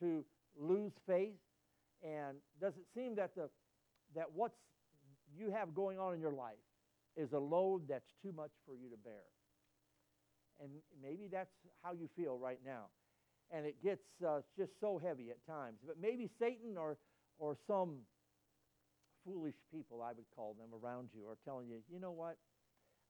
to 0.00 0.24
lose 0.58 0.92
faith? 1.06 1.36
And 2.02 2.38
does 2.60 2.74
it 2.76 2.84
seem 2.94 3.16
that, 3.16 3.34
the, 3.34 3.48
that 4.14 4.26
what's 4.34 4.58
you 5.36 5.50
have 5.50 5.74
going 5.74 5.98
on 5.98 6.14
in 6.14 6.20
your 6.20 6.32
life 6.32 6.56
is 7.16 7.32
a 7.32 7.38
load 7.38 7.88
that's 7.88 8.12
too 8.22 8.32
much 8.32 8.52
for 8.66 8.74
you 8.74 8.88
to 8.90 8.96
bear? 8.96 9.24
And 10.60 10.70
maybe 11.02 11.28
that's 11.30 11.50
how 11.82 11.92
you 11.92 12.08
feel 12.16 12.38
right 12.38 12.60
now. 12.64 12.86
And 13.50 13.64
it 13.64 13.82
gets 13.82 14.04
uh, 14.26 14.40
just 14.56 14.72
so 14.80 15.00
heavy 15.02 15.30
at 15.30 15.44
times. 15.46 15.78
But 15.86 15.96
maybe 16.00 16.28
Satan 16.38 16.76
or, 16.76 16.98
or 17.38 17.56
some 17.66 17.98
foolish 19.24 19.54
people, 19.72 20.02
I 20.02 20.12
would 20.12 20.26
call 20.34 20.54
them, 20.54 20.68
around 20.82 21.08
you 21.14 21.28
are 21.28 21.38
telling 21.44 21.68
you, 21.68 21.78
you 21.90 22.00
know 22.00 22.12
what? 22.12 22.36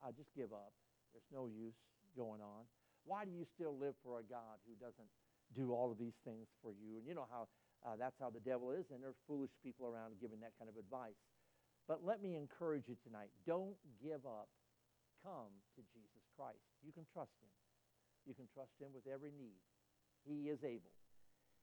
Uh, 0.03 0.15
just 0.15 0.31
give 0.35 0.53
up. 0.53 0.73
There's 1.13 1.27
no 1.33 1.47
use 1.47 1.77
going 2.17 2.41
on. 2.41 2.65
Why 3.05 3.25
do 3.25 3.31
you 3.31 3.47
still 3.55 3.77
live 3.77 3.95
for 4.05 4.21
a 4.21 4.25
God 4.25 4.61
who 4.69 4.75
doesn't 4.79 5.09
do 5.57 5.73
all 5.73 5.91
of 5.91 5.99
these 5.99 6.17
things 6.25 6.49
for 6.63 6.73
you. 6.73 6.99
And 6.99 7.07
you 7.07 7.15
know 7.15 7.29
how 7.31 7.49
uh, 7.87 7.95
that's 7.97 8.19
how 8.19 8.29
the 8.29 8.43
devil 8.43 8.73
is, 8.73 8.91
and 8.91 9.01
there 9.01 9.15
are 9.15 9.23
foolish 9.27 9.55
people 9.63 9.87
around 9.87 10.19
giving 10.21 10.41
that 10.41 10.53
kind 10.59 10.69
of 10.69 10.77
advice. 10.77 11.17
But 11.87 12.05
let 12.05 12.21
me 12.21 12.37
encourage 12.37 12.85
you 12.89 12.97
tonight 13.07 13.31
don't 13.47 13.79
give 14.03 14.27
up. 14.27 14.49
Come 15.25 15.51
to 15.75 15.83
Jesus 15.95 16.23
Christ. 16.37 16.63
You 16.85 16.93
can 16.93 17.03
trust 17.13 17.35
him. 17.43 17.51
You 18.27 18.35
can 18.35 18.47
trust 18.55 18.71
him 18.79 18.95
with 18.95 19.03
every 19.13 19.33
need. 19.35 19.59
He 20.23 20.49
is 20.49 20.63
able. 20.63 20.95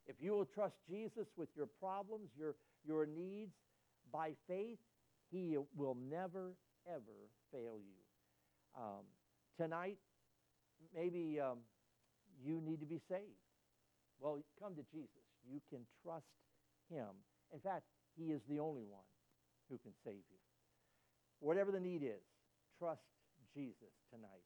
If 0.08 0.18
you 0.20 0.32
will 0.32 0.46
trust 0.46 0.76
Jesus 0.90 1.28
with 1.38 1.50
your 1.56 1.68
problems, 1.80 2.30
your, 2.38 2.56
your 2.86 3.06
needs, 3.06 3.56
by 4.12 4.32
faith, 4.48 4.78
he 5.32 5.58
will 5.76 5.96
never, 5.96 6.54
ever 6.86 7.32
fail 7.52 7.80
you. 7.80 8.05
Um, 8.78 9.06
tonight, 9.58 9.98
maybe 10.94 11.40
um, 11.40 11.60
you 12.44 12.62
need 12.62 12.80
to 12.80 12.86
be 12.86 13.00
saved. 13.10 13.40
Well, 14.20 14.40
come 14.62 14.76
to 14.76 14.84
Jesus. 14.92 15.24
You 15.50 15.62
can 15.70 15.82
trust 16.04 16.26
him. 16.90 17.08
In 17.54 17.60
fact, 17.60 17.84
he 18.18 18.32
is 18.32 18.42
the 18.50 18.60
only 18.60 18.84
one 18.84 19.06
who 19.70 19.78
can 19.78 19.92
save 20.04 20.24
you. 20.30 20.40
Whatever 21.40 21.72
the 21.72 21.80
need 21.80 22.04
is, 22.04 22.24
trust 22.80 23.02
Jesus 23.54 23.94
tonight. 24.14 24.44